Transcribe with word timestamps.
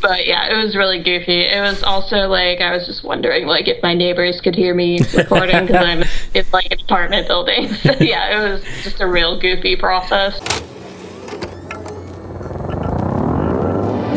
but 0.00 0.26
yeah, 0.26 0.48
it 0.52 0.64
was 0.64 0.76
really 0.76 1.02
goofy. 1.02 1.42
It 1.42 1.60
was 1.60 1.82
also 1.82 2.28
like 2.28 2.60
I 2.60 2.72
was 2.72 2.86
just 2.86 3.04
wondering 3.04 3.46
like 3.46 3.68
if 3.68 3.82
my 3.82 3.94
neighbors 3.94 4.40
could 4.40 4.54
hear 4.54 4.74
me 4.74 5.00
recording 5.14 5.66
because 5.66 5.84
I'm 5.84 6.02
in 6.34 6.44
like 6.52 6.70
an 6.70 6.80
apartment 6.80 7.26
building. 7.26 7.68
So 7.78 7.92
yeah, 8.00 8.38
it 8.38 8.50
was 8.50 8.64
just 8.82 9.00
a 9.00 9.06
real 9.06 9.38
goofy 9.38 9.76
process. 9.76 10.38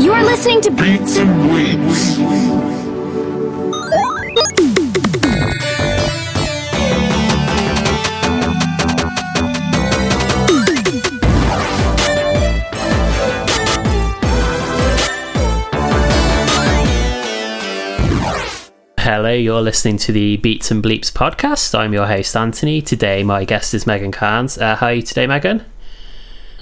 You 0.03 0.11
are 0.13 0.23
listening 0.23 0.61
to 0.61 0.71
Beats 0.71 1.17
and 1.17 1.29
Bleeps. 1.49 2.70
Hello, 19.31 19.39
you're 19.39 19.61
listening 19.61 19.95
to 19.99 20.11
the 20.11 20.35
Beats 20.35 20.71
and 20.71 20.83
Bleeps 20.83 21.09
podcast. 21.09 21.73
I'm 21.73 21.93
your 21.93 22.05
host, 22.05 22.35
Anthony. 22.35 22.81
Today, 22.81 23.23
my 23.23 23.45
guest 23.45 23.73
is 23.73 23.87
Megan 23.87 24.11
Carnes. 24.11 24.57
Uh, 24.57 24.75
how 24.75 24.87
are 24.87 24.95
you 24.95 25.01
today, 25.01 25.25
Megan? 25.25 25.63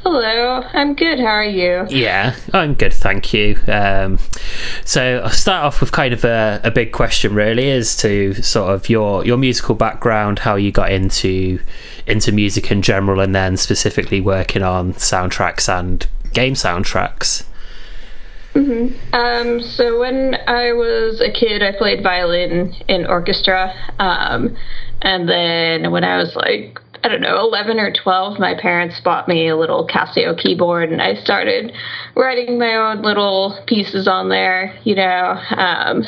Hello, 0.04 0.62
I'm 0.72 0.94
good. 0.94 1.20
How 1.20 1.32
are 1.32 1.44
you? 1.44 1.88
Yeah, 1.90 2.36
I'm 2.54 2.76
good, 2.76 2.94
thank 2.94 3.34
you. 3.34 3.58
Um, 3.68 4.20
so 4.86 5.24
I'll 5.26 5.32
start 5.32 5.66
off 5.66 5.82
with 5.82 5.92
kind 5.92 6.14
of 6.14 6.24
a, 6.24 6.62
a 6.64 6.70
big 6.70 6.92
question, 6.92 7.34
really, 7.34 7.72
as 7.72 7.98
to 8.02 8.36
sort 8.36 8.72
of 8.72 8.88
your 8.88 9.26
your 9.26 9.38
musical 9.38 9.74
background, 9.74 10.38
how 10.38 10.54
you 10.54 10.72
got 10.72 10.92
into 10.92 11.60
into 12.06 12.32
music 12.32 12.70
in 12.70 12.84
general, 12.84 13.20
and 13.20 13.34
then 13.34 13.58
specifically 13.58 14.22
working 14.22 14.62
on 14.62 14.94
soundtracks 14.94 15.68
and 15.68 16.06
game 16.34 16.54
soundtracks. 16.54 17.46
Um, 19.14 19.62
so 19.62 20.00
when 20.00 20.36
I 20.48 20.74
was 20.74 21.22
a 21.22 21.32
kid, 21.32 21.64
I 21.64 21.72
played 21.78 22.04
violin 22.04 22.74
in 22.88 23.06
orchestra. 23.06 23.74
Um, 24.00 24.56
and 25.02 25.28
then 25.30 25.92
when 25.92 26.04
I 26.04 26.18
was 26.18 26.36
like, 26.36 26.80
I 27.04 27.08
don't 27.08 27.22
know, 27.22 27.38
11 27.40 27.80
or 27.80 27.94
12, 27.94 28.40
my 28.40 28.56
parents 28.56 29.00
bought 29.00 29.28
me 29.28 29.48
a 29.48 29.56
little 29.56 29.88
Casio 29.88 30.38
keyboard 30.38 30.92
and 30.92 31.02
I 31.02 31.16
started 31.16 31.72
writing 32.16 32.60
my 32.60 32.76
own 32.76 33.02
little 33.02 33.58
pieces 33.68 34.08
on 34.08 34.30
there, 34.30 34.78
you 34.84 34.96
know. 34.96 35.42
Um, 35.52 36.04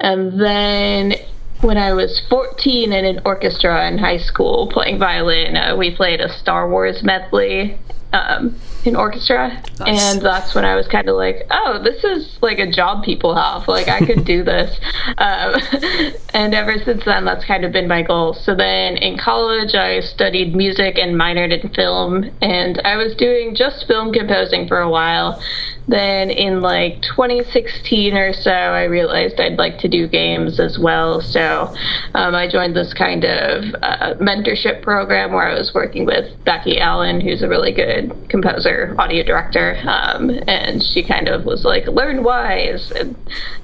and 0.00 0.40
then 0.40 1.14
when 1.60 1.78
I 1.78 1.92
was 1.92 2.20
14 2.28 2.92
in 2.92 3.04
an 3.04 3.20
orchestra 3.24 3.86
in 3.86 3.98
high 3.98 4.18
school 4.18 4.68
playing 4.72 4.98
violin, 4.98 5.56
uh, 5.56 5.76
we 5.76 5.94
played 5.94 6.20
a 6.20 6.28
Star 6.28 6.68
Wars 6.68 7.02
medley 7.04 7.78
um, 8.14 8.54
in 8.84 8.94
orchestra. 8.94 9.60
Nice. 9.80 10.14
And 10.14 10.22
that's 10.22 10.54
when 10.54 10.64
I 10.64 10.76
was 10.76 10.86
kind 10.86 11.08
of 11.08 11.16
like, 11.16 11.46
oh, 11.50 11.82
this 11.82 12.04
is 12.04 12.38
like 12.40 12.58
a 12.58 12.70
job 12.70 13.04
people 13.04 13.34
have. 13.34 13.66
Like, 13.66 13.88
I 13.88 14.06
could 14.06 14.24
do 14.24 14.44
this. 14.44 14.78
Um, 15.18 15.56
and 16.32 16.54
ever 16.54 16.78
since 16.84 17.04
then, 17.04 17.24
that's 17.24 17.44
kind 17.44 17.64
of 17.64 17.72
been 17.72 17.88
my 17.88 18.02
goal. 18.02 18.34
So 18.34 18.54
then 18.54 18.96
in 18.96 19.18
college, 19.18 19.74
I 19.74 20.00
studied 20.00 20.54
music 20.54 20.96
and 20.96 21.16
minored 21.16 21.60
in 21.60 21.68
film. 21.70 22.30
And 22.40 22.80
I 22.84 22.96
was 22.96 23.14
doing 23.16 23.56
just 23.56 23.86
film 23.86 24.12
composing 24.12 24.68
for 24.68 24.78
a 24.78 24.88
while. 24.88 25.42
Then 25.88 26.30
in 26.30 26.60
like 26.60 27.02
2016 27.02 28.14
or 28.14 28.32
so, 28.32 28.50
I 28.50 28.84
realized 28.84 29.38
I'd 29.38 29.58
like 29.58 29.78
to 29.80 29.88
do 29.88 30.08
games 30.08 30.58
as 30.58 30.78
well. 30.78 31.20
So 31.20 31.74
um, 32.14 32.34
I 32.34 32.48
joined 32.48 32.74
this 32.74 32.94
kind 32.94 33.24
of 33.24 33.64
uh, 33.82 34.14
mentorship 34.14 34.82
program 34.82 35.32
where 35.32 35.48
I 35.48 35.54
was 35.54 35.74
working 35.74 36.06
with 36.06 36.32
Becky 36.44 36.80
Allen, 36.80 37.20
who's 37.20 37.42
a 37.42 37.48
really 37.48 37.72
good 37.72 38.12
composer, 38.28 38.94
audio 38.98 39.22
director. 39.22 39.78
Um, 39.86 40.30
and 40.46 40.82
she 40.82 41.02
kind 41.02 41.28
of 41.28 41.44
was 41.44 41.64
like, 41.64 41.86
learn 41.86 42.24
Wwise. 42.24 42.90
And 42.92 43.16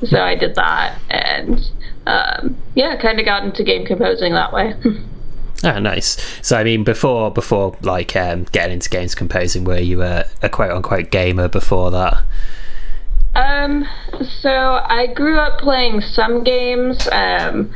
so 0.05 0.21
I 0.21 0.35
did 0.35 0.55
that. 0.57 1.01
And 1.09 1.61
um, 2.07 2.57
yeah, 2.75 3.01
kind 3.01 3.19
of 3.19 3.25
got 3.25 3.45
into 3.45 3.65
game 3.65 3.87
composing 3.87 4.35
that 4.35 4.53
way. 4.53 4.75
Oh, 5.63 5.79
nice. 5.79 6.17
So, 6.43 6.57
I 6.57 6.65
mean, 6.65 6.85
before 6.85 7.31
before 7.31 7.77
like 7.83 8.17
um, 8.17 8.45
getting 8.53 8.75
into 8.75 8.89
games 8.89 9.15
composing, 9.15 9.65
were 9.65 9.79
you 9.79 10.03
a, 10.03 10.25
a 10.43 10.49
quote 10.49 10.71
unquote 10.71 11.11
gamer 11.11 11.49
before 11.49 11.91
that? 11.91 12.23
Um, 13.35 13.87
so 14.41 14.51
I 14.51 15.07
grew 15.15 15.39
up 15.39 15.61
playing 15.61 16.01
some 16.01 16.43
games, 16.43 17.07
um, 17.13 17.73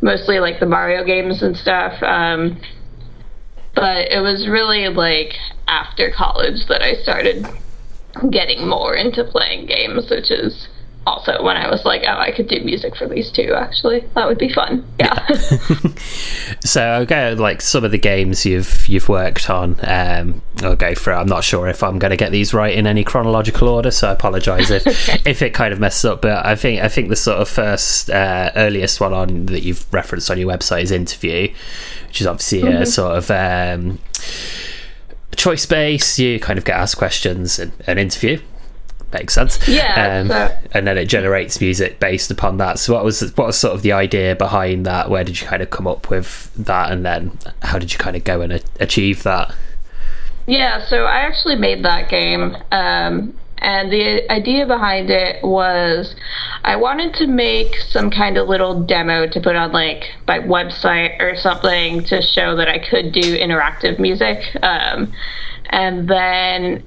mostly 0.00 0.38
like 0.38 0.60
the 0.60 0.66
Mario 0.66 1.04
games 1.04 1.42
and 1.42 1.56
stuff. 1.56 2.00
Um, 2.02 2.60
but 3.74 4.10
it 4.12 4.20
was 4.20 4.48
really 4.48 4.88
like 4.88 5.34
after 5.66 6.10
college 6.10 6.66
that 6.68 6.82
I 6.82 6.94
started 7.02 7.46
getting 8.30 8.68
more 8.68 8.94
into 8.94 9.24
playing 9.24 9.66
games, 9.66 10.08
which 10.08 10.30
is 10.30 10.68
also 11.06 11.42
when 11.42 11.56
I 11.56 11.70
was 11.70 11.84
like, 11.84 12.02
oh, 12.06 12.18
I 12.18 12.30
could 12.30 12.48
do 12.48 12.60
music 12.60 12.96
for 12.96 13.06
these 13.06 13.30
two. 13.30 13.54
Actually, 13.54 14.00
that 14.14 14.26
would 14.26 14.38
be 14.38 14.52
fun. 14.52 14.86
Yeah. 14.98 15.26
So 16.64 16.82
I'll 16.82 17.06
go 17.06 17.36
like 17.38 17.60
some 17.60 17.84
of 17.84 17.90
the 17.90 17.98
games 17.98 18.46
you've 18.46 18.88
you've 18.88 19.08
worked 19.08 19.50
on. 19.50 19.76
Um, 19.82 20.42
I'll 20.62 20.76
go 20.76 20.94
through. 20.94 21.14
I'm 21.14 21.28
not 21.28 21.44
sure 21.44 21.68
if 21.68 21.82
I'm 21.82 21.98
going 21.98 22.10
to 22.10 22.16
get 22.16 22.32
these 22.32 22.54
right 22.54 22.74
in 22.74 22.86
any 22.86 23.04
chronological 23.04 23.68
order, 23.68 23.90
so 23.90 24.08
I 24.08 24.12
apologise 24.12 24.70
if 24.70 24.86
if 25.26 25.42
it 25.42 25.50
kind 25.50 25.72
of 25.72 25.80
messes 25.80 26.06
up. 26.06 26.22
But 26.22 26.44
I 26.44 26.56
think 26.56 26.82
I 26.82 26.88
think 26.88 27.10
the 27.10 27.16
sort 27.16 27.38
of 27.38 27.48
first 27.48 28.08
uh, 28.10 28.50
earliest 28.56 29.00
one 29.00 29.12
on 29.12 29.46
that 29.46 29.62
you've 29.62 29.86
referenced 29.92 30.30
on 30.30 30.38
your 30.38 30.48
website 30.48 30.82
is 30.82 30.90
interview, 30.90 31.52
which 32.08 32.20
is 32.20 32.26
obviously 32.26 32.62
a 32.66 32.86
sort 32.86 33.18
of 33.18 33.30
um, 33.30 33.98
choice 35.36 35.66
based. 35.66 36.18
You 36.18 36.40
kind 36.40 36.58
of 36.58 36.64
get 36.64 36.76
asked 36.76 36.96
questions 36.96 37.58
and 37.58 37.72
an 37.86 37.98
interview. 37.98 38.40
Makes 39.14 39.32
sense. 39.32 39.66
Yeah, 39.68 40.18
Um, 40.20 40.28
so- 40.28 40.50
and 40.72 40.86
then 40.86 40.98
it 40.98 41.06
generates 41.06 41.60
music 41.60 42.00
based 42.00 42.30
upon 42.30 42.58
that. 42.58 42.78
So 42.78 42.92
what 42.94 43.04
was 43.04 43.20
what 43.36 43.46
was 43.46 43.56
sort 43.56 43.74
of 43.74 43.82
the 43.82 43.92
idea 43.92 44.34
behind 44.34 44.84
that? 44.86 45.08
Where 45.08 45.24
did 45.24 45.40
you 45.40 45.46
kind 45.46 45.62
of 45.62 45.70
come 45.70 45.86
up 45.86 46.10
with 46.10 46.50
that, 46.56 46.90
and 46.92 47.06
then 47.06 47.38
how 47.62 47.78
did 47.78 47.92
you 47.92 47.98
kind 47.98 48.16
of 48.16 48.24
go 48.24 48.40
and 48.40 48.52
a- 48.54 48.60
achieve 48.80 49.22
that? 49.22 49.54
Yeah, 50.46 50.84
so 50.84 51.04
I 51.04 51.20
actually 51.20 51.56
made 51.56 51.84
that 51.84 52.10
game. 52.10 52.56
Um, 52.72 53.34
and 53.58 53.90
the 53.90 54.30
idea 54.30 54.66
behind 54.66 55.08
it 55.10 55.42
was 55.42 56.14
I 56.64 56.76
wanted 56.76 57.14
to 57.14 57.26
make 57.26 57.76
some 57.88 58.10
kind 58.10 58.36
of 58.36 58.48
little 58.48 58.82
demo 58.82 59.26
to 59.28 59.40
put 59.40 59.56
on 59.56 59.72
like 59.72 60.02
my 60.26 60.40
website 60.40 61.18
or 61.22 61.34
something 61.36 62.02
to 62.04 62.20
show 62.20 62.56
that 62.56 62.68
I 62.68 62.78
could 62.78 63.12
do 63.12 63.38
interactive 63.38 63.98
music. 63.98 64.38
Um, 64.62 65.12
and 65.70 66.08
then 66.08 66.82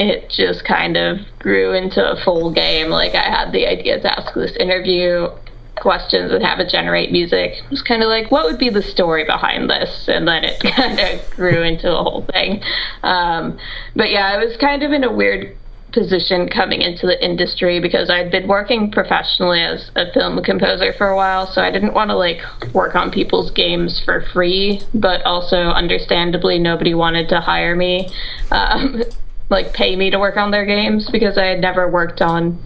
it 0.00 0.30
just 0.30 0.64
kind 0.64 0.96
of 0.96 1.18
grew 1.38 1.74
into 1.74 2.02
a 2.04 2.16
full 2.24 2.50
game. 2.50 2.88
Like 2.88 3.14
I 3.14 3.22
had 3.22 3.52
the 3.52 3.66
idea 3.66 4.00
to 4.00 4.18
ask 4.18 4.34
this 4.34 4.56
interview 4.56 5.28
questions 5.76 6.32
and 6.32 6.42
have 6.42 6.58
it 6.58 6.70
generate 6.70 7.12
music. 7.12 7.52
It 7.52 7.70
was 7.70 7.82
kind 7.82 8.02
of 8.02 8.08
like, 8.08 8.30
what 8.30 8.44
would 8.44 8.58
be 8.58 8.70
the 8.70 8.82
story 8.82 9.24
behind 9.24 9.68
this? 9.68 10.08
And 10.08 10.26
then 10.26 10.44
it 10.44 10.60
kind 10.74 10.98
of 10.98 11.30
grew 11.30 11.62
into 11.62 11.94
a 11.94 12.02
whole 12.02 12.26
thing. 12.32 12.62
Um, 13.02 13.58
but 13.94 14.10
yeah, 14.10 14.26
I 14.26 14.38
was 14.38 14.56
kind 14.56 14.82
of 14.82 14.92
in 14.92 15.04
a 15.04 15.12
weird 15.12 15.56
position 15.92 16.48
coming 16.48 16.82
into 16.82 17.06
the 17.06 17.22
industry 17.22 17.80
because 17.80 18.10
I'd 18.10 18.30
been 18.30 18.46
working 18.48 18.90
professionally 18.90 19.60
as 19.60 19.90
a 19.96 20.10
film 20.12 20.42
composer 20.42 20.92
for 20.92 21.08
a 21.08 21.16
while, 21.16 21.46
so 21.46 21.62
I 21.62 21.70
didn't 21.70 21.94
want 21.94 22.10
to 22.10 22.16
like 22.16 22.40
work 22.72 22.94
on 22.94 23.10
people's 23.10 23.50
games 23.50 24.00
for 24.04 24.24
free, 24.32 24.80
but 24.94 25.22
also 25.26 25.56
understandably 25.56 26.58
nobody 26.58 26.94
wanted 26.94 27.28
to 27.30 27.40
hire 27.40 27.74
me, 27.74 28.08
um, 28.50 29.02
like 29.50 29.72
pay 29.74 29.96
me 29.96 30.10
to 30.10 30.18
work 30.18 30.36
on 30.36 30.50
their 30.50 30.64
games 30.64 31.10
because 31.10 31.36
I 31.36 31.46
had 31.46 31.60
never 31.60 31.88
worked 31.88 32.22
on 32.22 32.58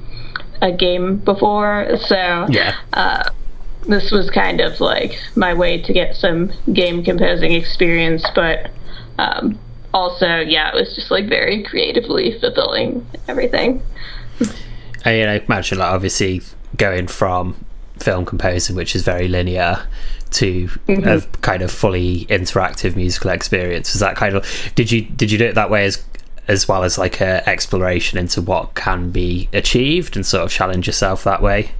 a 0.62 0.71
game 0.71 1.17
before. 1.17 1.89
So 2.06 2.47
Yeah. 2.49 2.75
uh, 2.93 3.31
this 3.89 4.11
was 4.11 4.31
kind 4.31 4.61
of 4.61 4.81
like 4.81 5.19
my 5.34 5.53
way 5.53 5.81
to 5.83 5.93
get 5.93 6.15
some 6.15 6.53
game 6.73 7.03
composing 7.03 7.53
experience, 7.53 8.25
but 8.34 8.71
um, 9.19 9.59
also, 9.93 10.39
yeah, 10.41 10.71
it 10.71 10.75
was 10.75 10.94
just 10.94 11.11
like 11.11 11.27
very 11.28 11.62
creatively 11.62 12.39
fulfilling 12.39 13.06
everything. 13.28 13.83
I 15.05 15.12
mean, 15.12 15.28
imagine 15.28 15.78
like 15.78 15.93
obviously 15.93 16.43
going 16.76 17.06
from 17.06 17.64
film 17.99 18.25
composing, 18.25 18.75
which 18.75 18.97
is 18.97 19.03
very 19.03 19.29
linear, 19.29 19.87
to 20.32 20.69
a 20.88 21.23
kind 21.43 21.62
of 21.62 21.70
fully 21.70 22.26
interactive 22.26 22.97
musical 22.97 23.31
experience. 23.31 23.93
Was 23.93 24.00
that 24.00 24.17
kind 24.17 24.35
of 24.35 24.44
did 24.75 24.91
you 24.91 25.03
did 25.03 25.31
you 25.31 25.38
do 25.38 25.44
it 25.44 25.55
that 25.55 25.70
way 25.70 25.85
as 25.85 26.05
as 26.49 26.69
well 26.69 26.85
as 26.85 26.99
like 26.99 27.20
a 27.20 27.49
exploration 27.49 28.19
into 28.19 28.43
what 28.43 28.75
can 28.75 29.11
be 29.11 29.49
achieved 29.52 30.17
and 30.17 30.25
sort 30.26 30.44
of 30.44 30.50
challenge 30.50 30.87
yourself 30.87 31.25
that 31.25 31.43
way? 31.43 31.73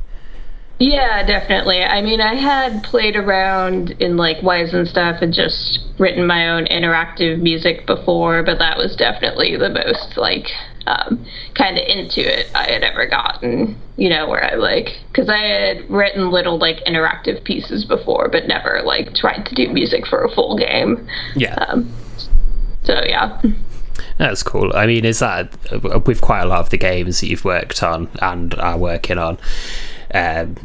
Yeah, 0.79 1.25
definitely. 1.25 1.85
I 1.85 2.03
mean, 2.03 2.21
I 2.21 2.35
had 2.35 2.83
played 2.83 3.15
around 3.15 3.93
in 4.01 4.17
like 4.17 4.39
Wwise 4.39 4.75
and 4.75 4.89
stuff 4.89 5.23
and 5.23 5.33
just 5.33 5.79
written 5.99 6.27
my 6.27 6.49
own 6.49 6.67
interactive 6.67 7.41
music 7.41 7.87
before, 7.87 8.43
but 8.43 8.59
that 8.59 8.77
was 8.77 8.97
definitely 8.97 9.57
the 9.57 9.71
most 9.71 10.17
like 10.17 10.49
um, 10.87 11.25
kind 11.55 11.79
of 11.79 11.87
into 11.87 12.21
it 12.21 12.51
I 12.55 12.71
had 12.71 12.83
ever 12.83 13.07
gotten. 13.07 13.81
You 13.97 14.09
know, 14.09 14.29
where 14.29 14.45
I 14.45 14.57
like 14.57 14.99
because 15.13 15.29
I 15.29 15.39
had 15.39 15.89
written 15.89 16.33
little 16.33 16.59
like 16.59 16.85
interactive 16.85 17.45
pieces 17.45 17.85
before, 17.85 18.29
but 18.29 18.49
never 18.49 18.83
like 18.85 19.15
tried 19.15 19.47
to 19.47 19.55
do 19.55 19.69
music 19.69 20.05
for 20.09 20.25
a 20.25 20.31
full 20.31 20.59
game. 20.59 21.07
Yeah. 21.37 21.55
Um, 21.55 21.95
so 22.83 23.01
yeah. 23.07 23.41
That's 24.17 24.43
cool. 24.43 24.71
I 24.75 24.87
mean, 24.87 25.05
is 25.05 25.19
that 25.19 25.53
with 26.07 26.21
quite 26.21 26.43
a 26.43 26.47
lot 26.47 26.61
of 26.61 26.71
the 26.71 26.79
games 26.79 27.21
that 27.21 27.27
you've 27.27 27.45
worked 27.45 27.83
on 27.83 28.09
and 28.23 28.55
are 28.55 28.79
working 28.79 29.19
on? 29.19 29.39
Um, 30.13 30.57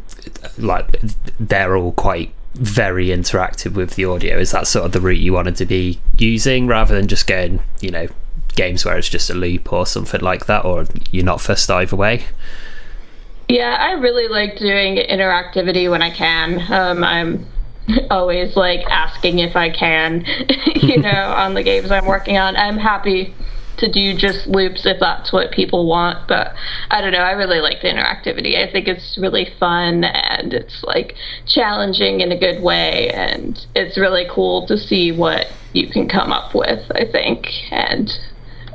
like 0.58 1.00
they're 1.40 1.76
all 1.76 1.92
quite 1.92 2.32
very 2.54 3.08
interactive 3.08 3.74
with 3.74 3.96
the 3.96 4.04
audio. 4.04 4.38
Is 4.38 4.52
that 4.52 4.66
sort 4.66 4.86
of 4.86 4.92
the 4.92 5.00
route 5.00 5.18
you 5.18 5.32
wanted 5.32 5.56
to 5.56 5.66
be 5.66 6.00
using, 6.16 6.66
rather 6.68 6.94
than 6.94 7.08
just 7.08 7.26
going, 7.26 7.60
you 7.80 7.90
know, 7.90 8.06
games 8.54 8.84
where 8.84 8.96
it's 8.96 9.08
just 9.08 9.30
a 9.30 9.34
loop 9.34 9.72
or 9.72 9.86
something 9.86 10.20
like 10.20 10.46
that, 10.46 10.64
or 10.64 10.86
you're 11.10 11.24
not 11.24 11.40
fussed 11.40 11.70
either 11.70 11.96
way? 11.96 12.24
Yeah, 13.48 13.76
I 13.80 13.92
really 13.92 14.28
like 14.28 14.58
doing 14.58 14.96
interactivity 14.96 15.90
when 15.90 16.02
I 16.02 16.10
can. 16.10 16.60
Um, 16.72 17.02
I'm 17.02 17.46
always 18.10 18.56
like 18.56 18.80
asking 18.88 19.38
if 19.38 19.56
I 19.56 19.70
can, 19.70 20.24
you 20.74 20.98
know, 20.98 21.08
on 21.36 21.54
the 21.54 21.62
games 21.62 21.90
I'm 21.90 22.06
working 22.06 22.36
on. 22.36 22.56
I'm 22.56 22.78
happy 22.78 23.34
to 23.78 23.90
do 23.90 24.14
just 24.14 24.46
loops 24.46 24.84
if 24.84 24.98
that's 25.00 25.32
what 25.32 25.50
people 25.52 25.86
want, 25.86 26.28
but 26.28 26.54
I 26.90 27.00
don't 27.00 27.12
know. 27.12 27.18
I 27.18 27.32
really 27.32 27.60
like 27.60 27.80
the 27.80 27.88
interactivity. 27.88 28.56
I 28.56 28.70
think 28.70 28.86
it's 28.86 29.16
really 29.18 29.48
fun 29.58 30.04
and 30.04 30.52
it's 30.52 30.82
like 30.82 31.14
challenging 31.46 32.20
in 32.20 32.30
a 32.30 32.38
good 32.38 32.62
way, 32.62 33.10
and 33.10 33.58
it's 33.74 33.96
really 33.96 34.26
cool 34.30 34.66
to 34.66 34.76
see 34.76 35.12
what 35.12 35.46
you 35.72 35.88
can 35.88 36.08
come 36.08 36.32
up 36.32 36.54
with, 36.54 36.90
I 36.94 37.06
think. 37.10 37.46
And 37.70 38.12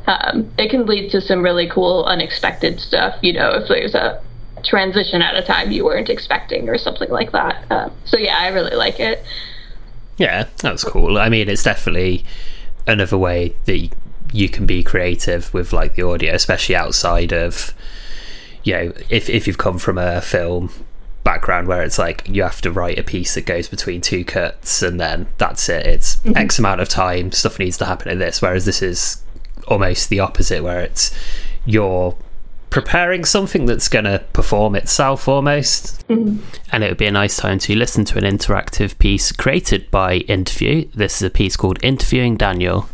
um, 0.07 0.51
it 0.57 0.69
can 0.69 0.85
lead 0.85 1.11
to 1.11 1.21
some 1.21 1.43
really 1.43 1.69
cool, 1.69 2.05
unexpected 2.05 2.79
stuff, 2.79 3.15
you 3.21 3.33
know, 3.33 3.49
if 3.51 3.67
there's 3.67 3.95
a 3.95 4.21
transition 4.65 5.21
at 5.21 5.35
a 5.35 5.41
time 5.41 5.71
you 5.71 5.85
weren't 5.85 6.09
expecting 6.09 6.69
or 6.69 6.77
something 6.77 7.09
like 7.09 7.31
that. 7.31 7.65
Uh, 7.71 7.89
so 8.05 8.17
yeah, 8.17 8.37
I 8.37 8.47
really 8.47 8.75
like 8.75 8.99
it. 8.99 9.23
Yeah, 10.17 10.47
that's 10.57 10.83
cool. 10.83 11.17
I 11.17 11.29
mean, 11.29 11.49
it's 11.49 11.63
definitely 11.63 12.25
another 12.87 13.17
way 13.17 13.55
that 13.65 13.89
you 14.31 14.49
can 14.49 14.65
be 14.65 14.83
creative 14.83 15.53
with 15.53 15.73
like 15.73 15.95
the 15.95 16.03
audio, 16.03 16.33
especially 16.33 16.75
outside 16.75 17.31
of 17.31 17.73
you 18.63 18.73
know 18.73 18.93
if 19.09 19.29
if 19.29 19.47
you've 19.47 19.57
come 19.57 19.77
from 19.77 19.97
a 19.97 20.21
film 20.21 20.71
background 21.23 21.67
where 21.67 21.83
it's 21.83 21.97
like 21.97 22.21
you 22.27 22.43
have 22.43 22.61
to 22.61 22.71
write 22.71 22.99
a 22.99 23.03
piece 23.03 23.33
that 23.33 23.45
goes 23.45 23.67
between 23.67 23.99
two 23.99 24.23
cuts 24.23 24.81
and 24.81 24.99
then 24.99 25.27
that's 25.37 25.67
it. 25.69 25.85
It's 25.85 26.17
mm-hmm. 26.17 26.37
X 26.37 26.59
amount 26.59 26.81
of 26.81 26.87
time. 26.89 27.31
Stuff 27.31 27.59
needs 27.59 27.77
to 27.77 27.85
happen 27.85 28.11
in 28.11 28.19
this. 28.19 28.41
Whereas 28.41 28.65
this 28.65 28.81
is 28.81 29.23
almost 29.67 30.09
the 30.09 30.19
opposite, 30.19 30.63
where 30.63 30.81
it's 30.81 31.13
you're 31.65 32.15
preparing 32.75 33.23
something 33.23 33.65
that's 33.65 33.87
going 33.87 34.03
to 34.03 34.21
perform 34.33 34.75
itself 34.75 35.29
almost. 35.29 36.05
Mm-hmm. 36.09 36.43
And 36.73 36.83
it 36.83 36.89
would 36.89 36.97
be 36.97 37.05
a 37.05 37.11
nice 37.11 37.37
time 37.37 37.57
to 37.59 37.73
listen 37.73 38.03
to 38.03 38.17
an 38.17 38.25
interactive 38.25 38.97
piece 38.99 39.31
created 39.31 39.89
by 39.91 40.15
Interview. 40.15 40.89
This 40.93 41.15
is 41.15 41.21
a 41.21 41.29
piece 41.29 41.55
called 41.55 41.79
Interviewing 41.81 42.35
Daniel 42.35 42.89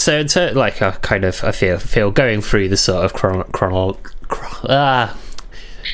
so 0.00 0.18
in 0.18 0.26
ter- 0.26 0.52
like 0.52 0.80
I 0.82 0.92
kind 0.92 1.24
of 1.24 1.44
I 1.44 1.52
feel 1.52 1.78
feel 1.78 2.10
going 2.10 2.40
through 2.40 2.68
the 2.68 2.76
sort 2.76 3.04
of 3.04 3.12
chrono, 3.12 3.44
chrono, 3.44 3.94
chron- 4.28 4.66
ah 4.70 5.16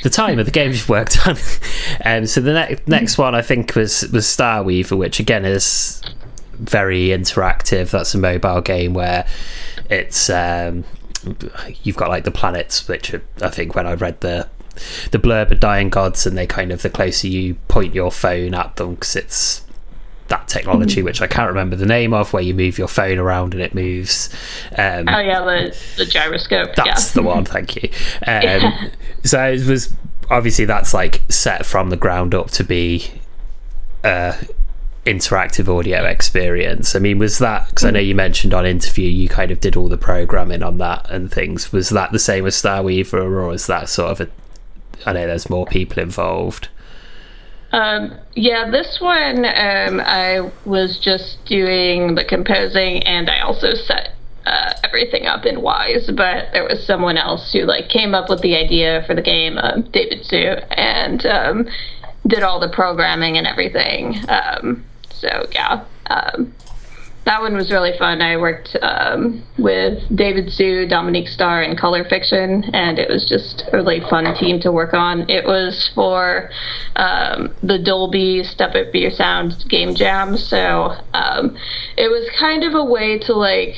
the 0.03 0.11
time 0.11 0.39
of 0.39 0.47
the 0.47 0.53
games 0.53 0.77
you've 0.77 0.89
worked 0.89 1.27
on. 1.27 1.37
um, 2.05 2.27
so 2.27 2.41
the 2.41 2.53
ne- 2.53 2.79
next 2.87 3.19
one 3.19 3.35
I 3.35 3.43
think 3.43 3.75
was 3.75 4.03
was 4.13 4.27
Star 4.27 4.63
Weaver, 4.63 4.97
which 4.97 5.21
again 5.21 5.45
is 5.45 6.03
very 6.53 7.09
interactive. 7.09 7.91
That's 7.91 8.15
a 8.15 8.19
mobile 8.19 8.61
game 8.61 8.95
where 8.95 9.27
it's 9.91 10.31
um, 10.31 10.85
you've 11.83 11.97
got 11.97 12.09
like 12.09 12.25
the 12.25 12.31
planets, 12.31 12.89
which 12.89 13.13
are, 13.15 13.23
I 13.43 13.49
think 13.49 13.75
when 13.75 13.87
I 13.87 13.95
read 13.95 14.21
the 14.21 14.49
the 15.11 15.19
blurb 15.19 15.51
of 15.51 15.61
Dying 15.61 15.89
Gods, 15.89 16.27
and 16.27 16.37
they 16.37 16.47
kind 16.47 16.71
of 16.73 16.83
the 16.83 16.91
closer 16.91 17.29
you 17.29 17.55
point 17.69 17.95
your 17.95 18.11
phone 18.11 18.55
at 18.55 18.77
them, 18.77 18.95
because 18.95 19.17
it's 19.17 19.66
that 20.29 20.49
technology 20.49 21.03
which 21.03 21.23
I 21.23 21.27
can't 21.27 21.49
remember 21.49 21.77
the 21.77 21.87
name 21.87 22.13
of, 22.13 22.33
where 22.33 22.43
you 22.43 22.55
move 22.55 22.79
your 22.79 22.89
phone 22.89 23.19
around 23.19 23.55
and 23.55 23.63
it 23.63 23.75
moves. 23.75 24.29
Um, 24.77 25.09
Oh 25.09 25.19
yeah, 25.21 25.41
the 25.41 25.79
the 25.97 26.07
gyroscope. 26.07 26.75
that's 26.75 27.09
yeah. 27.15 27.23
the 27.23 27.27
one. 27.27 27.45
Thank 27.45 27.77
you. 27.77 27.91
Um, 28.27 28.91
So 29.25 29.45
it 29.45 29.67
was 29.67 29.93
obviously 30.31 30.65
that's 30.65 30.95
like 30.95 31.23
set 31.29 31.67
from 31.67 31.91
the 31.91 31.97
ground 31.97 32.35
up 32.35 32.51
to 32.53 32.65
be 32.65 33.11
a 34.05 34.35
interactive 35.05 35.69
audio 35.69 36.05
experience. 36.05 36.95
I 36.97 36.99
mean, 36.99 37.19
was 37.19 37.39
that 37.39 37.69
because 37.69 37.85
I 37.85 37.91
know 37.91 38.01
you 38.01 38.15
mentioned 38.15 38.53
on 38.55 38.67
interview 38.67 39.09
you 39.09 39.29
kind 39.29 39.51
of 39.51 39.61
did 39.61 39.77
all 39.77 39.89
the 39.89 39.97
programming 39.97 40.63
on 40.63 40.79
that 40.79 41.09
and 41.11 41.31
things. 41.31 41.73
Was 41.73 41.91
that 41.91 42.13
the 42.13 42.19
same 42.19 42.47
as 42.47 42.57
Star 42.57 42.83
Weaver, 42.83 43.41
or 43.41 43.55
is 43.55 43.67
that 43.67 43.89
sort 43.89 44.11
of 44.13 44.21
a? 44.21 44.31
I 45.09 45.13
know 45.13 45.27
there's 45.27 45.51
more 45.51 45.67
people 45.67 46.03
involved. 46.03 46.69
Um, 47.77 48.15
yeah, 48.35 48.71
this 48.71 49.03
one 49.03 49.45
um, 49.45 50.01
I 50.01 50.51
was 50.65 50.99
just 50.99 51.45
doing 51.45 52.15
the 52.15 52.25
composing, 52.25 53.03
and 53.03 53.29
I 53.29 53.41
also 53.41 53.75
set 53.75 54.15
uh, 54.47 54.73
everything 54.83 55.27
up 55.27 55.45
in 55.45 55.57
Wwise. 55.57 56.07
But 56.17 56.53
there 56.55 56.65
was 56.65 56.87
someone 56.87 57.19
else 57.19 57.53
who 57.53 57.65
like 57.65 57.91
came 57.91 58.15
up 58.15 58.31
with 58.31 58.41
the 58.41 58.57
idea 58.57 59.05
for 59.07 59.15
the 59.15 59.21
game, 59.21 59.59
um, 59.59 59.83
David 59.93 60.21
Zhu, 60.23 60.65
and 60.71 61.27
um, 61.27 61.69
did 62.27 62.43
all 62.43 62.61
the 62.61 62.71
programming 62.71 63.37
and 63.37 63.47
everything. 63.47 64.25
Um, 64.27 64.83
so 65.11 65.47
yeah, 65.53 65.85
that 67.27 67.41
one 67.41 67.55
was 67.55 67.73
really 67.73 67.93
fun. 67.99 68.23
I 68.23 68.37
worked 68.37 68.77
um, 68.83 69.43
with 69.59 70.01
David 70.17 70.47
Zhu, 70.47 70.89
Dominique 70.89 71.27
Starr, 71.27 71.63
and 71.63 71.77
Color 71.77 72.05
Fiction, 72.05 72.65
and 72.73 73.01
it 73.01 73.09
was 73.09 73.29
just 73.29 73.65
a 73.73 73.77
really 73.77 74.01
fun 74.09 74.33
team 74.37 74.61
to 74.61 74.71
work 74.71 74.95
on. 74.95 75.29
It 75.29 75.45
was 75.45 75.91
for 75.93 76.51
um, 76.95 77.53
the 77.65 77.81
Dolby 77.81 78.45
Step 78.45 78.77
Up 78.77 78.95
Your 78.95 79.11
Sound 79.11 79.65
Game 79.69 79.97
Jam, 79.97 80.37
so 80.37 80.95
um, 81.15 81.57
it 81.97 82.09
was 82.09 82.31
kind 82.39 82.63
of 82.63 82.75
a 82.75 82.85
way 82.85 83.19
to 83.19 83.35
like. 83.35 83.75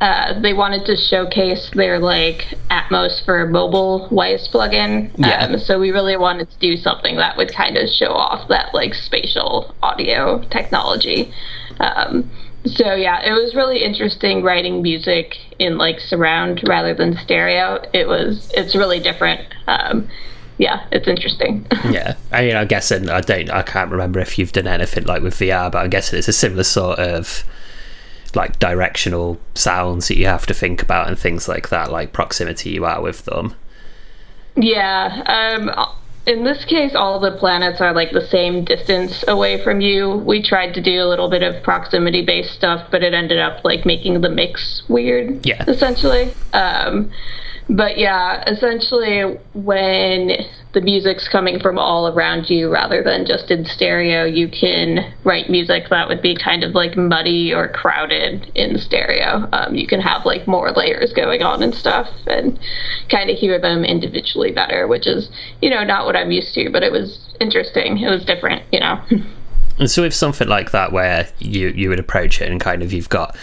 Uh, 0.00 0.38
they 0.40 0.52
wanted 0.52 0.84
to 0.84 0.96
showcase 0.96 1.70
their 1.74 2.00
like 2.00 2.56
Atmos 2.68 3.24
for 3.24 3.46
mobile 3.46 4.08
Wwise 4.10 4.50
plugin. 4.50 5.12
Yeah. 5.16 5.44
Um, 5.44 5.58
so 5.58 5.78
we 5.78 5.92
really 5.92 6.16
wanted 6.16 6.50
to 6.50 6.58
do 6.58 6.76
something 6.76 7.16
that 7.16 7.36
would 7.36 7.54
kind 7.54 7.76
of 7.76 7.88
show 7.88 8.12
off 8.12 8.48
that 8.48 8.74
like 8.74 8.92
spatial 8.92 9.72
audio 9.80 10.42
technology. 10.50 11.32
Um, 11.78 12.28
so 12.66 12.94
yeah, 12.94 13.22
it 13.22 13.32
was 13.32 13.54
really 13.54 13.82
interesting 13.82 14.42
writing 14.42 14.82
music 14.82 15.36
in 15.58 15.76
like 15.76 16.00
surround 16.00 16.62
rather 16.66 16.94
than 16.94 17.16
stereo. 17.18 17.84
It 17.92 18.08
was 18.08 18.50
it's 18.54 18.74
really 18.74 19.00
different. 19.00 19.42
Um, 19.66 20.08
yeah, 20.58 20.86
it's 20.92 21.08
interesting. 21.08 21.66
Yeah, 21.90 22.14
I 22.32 22.46
mean, 22.46 22.56
I'm 22.56 22.66
guessing 22.66 23.10
I 23.10 23.20
don't, 23.20 23.50
I 23.50 23.62
can't 23.62 23.90
remember 23.90 24.18
if 24.20 24.38
you've 24.38 24.52
done 24.52 24.66
anything 24.66 25.04
like 25.04 25.22
with 25.22 25.34
VR, 25.34 25.70
but 25.70 25.78
I'm 25.78 25.90
guessing 25.90 26.18
it's 26.18 26.28
a 26.28 26.32
similar 26.32 26.64
sort 26.64 26.98
of 26.98 27.44
like 28.34 28.58
directional 28.58 29.38
sounds 29.54 30.08
that 30.08 30.16
you 30.16 30.26
have 30.26 30.46
to 30.46 30.54
think 30.54 30.82
about 30.82 31.08
and 31.08 31.18
things 31.18 31.46
like 31.48 31.68
that, 31.68 31.92
like 31.92 32.12
proximity 32.12 32.70
you 32.70 32.84
are 32.84 33.02
with 33.02 33.24
them. 33.26 33.54
yeah. 34.56 35.22
Um, 35.26 35.70
in 36.26 36.44
this 36.44 36.64
case, 36.64 36.94
all 36.94 37.20
the 37.20 37.32
planets 37.32 37.80
are 37.80 37.92
like 37.92 38.12
the 38.12 38.26
same 38.26 38.64
distance 38.64 39.24
away 39.28 39.62
from 39.62 39.80
you. 39.80 40.22
We 40.26 40.42
tried 40.42 40.72
to 40.74 40.82
do 40.82 41.02
a 41.02 41.06
little 41.06 41.28
bit 41.28 41.42
of 41.42 41.62
proximity 41.62 42.24
based 42.24 42.54
stuff, 42.54 42.88
but 42.90 43.02
it 43.02 43.12
ended 43.12 43.38
up 43.38 43.64
like 43.64 43.84
making 43.84 44.20
the 44.22 44.30
mix 44.30 44.82
weird. 44.88 45.44
Yeah. 45.44 45.64
Essentially. 45.68 46.32
Um, 46.52 47.10
but 47.68 47.98
yeah, 47.98 48.44
essentially, 48.46 49.38
when 49.54 50.32
the 50.74 50.80
music's 50.80 51.28
coming 51.28 51.58
from 51.60 51.78
all 51.78 52.08
around 52.08 52.50
you 52.50 52.70
rather 52.70 53.02
than 53.02 53.24
just 53.24 53.50
in 53.50 53.64
stereo, 53.64 54.24
you 54.24 54.48
can 54.48 55.14
write 55.24 55.48
music 55.48 55.84
that 55.88 56.08
would 56.08 56.20
be 56.20 56.36
kind 56.36 56.62
of 56.62 56.74
like 56.74 56.96
muddy 56.96 57.54
or 57.54 57.68
crowded 57.68 58.50
in 58.54 58.78
stereo. 58.78 59.48
Um, 59.52 59.74
you 59.74 59.86
can 59.86 60.00
have 60.00 60.26
like 60.26 60.46
more 60.46 60.72
layers 60.72 61.12
going 61.14 61.42
on 61.42 61.62
and 61.62 61.74
stuff 61.74 62.08
and 62.26 62.58
kind 63.08 63.30
of 63.30 63.36
hear 63.38 63.58
them 63.58 63.84
individually 63.84 64.52
better, 64.52 64.86
which 64.86 65.06
is, 65.06 65.30
you 65.62 65.70
know, 65.70 65.84
not 65.84 66.04
what 66.04 66.16
I'm 66.16 66.32
used 66.32 66.52
to, 66.54 66.68
but 66.70 66.82
it 66.82 66.92
was 66.92 67.34
interesting. 67.40 67.98
It 67.98 68.10
was 68.10 68.24
different, 68.24 68.62
you 68.72 68.80
know. 68.80 69.00
And 69.78 69.90
so, 69.90 70.02
with 70.02 70.14
something 70.14 70.48
like 70.48 70.70
that, 70.70 70.92
where 70.92 71.28
you 71.38 71.68
you 71.68 71.88
would 71.88 71.98
approach 71.98 72.40
it 72.40 72.50
and 72.50 72.60
kind 72.60 72.82
of 72.82 72.92
you've 72.92 73.08
got, 73.08 73.36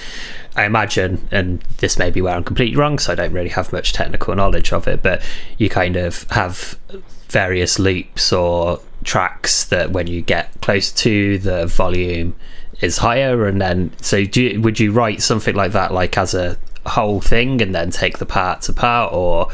I 0.55 0.65
imagine, 0.65 1.27
and 1.31 1.61
this 1.77 2.00
may 2.00 2.09
be 2.09 2.21
where 2.21 2.35
I'm 2.35 2.43
completely 2.43 2.77
wrong, 2.77 3.00
so 3.00 3.11
I 3.11 3.15
don't 3.15 3.33
really 3.33 3.50
have 3.50 3.73
much 3.73 3.93
technical 3.93 4.33
knowledge 4.35 4.71
of 4.71 4.88
it, 4.88 5.03
but 5.03 5.21
you 5.57 5.69
kind 5.69 5.97
of 5.97 6.23
have 6.31 6.79
various 7.27 7.79
loops 7.79 8.31
or 8.31 8.79
tracks 9.03 9.65
that 9.65 9.91
when 9.91 10.07
you 10.07 10.21
get 10.21 10.51
close 10.61 10.91
to 10.91 11.38
the 11.39 11.65
volume 11.65 12.35
is 12.79 13.00
higher, 13.00 13.45
and 13.45 13.61
then 13.61 13.91
so 14.01 14.23
do 14.23 14.41
you, 14.41 14.61
would 14.61 14.79
you 14.79 14.91
write 14.93 15.21
something 15.21 15.55
like 15.55 15.73
that, 15.73 15.93
like 15.93 16.17
as 16.17 16.33
a 16.33 16.57
whole 16.85 17.19
thing, 17.19 17.61
and 17.61 17.75
then 17.75 17.91
take 17.91 18.19
the 18.19 18.25
parts 18.25 18.69
apart, 18.69 19.13
or 19.13 19.50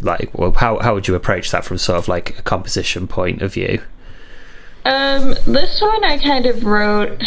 like, 0.00 0.36
well, 0.38 0.52
how 0.52 0.78
how 0.80 0.94
would 0.94 1.08
you 1.08 1.14
approach 1.14 1.50
that 1.50 1.64
from 1.64 1.78
sort 1.78 1.98
of 1.98 2.08
like 2.08 2.38
a 2.38 2.42
composition 2.42 3.06
point 3.06 3.40
of 3.40 3.54
view? 3.54 3.80
Um, 4.84 5.34
this 5.46 5.80
one 5.80 6.04
I 6.04 6.18
kind 6.18 6.46
of 6.46 6.64
wrote 6.64 7.22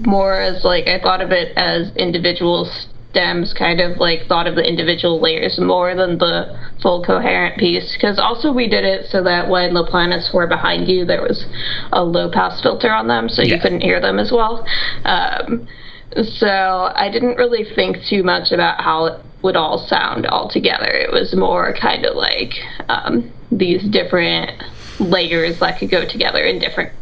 more 0.00 0.40
as 0.40 0.64
like 0.64 0.86
I 0.86 1.00
thought 1.00 1.20
of 1.20 1.30
it 1.32 1.56
as 1.56 1.94
individual 1.96 2.70
stems, 3.10 3.52
kind 3.54 3.80
of 3.80 3.98
like 3.98 4.26
thought 4.26 4.46
of 4.46 4.54
the 4.56 4.62
individual 4.62 5.20
layers 5.20 5.58
more 5.60 5.94
than 5.94 6.18
the 6.18 6.58
full 6.82 7.04
coherent 7.04 7.58
piece. 7.58 7.92
Because 7.94 8.18
also 8.18 8.52
we 8.52 8.68
did 8.68 8.84
it 8.84 9.06
so 9.08 9.22
that 9.22 9.48
when 9.48 9.74
the 9.74 9.84
planets 9.84 10.30
were 10.34 10.46
behind 10.46 10.88
you, 10.88 11.04
there 11.04 11.22
was 11.22 11.46
a 11.92 12.02
low 12.02 12.30
pass 12.30 12.60
filter 12.62 12.92
on 12.92 13.06
them, 13.08 13.28
so 13.28 13.42
Yeah. 13.42 13.54
you 13.54 13.60
couldn't 13.60 13.80
hear 13.82 14.00
them 14.00 14.18
as 14.18 14.32
well. 14.32 14.66
Um, 15.04 15.66
so 16.38 16.92
I 16.94 17.08
didn't 17.10 17.36
really 17.36 17.64
think 17.74 17.98
too 18.08 18.22
much 18.22 18.52
about 18.52 18.80
how 18.80 19.06
it 19.06 19.20
would 19.42 19.56
all 19.56 19.78
sound 19.78 20.26
all 20.26 20.48
together. 20.48 20.86
It 20.86 21.12
was 21.12 21.34
more 21.34 21.74
kind 21.80 22.04
of 22.06 22.16
like 22.16 22.52
um, 22.88 23.32
these 23.50 23.82
different 23.90 24.50
layers 25.00 25.58
that 25.60 25.78
could 25.78 25.90
go 25.90 26.04
together 26.06 26.42
in 26.44 26.58
different 26.58 26.92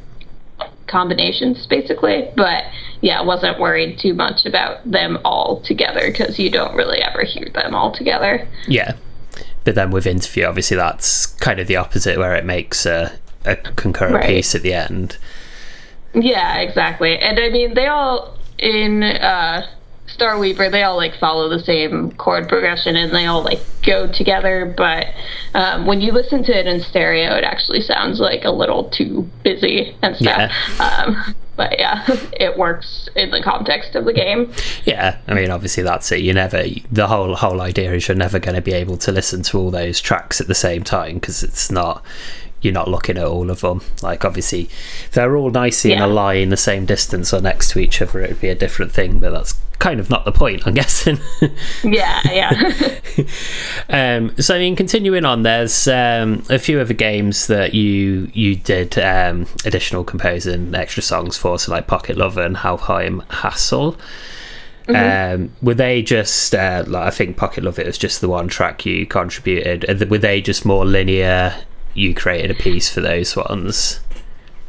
combinations, 0.87 1.67
basically. 1.67 2.29
But 2.37 2.65
yeah, 3.01 3.21
I 3.21 3.23
wasn't 3.25 3.59
worried 3.59 3.99
too 3.99 4.15
much 4.15 4.45
about 4.47 4.89
them 4.91 5.19
all 5.25 5.61
together 5.63 6.11
because 6.11 6.39
you 6.39 6.51
don't 6.51 6.75
really 6.75 6.99
ever 7.01 7.25
hear 7.25 7.49
them 7.55 7.75
all 7.75 7.93
together. 7.93 8.47
Yeah. 8.69 8.95
But 9.65 9.75
then 9.75 9.91
with 9.91 10.07
interview, 10.07 10.45
obviously, 10.45 10.77
that's 10.77 11.27
kind 11.27 11.61
of 11.61 11.67
the 11.69 11.77
opposite, 11.77 12.19
where 12.19 12.35
it 12.35 12.45
makes 12.45 12.85
a, 12.85 13.13
a 13.45 13.57
concurrent 13.57 14.17
Right. 14.17 14.27
piece 14.27 14.55
at 14.55 14.63
the 14.63 14.75
end. 14.75 15.19
Yeah, 16.15 16.59
exactly. 16.59 17.17
And 17.19 17.39
I 17.39 17.49
mean, 17.49 17.75
they 17.75 17.87
all 17.87 18.37
in 18.59 19.03
uh, 19.03 19.67
Star 20.13 20.39
Weaver, 20.39 20.71
they 20.71 20.83
all 20.83 20.97
like 20.97 21.19
follow 21.19 21.49
the 21.49 21.63
same 21.63 22.13
chord 22.13 22.49
progression 22.49 22.97
and 22.97 23.13
they 23.13 23.27
all 23.27 23.43
like 23.43 23.61
go 23.85 24.11
together. 24.11 24.73
But 24.77 25.07
um, 25.55 25.87
when 25.87 26.01
you 26.01 26.13
listen 26.13 26.45
to 26.45 26.59
it 26.59 26.67
in 26.67 26.81
stereo, 26.81 27.37
it 27.37 27.45
actually 27.45 27.81
sounds 27.81 28.21
like 28.21 28.45
a 28.45 28.51
little 28.51 28.91
too 28.91 29.29
busy 29.43 29.97
and 30.03 30.17
stuff. 30.17 30.53
Um, 30.81 31.35
but 31.57 31.79
yeah, 31.79 32.05
it 32.33 32.57
works 32.57 33.09
in 33.15 33.31
the 33.31 33.43
context 33.43 33.95
of 33.95 34.05
the 34.05 34.13
game. 34.13 34.53
Yeah, 34.85 35.19
I 35.27 35.35
mean, 35.35 35.51
obviously, 35.51 35.83
that's 35.83 36.11
it. 36.13 36.21
You 36.21 36.33
never 36.33 36.65
the 36.91 37.07
whole 37.07 37.35
whole 37.35 37.61
idea 37.61 37.93
is 37.93 38.09
you're 38.09 38.17
never 38.17 38.39
going 38.39 38.55
to 38.55 38.63
be 38.63 38.73
able 38.73 38.97
to 38.99 39.13
listen 39.13 39.43
to 39.45 39.59
all 39.59 39.71
those 39.71 40.01
tracks 40.01 40.41
at 40.41 40.47
the 40.47 40.55
same 40.55 40.85
time 40.85 41.15
because 41.15 41.43
it's 41.43 41.71
not. 41.71 42.05
You're 42.63 42.73
not 42.73 42.89
looking 42.89 43.19
at 43.19 43.25
all 43.25 43.51
of 43.51 43.61
them. 43.61 43.83
Like, 44.03 44.25
obviously, 44.25 44.63
if 44.63 45.11
they're 45.13 45.37
all 45.37 45.51
nicely 45.51 45.93
in 45.93 46.01
a 46.01 46.07
line, 46.07 46.49
the 46.49 46.57
same 46.57 46.87
distance 46.87 47.35
or 47.35 47.41
next 47.41 47.71
to 47.73 47.79
each 47.79 48.01
other, 48.01 48.21
it 48.21 48.31
would 48.31 48.41
be 48.41 48.49
a 48.49 48.55
different 48.55 48.93
thing. 48.93 49.19
But 49.19 49.33
that's 49.33 49.55
kind 49.79 49.99
of 49.99 50.09
not 50.09 50.25
the 50.25 50.33
point, 50.33 50.65
I'm 50.65 50.75
guessing. 50.83 51.19
Yeah, 51.83 52.21
yeah. 52.25 52.99
Um, 53.91 54.35
so, 54.39 54.55
I 54.55 54.59
mean, 54.59 54.75
continuing 54.75 55.27
on, 55.27 55.43
there's 55.43 55.87
um, 55.87 56.45
a 56.49 56.59
few 56.59 56.81
other 56.81 56.95
games 56.95 57.49
that 57.49 57.75
you 57.75 58.31
you 58.33 58.57
did 58.57 58.99
um, 58.99 59.47
additional 59.67 60.03
composing 60.03 60.75
extra 60.75 61.03
songs 61.03 61.37
for, 61.37 61.59
so 61.59 61.73
like 61.73 61.87
Pocket 61.87 62.17
Lover 62.17 62.41
and 62.41 62.57
Helheim 62.57 63.23
Hassle. 63.29 63.99
Um, 64.89 65.53
were 65.61 65.75
they 65.75 66.03
just? 66.03 66.55
Uh, 66.55 66.85
like, 66.87 67.07
I 67.07 67.11
think 67.11 67.37
Pocket 67.37 67.65
Love 67.65 67.79
It 67.79 67.87
was 67.87 67.99
just 67.99 68.21
the 68.21 68.29
one 68.29 68.49
track 68.49 68.87
you 68.87 69.07
contributed. 69.07 70.11
Were 70.11 70.19
they 70.19 70.41
just 70.41 70.65
more 70.65 70.85
linear? 70.85 71.65
You 71.95 72.15
created 72.15 72.51
a 72.51 72.55
piece 72.55 72.89
for 72.89 73.01
those 73.01 73.37
ones. 73.37 74.01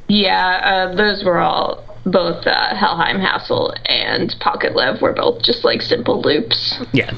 Yeah, 0.08 0.89
uh, 0.92 0.96
those 0.96 1.24
were 1.24 1.39
all 1.39 1.84
both 2.06 2.46
uh, 2.46 2.75
Helheim 2.75 3.20
Hassle 3.20 3.74
and 3.86 4.36
Pocket 4.39 4.75
Lev 4.75 5.01
were 5.01 5.13
both 5.13 5.42
just 5.44 5.63
like 5.63 5.82
simple 5.82 6.22
loops. 6.22 6.75
Yeah, 6.92 7.13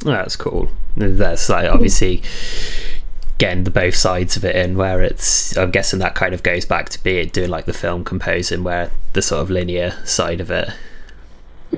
that's 0.00 0.36
cool. 0.36 0.70
That's 0.96 1.48
like 1.48 1.70
obviously 1.70 2.22
getting 3.38 3.64
the 3.64 3.70
both 3.70 3.94
sides 3.94 4.36
of 4.36 4.44
it 4.44 4.56
in 4.56 4.76
where 4.76 5.00
it's 5.00 5.56
i'm 5.56 5.70
guessing 5.70 6.00
that 6.00 6.16
kind 6.16 6.34
of 6.34 6.42
goes 6.42 6.64
back 6.64 6.88
to 6.88 7.00
be 7.04 7.18
it 7.18 7.32
doing 7.32 7.48
like 7.48 7.66
the 7.66 7.72
film 7.72 8.04
composing 8.04 8.64
where 8.64 8.90
the 9.12 9.22
sort 9.22 9.40
of 9.40 9.48
linear 9.48 9.92
side 10.04 10.40
of 10.40 10.50
it 10.50 10.68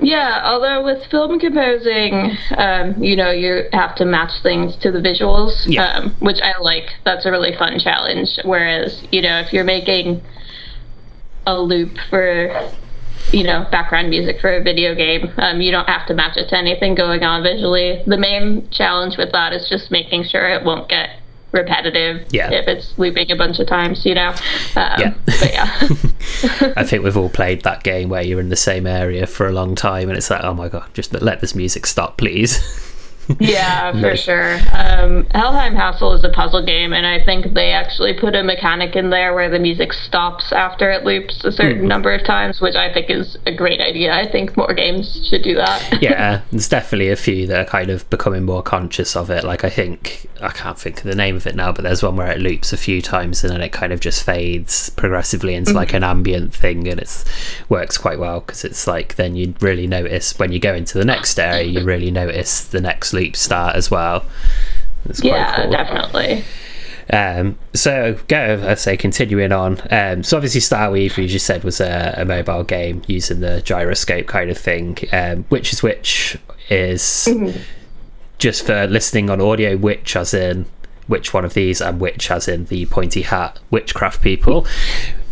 yeah 0.01 0.41
although 0.45 0.83
with 0.83 1.05
film 1.07 1.37
composing 1.39 2.31
um, 2.57 3.01
you 3.03 3.15
know 3.15 3.29
you 3.31 3.63
have 3.73 3.93
to 3.95 4.05
match 4.05 4.31
things 4.41 4.75
to 4.77 4.91
the 4.91 4.99
visuals 4.99 5.65
Yeah. 5.67 5.83
um, 5.97 6.11
which 6.19 6.37
i 6.41 6.53
like. 6.61 6.85
That's 7.03 7.25
a 7.25 7.31
really 7.31 7.55
fun 7.57 7.77
challenge. 7.79 8.29
Whereas 8.43 9.03
you 9.11 9.21
know 9.21 9.39
if 9.39 9.51
you're 9.51 9.65
making 9.65 10.21
a 11.45 11.59
loop 11.59 11.97
for 12.09 12.71
you 13.31 13.43
know 13.43 13.65
background 13.71 14.09
music 14.09 14.39
for 14.39 14.55
a 14.55 14.63
video 14.63 14.95
game 14.95 15.29
um, 15.37 15.61
you 15.61 15.71
don't 15.71 15.87
have 15.87 16.07
to 16.07 16.13
match 16.13 16.37
it 16.37 16.49
to 16.49 16.57
anything 16.57 16.95
going 16.95 17.23
on 17.23 17.43
visually. 17.43 18.01
The 18.07 18.17
main 18.17 18.69
challenge 18.71 19.17
with 19.17 19.31
that 19.33 19.51
is 19.53 19.67
just 19.69 19.91
making 19.91 20.23
sure 20.25 20.47
it 20.49 20.63
won't 20.63 20.87
get 20.89 21.09
repetitive 21.51 22.25
Yeah. 22.31 22.51
if 22.51 22.67
it's 22.67 22.97
looping 22.97 23.29
a 23.31 23.35
bunch 23.35 23.59
of 23.59 23.67
times 23.67 24.05
you 24.05 24.15
know 24.15 24.29
um, 24.29 24.99
Yeah. 24.99 25.13
but 25.25 25.51
yeah 25.51 25.65
i 26.77 26.83
think 26.83 27.03
we've 27.03 27.17
all 27.17 27.29
played 27.29 27.61
that 27.63 27.83
game 27.83 28.09
where 28.09 28.21
you're 28.21 28.39
in 28.39 28.49
the 28.49 28.55
same 28.55 28.87
area 28.87 29.27
for 29.27 29.47
a 29.47 29.51
long 29.51 29.75
time 29.75 30.07
and 30.09 30.17
it's 30.17 30.29
like 30.29 30.43
oh 30.43 30.53
my 30.53 30.69
god 30.69 30.85
just 30.93 31.13
let 31.13 31.41
this 31.41 31.53
music 31.55 31.85
stop 31.85 32.17
please 32.17 32.59
Yeah, 33.39 33.91
for 34.01 34.15
sure. 34.15 34.55
Um, 34.73 35.25
Helheim 35.31 35.75
Hassle 35.75 36.13
is 36.13 36.23
a 36.23 36.29
puzzle 36.29 36.65
game, 36.65 36.93
and 36.93 37.05
I 37.05 37.23
think 37.23 37.53
they 37.53 37.71
actually 37.71 38.13
put 38.13 38.35
a 38.35 38.43
mechanic 38.43 38.95
in 38.95 39.09
there 39.09 39.33
where 39.33 39.49
the 39.49 39.59
music 39.59 39.93
stops 39.93 40.51
after 40.51 40.91
it 40.91 41.03
loops 41.03 41.43
a 41.43 41.51
certain 41.51 41.87
number 41.87 42.13
of 42.13 42.23
times, 42.25 42.61
which 42.61 42.75
I 42.75 42.93
think 42.93 43.09
is 43.09 43.37
a 43.45 43.53
great 43.53 43.79
idea. 43.79 44.13
I 44.13 44.29
think 44.29 44.55
more 44.57 44.73
games 44.73 45.27
should 45.29 45.43
do 45.43 45.55
that. 45.55 45.81
yeah 46.01 46.41
there's 46.51 46.67
definitely 46.67 47.09
a 47.09 47.15
few 47.15 47.47
that 47.47 47.59
are 47.59 47.69
kind 47.69 47.89
of 47.89 48.09
becoming 48.09 48.43
more 48.43 48.63
conscious 48.63 49.15
of 49.15 49.29
it 49.29 49.43
like 49.43 49.63
i 49.63 49.69
think 49.69 50.27
i 50.41 50.49
can't 50.49 50.79
think 50.79 50.97
of 50.97 51.03
the 51.03 51.15
name 51.15 51.35
of 51.35 51.45
it 51.45 51.55
now 51.55 51.71
but 51.71 51.83
there's 51.83 52.03
one 52.03 52.15
where 52.15 52.31
it 52.31 52.39
loops 52.39 52.73
a 52.73 52.77
few 52.77 53.01
times 53.01 53.43
and 53.43 53.53
then 53.53 53.61
it 53.61 53.71
kind 53.71 53.93
of 53.93 53.99
just 53.99 54.23
fades 54.23 54.89
progressively 54.91 55.53
into 55.53 55.73
like 55.73 55.93
an 55.93 56.03
ambient 56.03 56.53
thing 56.53 56.87
and 56.87 56.99
it 56.99 57.25
works 57.69 57.97
quite 57.97 58.19
well 58.19 58.41
because 58.41 58.63
it's 58.63 58.87
like 58.87 59.15
then 59.15 59.35
you 59.35 59.53
really 59.61 59.87
notice 59.87 60.37
when 60.39 60.51
you 60.51 60.59
go 60.59 60.73
into 60.73 60.97
the 60.97 61.05
next 61.05 61.39
area 61.39 61.63
you 61.63 61.83
really 61.83 62.11
notice 62.11 62.65
the 62.65 62.81
next 62.81 63.13
loop 63.13 63.20
start 63.33 63.75
as 63.75 63.91
well 63.91 64.25
yeah, 65.21 65.63
cool. 65.63 65.71
definitely. 65.71 66.43
Um, 67.11 67.57
so 67.73 68.17
go, 68.27 68.63
I 68.67 68.75
say, 68.75 68.95
continuing 68.95 69.51
on. 69.51 69.81
Um, 69.91 70.23
so 70.23 70.37
obviously, 70.37 70.61
Star 70.61 70.91
Weave, 70.91 71.17
as 71.19 71.33
you 71.33 71.39
said, 71.39 71.63
was 71.63 71.81
a, 71.81 72.13
a 72.17 72.25
mobile 72.25 72.63
game 72.63 73.01
using 73.07 73.41
the 73.41 73.61
gyroscope 73.61 74.27
kind 74.27 74.49
of 74.49 74.57
thing. 74.57 74.97
Um, 75.11 75.43
which 75.49 75.73
is 75.73 75.83
which 75.83 76.37
is 76.69 77.27
just 78.37 78.65
for 78.65 78.87
listening 78.87 79.29
on 79.29 79.41
audio. 79.41 79.75
Which 79.75 80.15
as 80.15 80.33
in 80.33 80.65
which 81.07 81.33
one 81.33 81.43
of 81.43 81.53
these, 81.53 81.81
and 81.81 81.99
which 81.99 82.31
as 82.31 82.47
in 82.47 82.65
the 82.65 82.85
pointy 82.85 83.23
hat 83.23 83.59
witchcraft 83.69 84.21
people. 84.21 84.65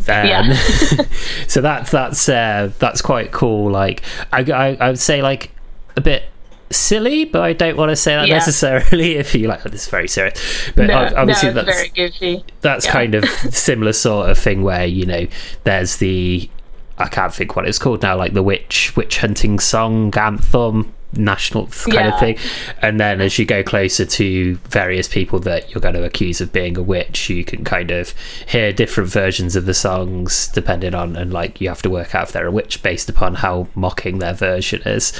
Um, 0.07 0.25
Yeah. 0.25 0.53
so 1.47 1.59
that's 1.61 1.91
that's 1.91 2.29
uh, 2.29 2.71
that's 2.79 3.01
quite 3.01 3.31
cool. 3.31 3.69
Like 3.69 4.01
I, 4.31 4.39
I, 4.39 4.77
I 4.79 4.87
would 4.87 4.97
say 4.97 5.21
like 5.21 5.51
a 5.97 6.01
bit 6.01 6.23
silly, 6.71 7.25
but 7.25 7.41
I 7.41 7.53
don't 7.53 7.77
want 7.77 7.89
to 7.89 7.95
say 7.95 8.15
that 8.15 8.27
Yeah. 8.27 8.35
necessarily. 8.35 9.15
If 9.17 9.33
you 9.35 9.47
like, 9.47 9.65
oh, 9.65 9.69
this 9.69 9.83
is 9.83 9.89
very 9.89 10.07
serious, 10.07 10.39
but 10.75 10.87
No, 10.87 10.97
ob- 10.97 11.13
obviously 11.15 11.49
no, 11.49 11.55
that's 11.63 11.77
very 11.77 11.89
goofy. 11.89 12.43
that's 12.61 12.85
yeah. 12.85 12.91
kind 12.91 13.15
of 13.15 13.25
similar 13.51 13.93
sort 13.93 14.29
of 14.29 14.37
thing 14.37 14.61
where 14.63 14.85
you 14.85 15.05
know 15.05 15.27
there's 15.63 15.97
the 15.97 16.49
I 16.97 17.07
can't 17.07 17.33
think 17.33 17.55
what 17.55 17.67
it's 17.67 17.79
called 17.79 18.01
now, 18.01 18.17
like 18.17 18.33
the 18.33 18.43
witch 18.43 18.93
witch 18.95 19.19
hunting 19.19 19.59
song 19.59 20.13
anthem 20.17 20.93
national 21.13 21.65
kind 21.67 21.93
Yeah. 21.93 22.13
of 22.13 22.19
thing 22.19 22.37
and 22.81 22.99
then 22.99 23.19
as 23.19 23.39
you 23.39 23.45
go 23.45 23.63
closer 23.63 24.05
to 24.05 24.55
various 24.69 25.07
people 25.07 25.39
that 25.39 25.71
you're 25.71 25.81
going 25.81 25.95
to 25.95 26.03
accuse 26.03 26.39
of 26.39 26.53
being 26.53 26.77
a 26.77 26.83
witch 26.83 27.29
you 27.29 27.43
can 27.43 27.63
kind 27.63 27.89
of 27.89 28.13
hear 28.47 28.71
different 28.71 29.09
versions 29.09 29.55
of 29.55 29.65
the 29.65 29.73
songs 29.73 30.47
depending 30.49 30.93
on 30.93 31.15
and 31.15 31.33
like 31.33 31.59
you 31.59 31.67
have 31.67 31.81
to 31.81 31.89
work 31.89 32.13
out 32.13 32.27
if 32.27 32.31
they're 32.31 32.45
a 32.45 32.51
witch 32.51 32.83
based 32.83 33.09
upon 33.09 33.35
how 33.35 33.67
mocking 33.73 34.19
their 34.19 34.33
version 34.33 34.81
is 34.83 35.11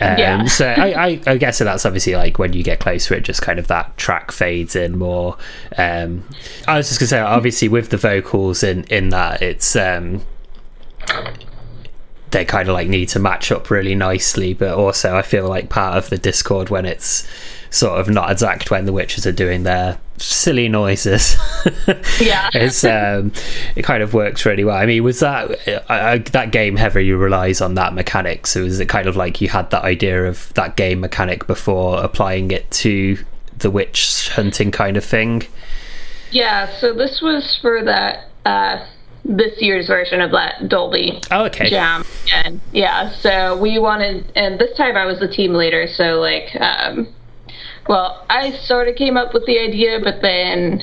um, 0.00 0.18
Yeah. 0.18 0.44
so 0.46 0.66
I, 0.66 1.06
I, 1.06 1.20
I 1.26 1.36
guess 1.36 1.58
that's 1.58 1.86
obviously 1.86 2.16
like 2.16 2.38
when 2.38 2.52
you 2.52 2.64
get 2.64 2.80
closer, 2.80 3.14
it 3.14 3.20
just 3.22 3.42
kind 3.42 3.58
of 3.58 3.68
that 3.68 3.96
track 3.96 4.32
fades 4.32 4.74
in 4.74 4.98
more. 4.98 5.36
Um, 5.78 6.24
I 6.66 6.76
was 6.78 6.88
just 6.88 6.98
gonna 6.98 7.08
say, 7.08 7.20
obviously, 7.20 7.68
with 7.68 7.90
the 7.90 7.96
vocals 7.96 8.62
in 8.62 8.84
in 8.84 9.10
that, 9.10 9.42
it's 9.42 9.76
um, 9.76 10.22
they 12.32 12.44
kind 12.44 12.68
of 12.68 12.74
like 12.74 12.88
need 12.88 13.08
to 13.10 13.18
match 13.18 13.52
up 13.52 13.70
really 13.70 13.94
nicely, 13.94 14.54
but 14.54 14.74
also 14.76 15.16
I 15.16 15.22
feel 15.22 15.48
like 15.48 15.68
part 15.68 15.96
of 15.96 16.10
the 16.10 16.18
Discord 16.18 16.70
when 16.70 16.84
it's 16.84 17.26
sort 17.70 17.98
of 17.98 18.08
not 18.08 18.30
exact 18.30 18.70
when 18.70 18.84
the 18.84 18.92
witches 18.92 19.26
are 19.26 19.32
doing 19.32 19.62
their 19.62 19.98
silly 20.18 20.68
noises. 20.68 21.36
Yeah. 22.20 22.50
it's 22.54 22.84
um, 22.84 23.32
it 23.74 23.82
kind 23.82 24.02
of 24.02 24.14
works 24.14 24.46
really 24.46 24.64
well. 24.64 24.76
I 24.76 24.86
mean, 24.86 25.02
was 25.02 25.20
that 25.20 25.50
I, 25.90 26.12
I, 26.12 26.18
that 26.18 26.52
game 26.52 26.76
heavily 26.76 27.10
relies 27.12 27.60
on 27.60 27.74
that 27.74 27.94
mechanic? 27.94 28.46
So 28.46 28.60
is 28.60 28.78
it 28.78 28.88
kind 28.88 29.08
of 29.08 29.16
like 29.16 29.40
you 29.40 29.48
had 29.48 29.70
that 29.70 29.82
idea 29.82 30.24
of 30.24 30.52
that 30.54 30.76
game 30.76 31.00
mechanic 31.00 31.46
before 31.46 32.02
applying 32.02 32.50
it 32.50 32.70
to 32.72 33.18
the 33.58 33.70
witch 33.70 34.28
hunting 34.30 34.70
kind 34.70 34.96
of 34.96 35.04
thing? 35.04 35.42
Yeah, 36.30 36.68
so 36.78 36.94
this 36.94 37.20
was 37.20 37.58
for 37.60 37.82
that 37.84 38.28
uh, 38.44 38.86
this 39.24 39.60
year's 39.62 39.86
version 39.86 40.20
of 40.20 40.32
that 40.32 40.68
Dolby 40.68 41.20
Oh, 41.30 41.44
okay. 41.44 41.70
jam. 41.70 42.04
And 42.34 42.60
yeah 42.72 43.10
so 43.12 43.56
we 43.58 43.78
wanted 43.78 44.30
and 44.34 44.58
this 44.58 44.76
time 44.76 44.96
i 44.96 45.04
was 45.04 45.20
the 45.20 45.28
team 45.28 45.54
leader 45.54 45.86
so 45.86 46.18
like 46.20 46.54
um 46.60 47.06
well 47.88 48.24
i 48.28 48.50
sort 48.52 48.88
of 48.88 48.96
came 48.96 49.16
up 49.16 49.32
with 49.32 49.46
the 49.46 49.58
idea 49.58 50.00
but 50.02 50.22
then 50.22 50.82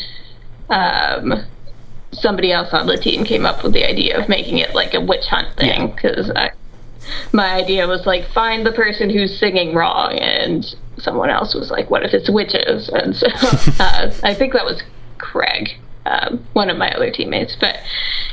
um 0.70 1.46
somebody 2.12 2.52
else 2.52 2.70
on 2.74 2.88
the 2.88 2.98
team 2.98 3.24
came 3.24 3.46
up 3.46 3.64
with 3.64 3.74
the 3.74 3.84
idea 3.86 4.18
of 4.20 4.28
making 4.30 4.58
it 4.58 4.74
like 4.74 4.94
a 4.94 5.02
witch 5.02 5.26
hunt 5.26 5.48
thing 5.58 5.92
because 5.92 6.32
i 6.36 6.50
my 7.34 7.54
idea 7.54 7.88
was 7.88 8.06
like 8.06 8.26
find 8.34 8.66
the 8.66 8.72
person 8.72 9.10
who's 9.10 9.38
singing 9.40 9.74
wrong 9.74 10.14
and 10.14 10.76
someone 10.98 11.30
else 11.30 11.54
was 11.56 11.72
like 11.72 11.90
what 11.90 12.04
if 12.04 12.14
it's 12.14 12.30
witches? 12.30 12.90
And 12.90 13.16
so 13.16 13.28
uh, 13.80 14.12
i 14.24 14.34
think 14.34 14.54
that 14.54 14.66
was 14.66 14.82
craig 15.18 15.70
um, 16.10 16.46
one 16.54 16.70
of 16.70 16.78
my 16.78 16.90
other 16.92 17.12
teammates 17.12 17.56
but 17.60 17.76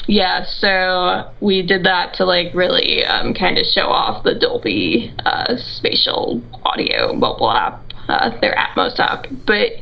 yeah 0.06 0.44
so 0.44 1.30
we 1.40 1.62
did 1.62 1.84
that 1.84 2.14
to 2.14 2.24
like 2.24 2.52
really 2.54 3.04
um, 3.04 3.34
kind 3.34 3.58
of 3.58 3.66
show 3.66 3.86
off 3.88 4.22
the 4.24 4.34
dolby 4.34 5.12
uh, 5.24 5.56
spatial 5.56 6.42
audio 6.64 7.12
mobile 7.12 7.50
app 7.50 7.82
uh, 8.08 8.30
their 8.40 8.54
atmos 8.54 8.98
app 9.00 9.26
but 9.46 9.72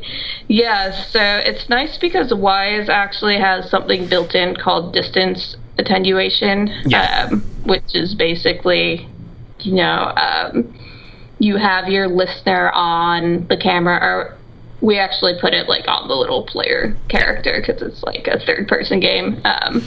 yeah 0.47 0.91
so 0.91 1.19
it's 1.21 1.69
nice 1.69 1.97
because 1.97 2.31
Wwise 2.31 2.89
actually 2.89 3.37
has 3.37 3.69
something 3.69 4.09
built 4.09 4.33
in 4.35 4.55
called 4.55 4.93
distance 4.93 5.55
attenuation 5.77 6.67
Yeah. 6.85 7.27
um, 7.31 7.41
which 7.65 7.93
is 7.93 8.15
basically 8.15 9.07
you 9.59 9.75
know 9.75 10.11
um, 10.17 10.73
you 11.39 11.57
have 11.57 11.87
your 11.87 12.07
listener 12.07 12.71
on 12.71 13.45
the 13.47 13.57
camera 13.57 13.99
or 14.01 14.37
we 14.81 14.99
actually 14.99 15.33
put 15.39 15.53
it 15.53 15.67
like 15.67 15.87
on 15.87 16.07
the 16.07 16.15
little 16.15 16.45
player 16.45 16.95
character 17.07 17.61
because 17.65 17.81
it's 17.81 18.03
like 18.03 18.27
a 18.27 18.39
third 18.39 18.67
person 18.67 18.99
game 18.99 19.41
um, 19.45 19.81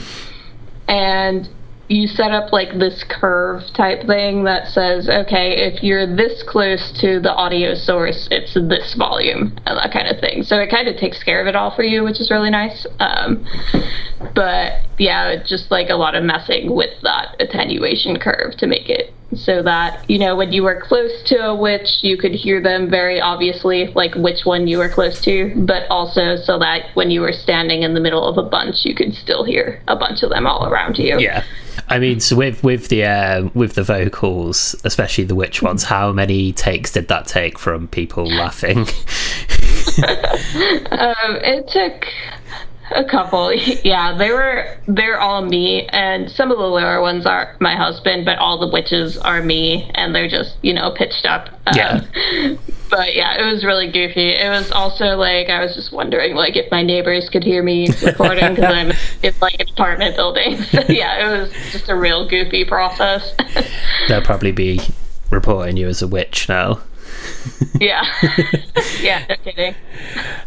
and 0.87 1.49
you 1.89 2.05
set 2.05 2.31
up 2.31 2.53
like 2.53 2.77
this 2.77 3.03
curve 3.09 3.63
type 3.73 4.05
thing 4.05 4.43
that 4.43 4.67
says 4.67 5.09
okay 5.09 5.71
if 5.71 5.81
you're 5.83 6.15
this 6.15 6.43
close 6.43 6.91
to 6.91 7.19
the 7.19 7.33
audio 7.33 7.73
source 7.73 8.27
it's 8.29 8.53
this 8.53 8.93
volume 8.93 9.57
and 9.65 9.77
that 9.77 9.91
kind 9.91 10.07
of 10.07 10.19
thing. 10.19 10.43
So 10.43 10.59
it 10.59 10.69
kind 10.69 10.87
of 10.87 10.97
takes 10.97 11.23
care 11.23 11.41
of 11.41 11.47
it 11.47 11.55
all 11.55 11.75
for 11.75 11.83
you 11.83 12.03
which 12.03 12.19
is 12.19 12.29
really 12.29 12.51
nice 12.51 12.85
um, 12.99 13.45
but 14.35 14.81
yeah 14.97 15.41
just 15.43 15.71
like 15.71 15.89
a 15.89 15.95
lot 15.95 16.13
of 16.13 16.23
messing 16.23 16.75
with 16.75 16.91
that 17.01 17.35
attenuation 17.39 18.19
curve 18.19 18.55
to 18.57 18.67
make 18.67 18.87
it 18.89 19.13
so 19.35 19.61
that 19.61 20.09
you 20.09 20.17
know 20.17 20.35
when 20.35 20.51
you 20.51 20.63
were 20.63 20.81
close 20.81 21.11
to 21.25 21.35
a 21.37 21.55
witch 21.55 21.99
you 22.01 22.17
could 22.17 22.33
hear 22.33 22.61
them 22.61 22.89
very 22.89 23.21
obviously 23.21 23.87
like 23.93 24.13
which 24.15 24.43
one 24.43 24.67
you 24.67 24.77
were 24.77 24.89
close 24.89 25.21
to 25.21 25.53
but 25.67 25.83
also 25.89 26.35
so 26.35 26.57
that 26.57 26.85
when 26.95 27.11
you 27.11 27.21
were 27.21 27.33
standing 27.33 27.83
in 27.83 27.93
the 27.93 27.99
middle 27.99 28.25
of 28.25 28.37
a 28.43 28.49
bunch 28.49 28.77
you 28.85 28.95
could 28.95 29.13
still 29.13 29.43
hear 29.43 29.81
a 29.87 29.95
bunch 29.95 30.23
of 30.23 30.29
them 30.29 30.47
all 30.47 30.67
around 30.67 30.97
you 30.97 31.17
Yeah. 31.19 31.43
I 31.87 31.97
mean, 31.97 32.19
so 32.19 32.35
with 32.35 32.63
with 32.63 32.89
the 32.89 33.05
uh, 33.05 33.49
with 33.55 33.73
the 33.73 33.83
vocals, 33.83 34.75
especially 34.83 35.23
the 35.23 35.33
witch 35.33 35.63
ones, 35.63 35.83
how 35.83 36.11
many 36.11 36.53
takes 36.53 36.91
did 36.91 37.07
that 37.07 37.25
take 37.25 37.57
from 37.57 37.87
people 37.87 38.27
laughing? 38.27 38.85
Um, 40.91 41.37
it 41.41 41.67
took 41.67 42.05
a 42.95 43.03
couple. 43.03 43.53
Yeah, 43.53 44.17
they 44.17 44.31
were 44.31 44.77
they're 44.87 45.19
all 45.19 45.43
me, 45.43 45.87
and 45.87 46.29
some 46.31 46.51
of 46.51 46.57
the 46.57 46.63
lower 46.65 47.01
ones 47.01 47.25
are 47.25 47.55
my 47.59 47.75
husband, 47.75 48.25
but 48.25 48.37
all 48.37 48.59
the 48.59 48.67
witches 48.67 49.17
are 49.17 49.41
me, 49.41 49.89
and 49.95 50.13
they're 50.13 50.29
just 50.29 50.57
you 50.61 50.73
know 50.73 50.91
pitched 50.91 51.25
up. 51.25 51.49
Um, 51.67 51.73
Yeah. 51.75 52.01
but 52.89 53.15
yeah, 53.15 53.39
it 53.39 53.51
was 53.51 53.63
really 53.63 53.91
goofy. 53.91 54.31
It 54.31 54.49
was 54.49 54.71
also 54.71 55.15
like 55.15 55.49
I 55.49 55.63
was 55.63 55.75
just 55.75 55.91
wondering 55.91 56.35
like 56.35 56.55
if 56.55 56.69
my 56.71 56.81
neighbors 56.83 57.29
could 57.29 57.43
hear 57.43 57.61
me 57.63 57.89
recording 58.03 58.55
because 58.55 58.73
I'm 58.73 58.91
in 59.23 59.33
like 59.41 59.59
an 59.59 59.69
apartment 59.69 60.15
building. 60.15 60.57
So 60.69 60.81
yeah, 60.87 61.27
it 61.27 61.39
was 61.39 61.51
just 61.71 61.89
a 61.89 61.95
real 61.95 62.27
goofy 62.27 62.63
process. 62.63 63.33
They'll 64.07 64.21
probably 64.21 64.51
be 64.51 64.81
reporting 65.31 65.77
you 65.77 65.87
as 65.87 66.01
a 66.01 66.07
witch 66.07 66.47
now. 66.47 66.79
yeah, 67.79 68.03
yeah, 69.01 69.25
no 69.29 69.35
kidding. 69.43 69.75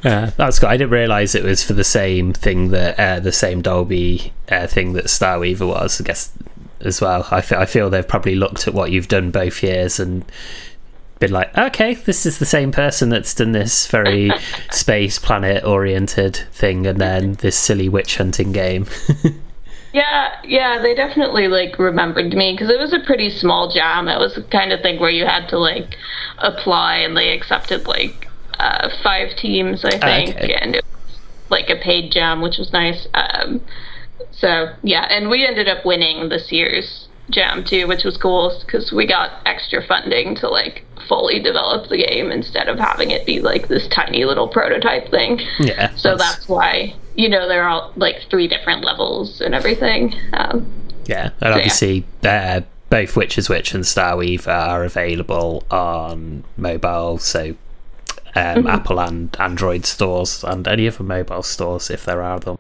Uh, 0.05 0.31
that's 0.37 0.59
good. 0.59 0.69
I 0.69 0.77
didn't 0.77 0.93
realize 0.93 1.35
it 1.35 1.45
was 1.45 1.63
for 1.63 1.73
the 1.73 1.85
same 1.85 2.33
thing 2.33 2.69
that 2.69 2.99
uh, 2.99 3.21
the 3.21 3.33
same 3.33 3.63
Dolby 3.63 4.33
uh, 4.51 4.67
thing 4.67 4.93
that 4.95 5.11
Starweaver 5.11 5.67
was. 5.67 6.01
I 6.01 6.05
guess 6.05 6.33
as 6.81 7.01
well. 7.01 7.27
I 7.31 7.41
feel, 7.41 7.59
I 7.59 7.67
feel 7.67 7.91
they've 7.91 8.07
probably 8.07 8.35
looked 8.35 8.67
at 8.67 8.75
what 8.75 8.91
you've 8.91 9.09
done 9.09 9.31
both 9.31 9.63
years 9.63 10.01
and 10.01 10.25
been 11.23 11.31
like, 11.31 11.57
okay, 11.57 11.95
this 11.95 12.27
is 12.27 12.39
the 12.39 12.45
same 12.45 12.73
person 12.73 13.09
that's 13.09 13.35
done 13.35 13.53
this 13.53 13.87
very 13.87 14.31
space 14.71 15.19
planet 15.19 15.65
oriented 15.65 16.37
thing, 16.53 16.87
and 16.87 17.01
then 17.01 17.35
this 17.35 17.57
silly 17.57 17.89
witch 17.89 18.17
hunting 18.17 18.53
game. 18.53 18.87
Yeah, 19.93 20.31
yeah, 20.45 20.81
they 20.81 20.95
definitely 20.95 21.49
like 21.49 21.79
remembered 21.79 22.33
me 22.33 22.53
because 22.53 22.71
it 22.71 22.79
was 22.79 22.93
a 22.93 23.01
pretty 23.01 23.29
small 23.31 23.71
jam. 23.71 24.09
It 24.09 24.19
was 24.19 24.35
the 24.35 24.43
kind 24.43 24.73
of 24.73 24.81
thing 24.81 24.99
where 24.99 25.11
you 25.11 25.27
had 25.27 25.49
to 25.51 25.59
like 25.59 25.97
apply, 26.39 26.97
and 26.97 27.17
they 27.17 27.33
accepted 27.33 27.87
like 27.87 28.29
uh, 28.59 28.89
five 29.03 29.37
teams, 29.37 29.85
I 29.85 29.91
think, 29.99 30.37
Okay. 30.37 30.55
and 30.55 30.75
it 30.77 30.85
was 31.05 31.19
like 31.51 31.69
a 31.69 31.77
paid 31.77 32.11
jam, 32.11 32.41
which 32.41 32.57
was 32.59 32.73
nice. 32.73 33.07
Um, 33.13 33.61
so 34.31 34.73
yeah, 34.83 35.07
and 35.11 35.29
we 35.29 35.47
ended 35.47 35.69
up 35.69 35.85
winning 35.85 36.29
this 36.31 36.51
year's 36.51 37.09
jam 37.31 37.63
too, 37.65 37.87
which 37.87 38.05
was 38.05 38.17
cool 38.17 38.59
because 38.65 38.93
we 38.93 39.07
got 39.07 39.31
extra 39.47 39.85
funding 39.87 40.35
to 40.37 40.49
like 40.49 40.85
fully 41.07 41.41
develop 41.41 41.89
the 41.91 41.99
game 41.99 42.31
instead 42.31 42.69
of 42.69 42.79
having 42.79 43.11
it 43.11 43.27
be 43.27 43.41
like 43.41 43.69
this 43.69 43.87
tiny 43.89 44.25
little 44.25 44.49
prototype 44.49 45.11
thing. 45.11 45.41
yeah. 45.59 45.95
So 45.97 46.17
that's 46.17 46.49
why 46.49 46.95
you 47.15 47.29
know 47.29 47.49
they're 47.49 47.69
all 47.69 47.93
like 47.97 48.23
three 48.31 48.49
different 48.49 48.85
levels 48.85 49.41
and 49.41 49.55
everything. 49.55 50.15
Um, 50.33 50.71
Yeah, 51.07 51.31
and 51.41 51.55
obviously, 51.55 52.05
uh, 52.25 52.63
both 52.91 53.17
Which 53.17 53.39
is 53.39 53.49
Witch 53.49 53.75
and 53.75 53.87
Starweaver 53.87 54.51
are 54.51 54.85
available 54.85 55.65
on 55.71 56.45
mobile, 56.57 57.19
so 57.19 57.57
um, 58.35 58.67
Apple 58.67 59.01
and 59.01 59.35
Android 59.39 59.85
stores, 59.87 60.45
and 60.45 60.67
any 60.69 60.87
other 60.89 61.03
mobile 61.03 61.43
stores 61.43 61.91
if 61.91 62.05
there 62.05 62.23
are 62.23 62.39
them. 62.41 62.59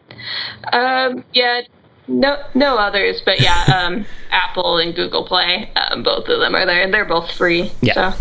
um, 0.72 1.24
yeah, 1.32 1.62
no, 2.08 2.42
no 2.54 2.76
others, 2.76 3.22
but 3.24 3.40
yeah, 3.40 3.64
um, 3.84 4.04
Apple 4.30 4.78
and 4.78 4.94
Google 4.94 5.24
Play, 5.26 5.70
um, 5.76 6.02
both 6.02 6.28
of 6.28 6.40
them 6.40 6.54
are 6.54 6.66
there, 6.66 6.82
and 6.82 6.92
they're 6.92 7.04
both 7.04 7.30
free. 7.30 7.70
Yeah. 7.80 8.12
So. 8.12 8.18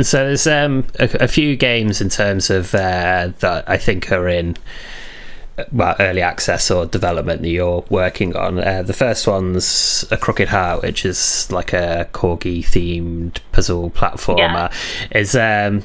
So 0.00 0.26
there's 0.26 0.46
um, 0.46 0.86
a, 0.98 1.08
a 1.20 1.28
few 1.28 1.54
games 1.54 2.00
in 2.00 2.08
terms 2.08 2.48
of 2.48 2.74
uh, 2.74 3.32
that 3.40 3.68
I 3.68 3.76
think 3.76 4.10
are 4.10 4.26
in 4.26 4.56
well 5.70 5.96
early 6.00 6.22
access 6.22 6.70
or 6.70 6.86
development 6.86 7.42
that 7.42 7.48
you're 7.48 7.84
working 7.90 8.34
on. 8.36 8.58
Uh, 8.58 8.82
the 8.82 8.92
first 8.92 9.26
one's 9.26 10.04
a 10.10 10.16
Crooked 10.16 10.48
Heart, 10.48 10.82
which 10.82 11.04
is 11.04 11.50
like 11.50 11.72
a 11.72 12.08
corgi 12.12 12.60
themed 12.60 13.38
puzzle 13.52 13.90
platformer. 13.90 14.72
Is 15.14 15.34
um, 15.36 15.82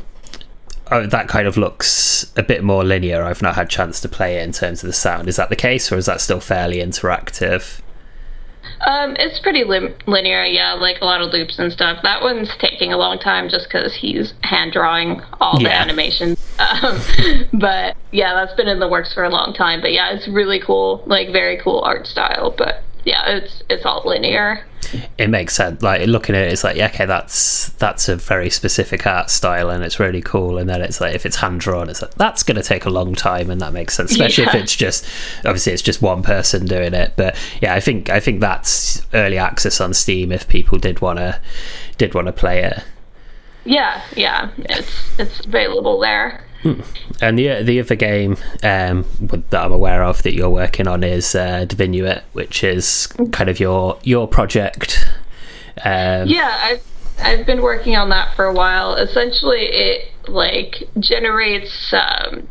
oh, 0.92 1.06
that 1.06 1.28
kind 1.28 1.48
of 1.48 1.58
looks 1.58 2.32
a 2.38 2.44
bit 2.44 2.64
more 2.64 2.84
linear. 2.84 3.24
I've 3.24 3.42
not 3.42 3.56
had 3.56 3.70
chance 3.70 4.00
to 4.02 4.10
play 4.10 4.38
it 4.38 4.44
in 4.44 4.52
terms 4.52 4.84
of 4.84 4.88
the 4.88 4.94
sound. 4.94 5.28
Is 5.28 5.36
that 5.36 5.50
the 5.50 5.56
case, 5.56 5.92
or 5.92 5.98
is 5.98 6.06
that 6.06 6.22
still 6.22 6.40
fairly 6.40 6.78
interactive? 6.78 7.82
Um, 8.88 9.18
it's 9.20 9.38
pretty 9.40 9.66
lim- 9.66 9.94
linear, 10.08 10.46
yeah, 10.46 10.72
like 10.74 11.02
a 11.02 11.06
lot 11.06 11.20
of 11.20 11.34
loops 11.34 11.60
and 11.60 11.74
stuff. 11.74 12.00
That 12.04 12.22
one's 12.22 12.50
taking 12.58 12.94
a 12.94 12.98
long 12.98 13.20
time 13.20 13.50
just 13.50 13.68
because 13.68 13.94
he's 13.94 14.34
hand 14.44 14.72
drawing 14.72 15.22
all 15.42 15.60
the 15.60 15.72
animations. 15.72 16.44
Um, 16.58 17.00
but 17.54 17.96
yeah, 18.12 18.34
that's 18.34 18.56
been 18.56 18.68
in 18.68 18.80
the 18.80 18.88
works 18.88 19.14
for 19.14 19.24
a 19.24 19.30
long 19.30 19.54
time. 19.54 19.80
But 19.80 19.94
yeah, 19.94 20.12
it's 20.12 20.28
really 20.28 20.60
cool, 20.60 21.04
like 21.06 21.32
very 21.32 21.62
cool 21.64 21.82
art 21.86 22.08
style. 22.08 22.52
But 22.58 22.82
yeah, 23.08 23.38
it's 23.38 23.64
it's 23.70 23.86
all 23.86 24.04
linear. 24.06 24.66
it 25.18 25.30
makes 25.30 25.56
sense. 25.56 25.82
Like 25.82 26.06
looking 26.08 26.36
at 26.36 26.44
it, 26.44 26.52
it's 26.52 26.64
like 26.66 26.76
yeah, 26.76 26.88
okay, 26.88 27.06
that's 27.06 27.70
that's 27.70 28.10
a 28.10 28.18
very 28.18 28.50
specific 28.50 29.08
art 29.08 29.30
style, 29.30 29.70
and 29.70 29.82
it's 29.82 29.98
really 29.98 30.22
cool. 30.22 30.58
And 30.58 30.70
then 30.70 30.82
it's 30.82 31.00
like 31.00 31.16
if 31.16 31.26
it's 31.26 31.38
hand 31.38 31.62
drawn, 31.62 31.90
it's 31.90 32.02
like 32.02 32.16
that's 32.16 32.44
going 32.44 32.58
to 32.58 32.64
take 32.64 32.84
a 32.84 32.90
long 32.90 33.16
time, 33.16 33.50
and 33.50 33.62
that 33.62 33.72
makes 33.72 33.96
sense, 33.96 34.12
especially 34.12 34.44
if 34.44 34.56
it's 34.56 34.76
just 34.76 35.06
obviously 35.46 35.72
it's 35.72 35.82
just 35.82 36.02
one 36.02 36.22
person 36.22 36.66
doing 36.66 36.94
it. 36.94 37.14
But 37.16 37.38
yeah, 37.62 37.74
I 37.74 37.80
think 37.80 38.10
I 38.10 38.20
think 38.20 38.42
that's 38.42 39.02
early 39.14 39.38
access 39.38 39.80
on 39.80 39.94
Steam 39.94 40.34
if 40.34 40.46
people 40.50 40.78
did 40.78 41.00
want 41.00 41.20
to 41.20 41.40
did 41.98 42.14
want 42.14 42.28
to 42.28 42.34
play 42.34 42.62
it. 42.62 42.84
Yeah, 43.64 44.02
yeah, 44.18 44.52
it's 44.58 45.18
it's 45.18 45.46
available 45.46 45.98
there. 46.00 46.44
And 47.22 47.40
the 47.40 47.64
the 47.64 47.80
other 47.80 47.96
game 47.96 48.38
um, 48.64 49.06
that 49.50 49.64
I'm 49.64 49.72
aware 49.72 50.04
of 50.04 50.24
that 50.24 50.34
you're 50.34 50.50
working 50.50 50.88
on 50.88 51.04
is 51.04 51.36
uh, 51.36 51.66
Divinuet, 51.66 52.24
which 52.34 52.64
is 52.64 53.08
kind 53.32 53.50
of 53.50 53.60
your 53.60 53.98
your 54.04 54.28
project. 54.28 55.08
Um, 55.84 56.28
Yeah, 56.28 56.58
I've 56.62 56.84
I've 57.24 57.46
been 57.46 57.62
working 57.62 57.96
on 57.96 58.10
that 58.10 58.36
for 58.36 58.46
a 58.46 58.54
while. 58.54 58.96
Essentially, 58.96 59.66
it 59.66 60.12
like 60.28 60.84
generates 61.00 61.94
um, 61.94 62.48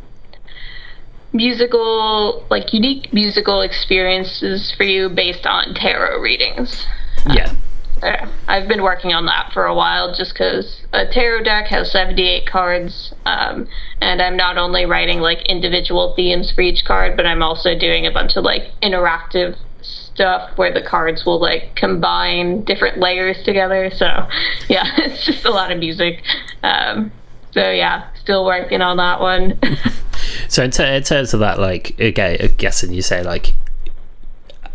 musical, 1.32 2.46
like 2.50 2.72
unique 2.72 3.12
musical 3.12 3.60
experiences 3.60 4.72
for 4.76 4.84
you 4.84 5.08
based 5.08 5.46
on 5.46 5.74
tarot 5.74 6.20
readings. 6.20 6.86
yeah. 7.28 7.54
Uh, 8.02 8.26
I've 8.46 8.68
been 8.68 8.82
working 8.82 9.12
on 9.12 9.26
that 9.26 9.52
for 9.52 9.64
a 9.64 9.74
while 9.74 10.14
just 10.14 10.34
because 10.34 10.82
a 10.92 11.06
tarot 11.06 11.44
deck 11.44 11.66
has 11.68 11.90
78 11.90 12.46
cards, 12.46 13.14
um, 13.24 13.66
and 14.00 14.20
I'm 14.20 14.36
not 14.36 14.58
only 14.58 14.84
writing 14.84 15.20
like 15.20 15.42
individual 15.46 16.14
themes 16.14 16.52
for 16.52 16.60
each 16.60 16.84
card, 16.84 17.16
but 17.16 17.26
I'm 17.26 17.42
also 17.42 17.78
doing 17.78 18.06
a 18.06 18.10
bunch 18.10 18.36
of 18.36 18.44
like 18.44 18.70
interactive 18.82 19.56
stuff 19.80 20.50
where 20.56 20.72
the 20.72 20.82
cards 20.82 21.24
will 21.24 21.40
like 21.40 21.74
combine 21.76 22.64
different 22.64 22.98
layers 22.98 23.42
together. 23.44 23.90
So, 23.94 24.06
yeah, 24.68 24.84
it's 24.98 25.24
just 25.24 25.44
a 25.44 25.50
lot 25.50 25.72
of 25.72 25.78
music. 25.78 26.22
Um, 26.62 27.12
so, 27.52 27.70
yeah, 27.70 28.08
still 28.14 28.44
working 28.44 28.82
on 28.82 28.98
that 28.98 29.20
one. 29.20 29.58
So 30.48 30.62
in, 30.62 30.70
in 30.80 31.02
terms 31.02 31.34
of 31.34 31.40
that, 31.40 31.58
like 31.58 31.98
again, 31.98 32.38
I'm 32.40 32.54
guessing 32.56 32.92
you 32.92 33.02
say 33.02 33.22
like 33.22 33.54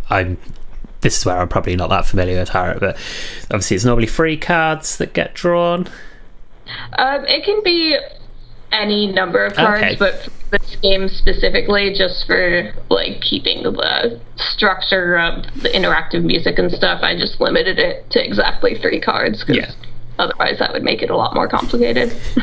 I'm. 0.10 0.38
This 1.02 1.18
is 1.18 1.26
where 1.26 1.38
I'm 1.38 1.48
probably 1.50 1.76
not 1.76 1.90
that 1.90 2.06
familiar 2.06 2.40
with 2.40 2.50
tarot, 2.50 2.80
but 2.80 2.96
obviously 3.46 3.76
it's 3.76 3.86
normally 3.86 4.08
free 4.08 4.38
cards 4.38 4.98
that 4.98 5.14
get 5.14 5.34
drawn. 5.34 5.88
Um, 6.98 7.26
it 7.26 7.44
can 7.44 7.62
be 7.64 7.98
any 8.72 9.12
number 9.12 9.44
of 9.46 9.54
cards, 9.56 9.84
Okay. 9.84 9.96
but 10.00 10.22
for 10.50 10.58
this 10.60 10.76
game 10.82 11.10
specifically, 11.10 11.94
just 11.94 12.26
for 12.26 12.74
like 12.90 13.20
keeping 13.22 13.64
the 13.64 14.20
structure 14.38 15.18
of 15.18 15.44
the 15.62 15.70
interactive 15.70 16.24
music 16.24 16.58
and 16.60 16.72
stuff, 16.72 17.02
I 17.04 17.18
just 17.18 17.42
limited 17.42 17.80
it 17.80 18.10
to 18.12 18.24
exactly 18.26 18.76
three 18.80 19.00
cards. 19.02 19.44
'cause 19.44 19.56
Yeah. 19.58 19.72
Otherwise, 20.20 20.60
that 20.60 20.72
would 20.74 20.84
make 20.84 21.02
it 21.02 21.10
a 21.10 21.16
lot 21.16 21.34
more 21.34 21.48
complicated. 21.48 22.16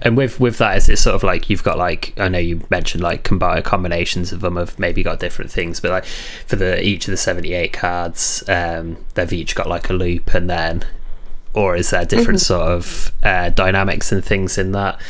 And 0.00 0.16
with 0.16 0.38
with 0.38 0.58
that, 0.58 0.76
is 0.76 0.88
it 0.88 0.96
sort 0.98 1.16
of 1.16 1.24
like 1.24 1.50
you've 1.50 1.64
got 1.64 1.76
like 1.76 2.14
I 2.18 2.28
know 2.28 2.38
you 2.38 2.64
mentioned 2.70 3.02
like 3.02 3.24
combine 3.24 3.62
combinations 3.62 4.32
of 4.32 4.40
them 4.40 4.54
have 4.54 4.78
maybe 4.78 5.02
got 5.02 5.18
different 5.18 5.50
things, 5.50 5.80
but 5.80 5.90
like 5.90 6.04
for 6.04 6.54
the 6.54 6.80
each 6.80 7.08
of 7.08 7.10
the 7.10 7.16
seventy 7.16 7.52
eight 7.52 7.72
cards, 7.72 8.44
um, 8.48 8.96
they've 9.14 9.32
each 9.32 9.56
got 9.56 9.66
like 9.66 9.90
a 9.90 9.92
loop, 9.92 10.34
and 10.34 10.48
then 10.48 10.84
or 11.52 11.74
is 11.74 11.90
there 11.90 12.04
different 12.04 12.40
sort 12.40 12.68
of 12.68 13.10
uh, 13.24 13.50
dynamics 13.50 14.12
and 14.12 14.24
things 14.24 14.56
in 14.56 14.70
that? 14.72 15.00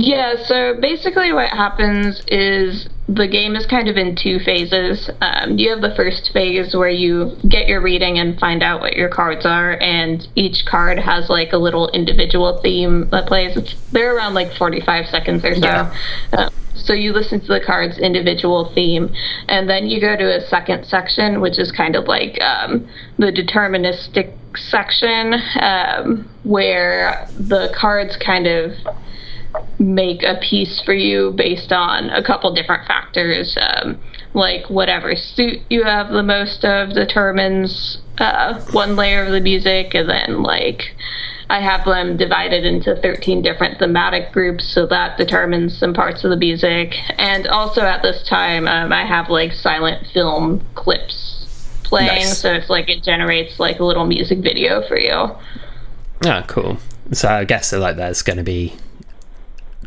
Yeah, 0.00 0.36
so 0.44 0.74
basically 0.80 1.32
what 1.32 1.50
happens 1.50 2.22
is 2.28 2.88
the 3.08 3.26
game 3.26 3.56
is 3.56 3.66
kind 3.66 3.88
of 3.88 3.96
in 3.96 4.14
two 4.14 4.38
phases. 4.38 5.10
Um, 5.20 5.58
you 5.58 5.70
have 5.70 5.80
the 5.80 5.94
first 5.96 6.30
phase 6.32 6.72
where 6.74 6.88
you 6.88 7.36
get 7.48 7.66
your 7.66 7.80
reading 7.80 8.18
and 8.18 8.38
find 8.38 8.62
out 8.62 8.80
what 8.80 8.94
your 8.94 9.08
cards 9.08 9.44
are, 9.44 9.76
and 9.80 10.26
each 10.36 10.64
card 10.66 11.00
has 11.00 11.28
like 11.28 11.52
a 11.52 11.56
little 11.56 11.88
individual 11.88 12.60
theme 12.62 13.08
that 13.10 13.26
plays. 13.26 13.56
It's, 13.56 13.74
they're 13.90 14.14
around 14.14 14.34
like 14.34 14.52
45 14.52 15.06
seconds 15.06 15.44
or 15.44 15.56
so. 15.56 15.60
Yeah. 15.62 15.94
Uh, 16.32 16.50
so 16.76 16.92
you 16.92 17.12
listen 17.12 17.40
to 17.40 17.46
the 17.46 17.60
card's 17.60 17.98
individual 17.98 18.72
theme, 18.74 19.12
and 19.48 19.68
then 19.68 19.88
you 19.88 20.00
go 20.00 20.16
to 20.16 20.36
a 20.36 20.46
second 20.46 20.86
section, 20.86 21.40
which 21.40 21.58
is 21.58 21.72
kind 21.72 21.96
of 21.96 22.04
like 22.04 22.40
um, 22.40 22.88
the 23.18 23.32
deterministic 23.32 24.32
section, 24.56 25.34
um, 25.60 26.30
where 26.44 27.26
the 27.36 27.74
cards 27.74 28.16
kind 28.16 28.46
of 28.46 28.72
make 29.78 30.22
a 30.22 30.38
piece 30.40 30.80
for 30.84 30.92
you 30.94 31.32
based 31.36 31.72
on 31.72 32.10
a 32.10 32.22
couple 32.22 32.52
different 32.54 32.86
factors. 32.86 33.56
Um, 33.60 34.00
like 34.34 34.68
whatever 34.68 35.16
suit 35.16 35.60
you 35.70 35.84
have 35.84 36.10
the 36.10 36.22
most 36.22 36.64
of 36.64 36.90
determines 36.90 37.98
uh, 38.18 38.60
one 38.72 38.94
layer 38.94 39.24
of 39.24 39.32
the 39.32 39.40
music, 39.40 39.94
and 39.94 40.08
then 40.08 40.42
like 40.42 40.82
I 41.50 41.60
have 41.60 41.86
them 41.86 42.16
divided 42.18 42.64
into 42.66 42.94
13 43.00 43.40
different 43.42 43.78
thematic 43.78 44.32
groups, 44.32 44.66
so 44.68 44.86
that 44.88 45.16
determines 45.16 45.78
some 45.78 45.94
parts 45.94 46.24
of 46.24 46.30
the 46.30 46.36
music. 46.36 46.94
And 47.16 47.46
also 47.46 47.80
at 47.82 48.02
this 48.02 48.22
time, 48.28 48.68
um, 48.68 48.92
I 48.92 49.06
have 49.06 49.30
like 49.30 49.52
silent 49.52 50.06
film 50.12 50.62
clips 50.74 51.46
playing, 51.84 52.08
Nice. 52.08 52.38
so 52.38 52.52
it's 52.52 52.68
like 52.68 52.90
it 52.90 53.02
generates 53.02 53.58
like 53.58 53.78
a 53.80 53.84
little 53.84 54.04
music 54.06 54.40
video 54.40 54.86
for 54.86 54.98
you. 54.98 55.30
Ah, 56.26 56.44
cool. 56.46 56.76
so 57.12 57.28
I 57.28 57.44
guess 57.44 57.72
like 57.72 57.96
there's 57.96 58.20
going 58.22 58.36
to 58.36 58.42
be 58.42 58.74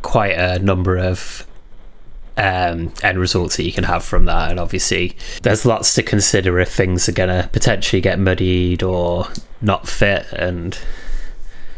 quite 0.01 0.37
a 0.37 0.59
number 0.59 0.97
of 0.97 1.45
um, 2.37 2.93
end 3.03 3.19
results 3.19 3.57
that 3.57 3.63
you 3.63 3.73
can 3.73 3.83
have 3.83 4.03
from 4.03 4.25
that, 4.25 4.51
and 4.51 4.59
obviously 4.59 5.15
there's 5.43 5.65
lots 5.65 5.93
to 5.95 6.03
consider 6.03 6.59
if 6.59 6.69
things 6.69 7.07
are 7.09 7.13
going 7.13 7.29
to 7.29 7.49
potentially 7.51 8.01
get 8.01 8.19
muddied 8.19 8.83
or 8.83 9.27
not 9.61 9.87
fit, 9.87 10.25
and 10.33 10.77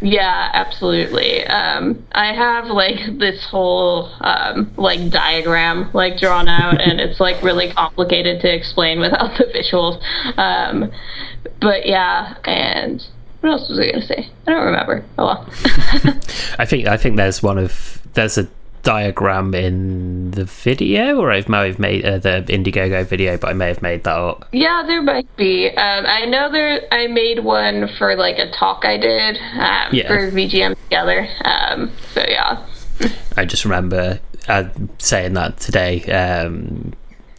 yeah, 0.04 0.50
absolutely. 0.54 1.46
Um, 1.46 2.06
I 2.12 2.34
have 2.34 2.66
like 2.66 3.18
this 3.20 3.46
whole 3.50 4.12
um, 4.20 4.74
like 4.78 5.10
diagram 5.10 5.90
like 5.94 6.20
drawn 6.20 6.50
out, 6.50 6.82
and 6.82 7.00
it's 7.00 7.22
like 7.22 7.42
really 7.42 7.72
complicated 7.72 8.42
to 8.42 8.54
explain 8.54 9.00
without 9.00 9.38
the 9.38 9.46
visuals. 9.46 10.02
Um, 10.38 10.92
but 11.62 11.86
yeah, 11.86 12.36
and 12.44 13.02
what 13.40 13.52
else 13.52 13.70
was 13.70 13.80
I 13.80 13.92
going 13.92 14.02
to 14.02 14.08
say? 14.08 14.30
I 14.46 14.52
don't 14.52 14.66
remember. 14.66 15.06
Oh 15.18 15.26
well. 15.26 15.46
I 16.60 16.66
think 16.66 16.88
I 16.88 16.98
think 16.98 17.16
there's 17.16 17.42
one 17.42 17.58
of 17.58 18.03
there's 18.14 18.38
a 18.38 18.48
diagram 18.84 19.56
in 19.56 20.32
the 20.32 20.46
video, 20.46 21.18
or 21.20 21.32
I 21.32 21.44
may 21.48 21.68
have 21.68 21.80
made 21.80 22.06
uh, 22.06 22.20
the 22.20 22.44
Indiegogo 22.48 23.06
video, 23.06 23.38
but 23.38 23.50
I 23.50 23.54
may 23.54 23.70
have 23.70 23.82
made 23.82 24.04
that 24.04 24.18
up. 24.18 24.48
Yeah, 24.52 24.84
there 24.86 25.02
might 25.02 25.34
be. 25.38 25.70
Um, 25.70 26.06
I 26.06 26.26
know 26.26 26.52
there. 26.52 26.82
I 26.92 27.08
made 27.08 27.40
one 27.40 27.90
for 27.98 28.16
like 28.16 28.38
a 28.38 28.52
talk 28.52 28.86
I 28.86 28.98
did 28.98 29.38
um, 29.38 29.90
yeah. 29.92 30.08
for 30.08 30.32
VGM 30.32 30.76
together. 30.84 31.28
Um, 31.44 31.92
so 32.14 32.24
yeah. 32.28 32.66
I 33.38 33.46
just 33.46 33.66
remember 33.66 34.20
uh, 34.48 34.70
saying 35.00 35.34
that 35.34 35.58
today. 35.58 36.04
Um, 36.06 36.94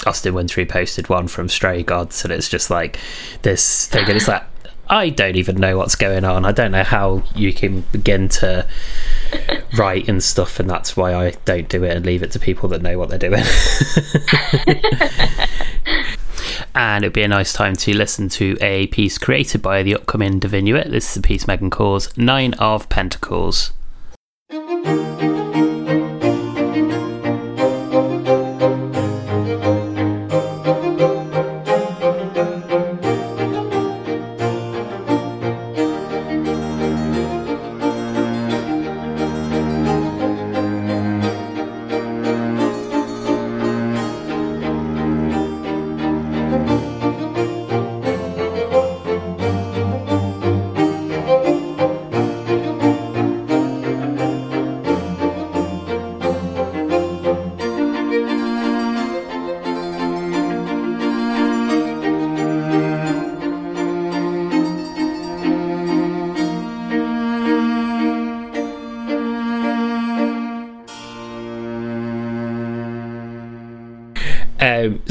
Austin 0.06 0.34
Wintory 0.34 0.66
posted 0.66 1.08
one 1.08 1.28
from 1.28 1.48
Stray 1.48 1.82
Gods, 1.82 2.24
and 2.24 2.32
it's 2.32 2.48
just 2.48 2.70
like 2.70 2.98
this 3.42 3.86
thing, 3.86 4.06
and 4.06 4.16
it's 4.16 4.28
like 4.28 4.42
I 4.88 5.08
don't 5.08 5.36
even 5.36 5.56
know 5.56 5.78
what's 5.78 5.96
going 5.96 6.24
on. 6.24 6.44
I 6.44 6.52
don't 6.52 6.72
know 6.72 6.84
how 6.84 7.22
you 7.34 7.52
can 7.52 7.82
begin 7.92 8.28
to 8.30 8.66
write 9.76 10.08
and 10.08 10.22
stuff, 10.22 10.60
and 10.60 10.68
that's 10.68 10.96
why 10.96 11.14
I 11.14 11.32
don't 11.44 11.68
do 11.68 11.84
it 11.84 11.96
and 11.96 12.04
leave 12.04 12.22
it 12.22 12.30
to 12.32 12.38
people 12.38 12.68
that 12.70 12.82
know 12.82 12.98
what 12.98 13.10
they're 13.10 13.18
doing. 13.18 13.44
and 16.74 17.04
it'd 17.04 17.12
be 17.12 17.22
a 17.22 17.28
nice 17.28 17.52
time 17.52 17.76
to 17.76 17.96
listen 17.96 18.28
to 18.30 18.56
a 18.60 18.86
piece 18.88 19.18
created 19.18 19.62
by 19.62 19.82
the 19.82 19.94
upcoming 19.94 20.38
Divinuet. 20.38 20.90
This 20.90 21.08
is 21.08 21.14
the 21.14 21.22
piece 21.22 21.46
Megan 21.46 21.70
calls 21.70 22.16
Nine 22.16 22.54
of 22.54 22.88
Pentacles. 22.88 23.72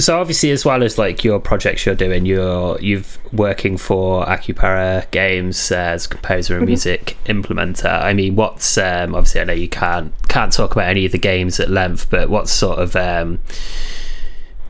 So 0.04 0.20
obviously 0.20 0.52
as 0.52 0.66
well 0.66 0.84
as 0.84 0.98
like 0.98 1.24
your 1.24 1.40
projects 1.40 1.86
you're 1.86 1.96
doing 1.96 2.26
you're 2.26 2.80
you've 2.82 3.18
working 3.32 3.78
for 3.78 4.26
Akupara 4.26 5.10
Games 5.12 5.72
as 5.72 6.08
composer 6.08 6.56
and 6.56 6.64
mm-hmm. 6.64 6.72
music 6.72 7.18
implementer. 7.26 8.04
I 8.04 8.14
mean 8.14 8.36
what's 8.36 8.78
um, 8.78 9.16
obviously 9.16 9.42
i 9.42 9.44
know 9.46 9.54
you 9.54 9.70
can't 9.70 10.14
can't 10.28 10.52
talk 10.52 10.74
about 10.74 10.90
any 10.90 11.06
of 11.06 11.12
the 11.14 11.18
games 11.18 11.60
at 11.60 11.70
length 11.70 12.10
but 12.10 12.30
what 12.30 12.50
sort 12.50 12.80
of 12.80 12.96
um, 12.96 13.40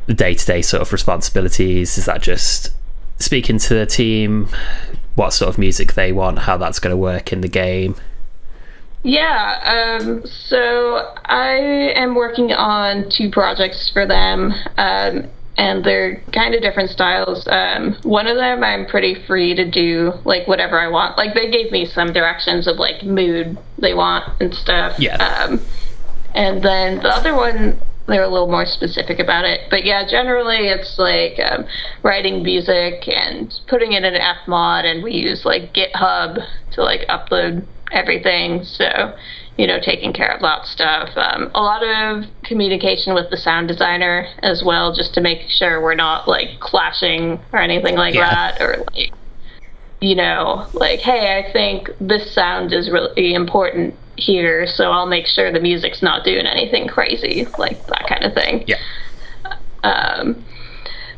day-to-day 0.08 0.62
sort 0.62 0.82
of 0.82 0.92
responsibilities? 0.92 1.98
Is 1.98 2.06
that 2.06 2.22
just 2.22 2.72
speaking 3.20 3.58
to 3.58 3.74
the 3.74 3.86
team? 3.86 4.50
What 5.16 5.32
sort 5.32 5.50
of 5.50 5.58
music 5.58 5.94
they 5.94 6.12
want? 6.12 6.40
How 6.40 6.58
that's 6.58 6.80
going 6.80 6.92
to 6.92 6.98
work 6.98 7.32
in 7.32 7.42
the 7.42 7.48
game 7.48 7.96
yeah, 9.04 10.00
um, 10.00 10.26
so 10.26 11.14
I 11.26 11.92
am 11.96 12.16
working 12.16 12.52
on 12.54 13.10
two 13.10 13.30
projects 13.30 13.90
for 13.92 14.08
them, 14.08 14.54
um, 14.78 15.30
and 15.58 15.84
they're 15.84 16.24
kind 16.32 16.56
of 16.56 16.62
different 16.62 16.90
styles. 16.90 17.48
Um, 17.48 17.96
one 18.04 18.28
of 18.28 18.38
them 18.38 18.64
I'm 18.64 18.86
pretty 18.86 19.16
free 19.28 19.56
to 19.56 19.70
do 19.70 20.14
like 20.24 20.48
whatever 20.48 20.80
I 20.80 20.88
want. 20.88 21.18
Like 21.18 21.34
they 21.34 21.52
gave 21.52 21.72
me 21.72 21.86
some 21.86 22.14
directions 22.14 22.66
of 22.66 22.78
like 22.78 23.04
mood 23.04 23.58
they 23.78 23.94
want 23.94 24.42
and 24.42 24.54
stuff. 24.54 24.98
Yeah. 24.98 25.18
Um, 25.18 25.60
and 26.34 26.64
then 26.64 26.98
the 26.98 27.10
other 27.10 27.36
one 27.36 27.80
they're 28.08 28.24
a 28.24 28.30
little 28.30 28.50
more 28.50 28.66
specific 28.66 29.20
about 29.20 29.46
it. 29.46 29.62
But 29.70 29.86
yeah, 29.86 30.06
generally 30.08 30.68
it's 30.68 30.98
like 30.98 31.40
um, 31.40 31.66
writing 32.04 32.44
music 32.44 33.08
and 33.08 33.54
putting 33.68 33.94
it 33.94 34.04
in 34.04 34.16
an 34.16 34.22
Fmod, 34.46 34.86
and 34.86 35.04
we 35.04 35.14
use 35.14 35.46
like 35.46 35.74
GitHub 35.74 36.46
to 36.72 36.84
like 36.84 37.08
upload 37.08 37.66
everything. 37.94 38.64
So, 38.64 39.16
you 39.58 39.68
know, 39.68 39.80
taking 39.80 40.14
care 40.14 40.32
of 40.32 40.42
that 40.42 40.66
stuff. 40.66 41.10
Um, 41.16 41.52
a 41.54 41.62
lot 41.62 41.84
of 41.84 42.26
communication 42.44 43.14
with 43.14 43.30
the 43.30 43.38
sound 43.38 43.68
designer 43.68 44.28
as 44.42 44.64
well, 44.66 44.94
just 44.94 45.14
to 45.14 45.22
make 45.22 45.48
sure 45.48 45.82
we're 45.82 45.96
not 45.96 46.28
like 46.28 46.60
clashing 46.60 47.40
or 47.54 47.60
anything 47.60 47.96
like 47.96 48.16
yeah. 48.16 48.30
that, 48.30 48.62
or 48.62 48.84
like, 48.94 49.14
you 50.02 50.16
know, 50.16 50.68
like, 50.74 51.00
hey, 51.00 51.38
I 51.38 51.52
think 51.54 51.90
this 52.02 52.34
sound 52.34 52.74
is 52.74 52.90
really 52.90 53.34
important 53.34 53.96
here, 54.18 54.68
so 54.68 54.92
I'll 54.92 55.08
make 55.08 55.28
sure 55.28 55.52
the 55.52 55.60
music's 55.60 56.02
not 56.02 56.26
doing 56.26 56.46
anything 56.46 56.88
crazy, 56.88 57.48
like 57.58 57.86
that 57.88 58.06
kind 58.08 58.26
of 58.26 58.34
thing. 58.34 58.66
Yeah. 58.68 58.78
Um, 59.84 60.44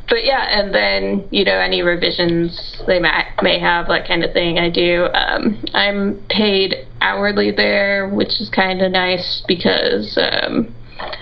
but 0.09 0.23
yeah, 0.23 0.59
and 0.59 0.73
then 0.73 1.27
you 1.31 1.43
know 1.43 1.57
any 1.57 1.81
revisions 1.81 2.81
they 2.87 2.99
may 2.99 3.25
may 3.41 3.59
have 3.59 3.87
that 3.87 4.07
kind 4.07 4.23
of 4.23 4.33
thing. 4.33 4.59
I 4.59 4.69
do. 4.69 5.07
Um, 5.13 5.63
I'm 5.73 6.21
paid 6.29 6.87
hourly 7.01 7.51
there, 7.51 8.09
which 8.09 8.39
is 8.39 8.49
kind 8.49 8.81
of 8.81 8.91
nice 8.91 9.43
because 9.47 10.17
um, 10.17 10.73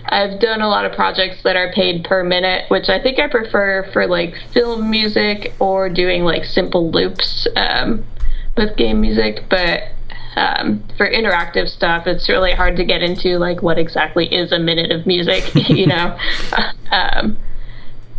I've 0.06 0.39
done 0.39 0.62
a 0.62 0.67
lot 0.67 0.86
of 0.86 0.93
projects 0.93 1.43
that 1.43 1.56
are 1.56 1.72
paid 1.72 2.04
per 2.04 2.24
minute, 2.24 2.69
which 2.69 2.89
I 2.89 3.02
think 3.02 3.19
I 3.19 3.28
prefer 3.28 3.89
for 3.91 4.08
like 4.08 4.34
film 4.54 4.89
music 4.89 5.54
or 5.60 5.89
doing 5.89 6.24
like 6.24 6.43
simple 6.43 6.91
loops 6.91 7.48
um, 7.56 8.06
with 8.58 8.76
game 8.78 9.02
music. 9.02 9.43
But 9.50 9.84
um, 10.36 10.84
for 10.98 11.10
interactive 11.10 11.67
stuff, 11.67 12.06
it's 12.06 12.30
really 12.30 12.54
hard 12.54 12.76
to 12.78 12.86
get 12.86 13.02
into 13.02 13.38
like 13.38 13.62
what 13.62 13.78
exactly 13.78 14.26
is 14.34 14.52
a 14.52 14.60
minute 14.60 14.91
of 14.91 15.06
music, 15.06 15.43
you 15.69 15.88
know. 15.88 16.17
um, 16.91 17.38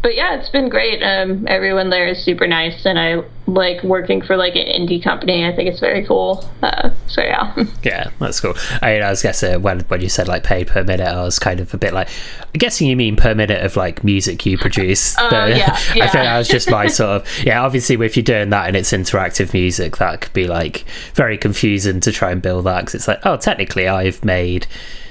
but 0.04 0.14
yeah, 0.14 0.38
it's 0.38 0.50
been 0.50 0.68
great. 0.68 1.02
Um, 1.02 1.46
everyone 1.48 1.88
there 1.88 2.06
is 2.06 2.22
super 2.22 2.46
nice, 2.46 2.84
and 2.84 2.98
I 2.98 3.22
like 3.46 3.82
working 3.82 4.20
for 4.20 4.36
like 4.36 4.54
an 4.54 4.66
indie 4.66 5.02
company. 5.02 5.46
I 5.46 5.56
think 5.56 5.70
it's 5.70 5.80
very 5.80 6.04
cool. 6.04 6.46
Uh, 6.62 6.90
so 7.06 7.22
yeah. 7.22 7.54
Yeah, 7.82 8.10
that's 8.18 8.38
cool. 8.38 8.52
I, 8.82 9.00
I 9.00 9.08
was 9.08 9.22
guessing 9.22 9.62
when 9.62 9.80
when 9.80 10.02
you 10.02 10.10
said 10.10 10.28
like 10.28 10.44
paid 10.44 10.66
per 10.66 10.84
minute, 10.84 11.08
I 11.08 11.22
was 11.22 11.38
kind 11.38 11.58
of 11.58 11.72
a 11.72 11.78
bit 11.78 11.94
like, 11.94 12.10
I'm 12.42 12.58
guessing 12.58 12.86
you 12.86 12.96
mean 12.96 13.16
per 13.16 13.34
minute 13.34 13.64
of 13.64 13.76
like 13.76 14.04
music 14.04 14.44
you 14.44 14.58
produce. 14.58 15.16
uh, 15.18 15.30
yeah, 15.32 15.78
yeah. 15.94 16.04
I 16.04 16.08
think 16.08 16.24
that 16.24 16.36
was 16.36 16.48
just 16.48 16.70
my 16.70 16.86
sort 16.86 17.22
of 17.22 17.42
yeah. 17.42 17.64
Obviously, 17.64 17.94
if 18.04 18.14
you're 18.14 18.24
doing 18.24 18.50
that 18.50 18.66
and 18.68 18.76
it's 18.76 18.92
interactive 18.92 19.54
music, 19.54 19.96
that 19.96 20.20
could 20.20 20.34
be 20.34 20.46
like 20.46 20.84
very 21.14 21.38
confusing 21.38 22.00
to 22.00 22.12
try 22.12 22.30
and 22.30 22.42
build 22.42 22.66
that 22.66 22.80
because 22.82 22.94
it's 22.94 23.08
like, 23.08 23.24
oh, 23.24 23.38
technically, 23.38 23.88
I've 23.88 24.22
made 24.22 24.66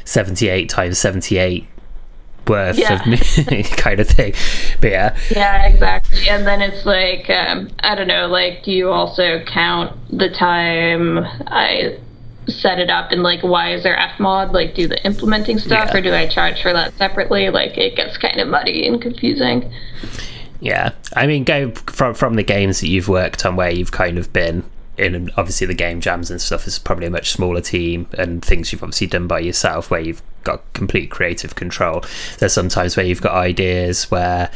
78 0.05 0.69
times 0.69 0.99
78 0.99 1.65
worth 2.47 2.77
yeah. 2.77 2.99
of 2.99 3.05
me 3.05 3.63
kind 3.77 3.99
of 3.99 4.07
thing. 4.07 4.33
But 4.81 4.91
yeah. 4.91 5.17
Yeah 5.31 5.67
exactly. 5.67 6.29
And 6.29 6.45
then 6.45 6.61
it's 6.61 6.85
like 6.85 7.29
um, 7.29 7.69
i 7.79 7.95
don't 7.95 8.07
know 8.07 8.27
like 8.27 8.63
do 8.63 8.71
you 8.71 8.89
also 8.89 9.43
count 9.45 9.97
the 10.09 10.29
time 10.29 11.19
i 11.47 11.97
set 12.47 12.79
it 12.79 12.89
up 12.89 13.11
and 13.11 13.23
like 13.23 13.41
why 13.41 13.73
is 13.73 13.83
there 13.83 13.95
fmod 13.95 14.51
like 14.51 14.75
do 14.75 14.87
the 14.87 15.01
implementing 15.05 15.57
stuff 15.57 15.89
yeah. 15.91 15.97
or 15.97 16.01
do 16.01 16.13
i 16.13 16.27
charge 16.27 16.61
for 16.61 16.73
that 16.73 16.93
separately? 16.95 17.49
Like 17.49 17.77
it 17.77 17.95
gets 17.95 18.17
kind 18.17 18.39
of 18.39 18.47
muddy 18.47 18.87
and 18.87 19.01
confusing. 19.01 19.71
Yeah. 20.59 20.91
I 21.15 21.27
mean 21.27 21.43
go 21.43 21.71
from 21.71 22.13
from 22.13 22.35
the 22.35 22.43
games 22.43 22.81
that 22.81 22.87
you've 22.87 23.09
worked 23.09 23.45
on 23.45 23.55
where 23.55 23.71
you've 23.71 23.91
kind 23.91 24.17
of 24.17 24.31
been 24.33 24.63
in 24.97 25.31
obviously 25.37 25.65
the 25.67 25.73
game 25.73 26.01
jams 26.01 26.29
and 26.29 26.41
stuff 26.41 26.67
is 26.67 26.77
probably 26.77 27.07
a 27.07 27.09
much 27.09 27.31
smaller 27.31 27.61
team 27.61 28.07
and 28.17 28.43
things 28.43 28.71
you've 28.71 28.83
obviously 28.83 29.07
done 29.07 29.27
by 29.27 29.39
yourself 29.39 29.89
where 29.89 29.99
you've 29.99 30.21
got 30.43 30.61
complete 30.73 31.09
creative 31.09 31.55
control. 31.55 32.03
There's 32.37 32.53
sometimes 32.53 32.95
where 32.95 33.05
you've 33.05 33.21
got 33.21 33.33
ideas 33.33 34.11
where 34.11 34.51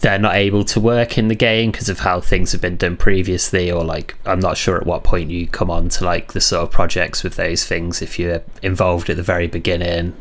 they're 0.00 0.18
not 0.18 0.36
able 0.36 0.64
to 0.64 0.80
work 0.80 1.18
in 1.18 1.28
the 1.28 1.34
game 1.34 1.70
because 1.70 1.88
of 1.88 2.00
how 2.00 2.20
things 2.20 2.52
have 2.52 2.60
been 2.60 2.76
done 2.76 2.96
previously 2.96 3.70
or 3.70 3.82
like 3.82 4.14
i'm 4.26 4.38
not 4.38 4.56
sure 4.56 4.76
at 4.76 4.86
what 4.86 5.02
point 5.02 5.30
you 5.30 5.46
come 5.46 5.70
on 5.70 5.88
to 5.88 6.04
like 6.04 6.32
the 6.32 6.40
sort 6.40 6.62
of 6.62 6.70
projects 6.70 7.24
with 7.24 7.36
those 7.36 7.64
things 7.64 8.00
if 8.00 8.18
you're 8.18 8.42
involved 8.62 9.10
at 9.10 9.16
the 9.16 9.22
very 9.22 9.46
beginning 9.46 10.14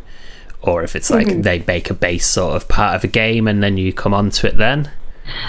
or 0.62 0.84
if 0.84 0.96
it's 0.96 1.10
like 1.12 1.28
mm-hmm. 1.28 1.42
they 1.42 1.64
make 1.68 1.90
a 1.90 1.94
base 1.94 2.26
sort 2.26 2.56
of 2.56 2.68
part 2.68 2.96
of 2.96 3.04
a 3.04 3.08
game 3.08 3.48
and 3.48 3.62
then 3.62 3.78
you 3.78 3.94
come 3.94 4.14
on 4.14 4.30
to 4.30 4.48
it 4.48 4.58
then 4.58 4.92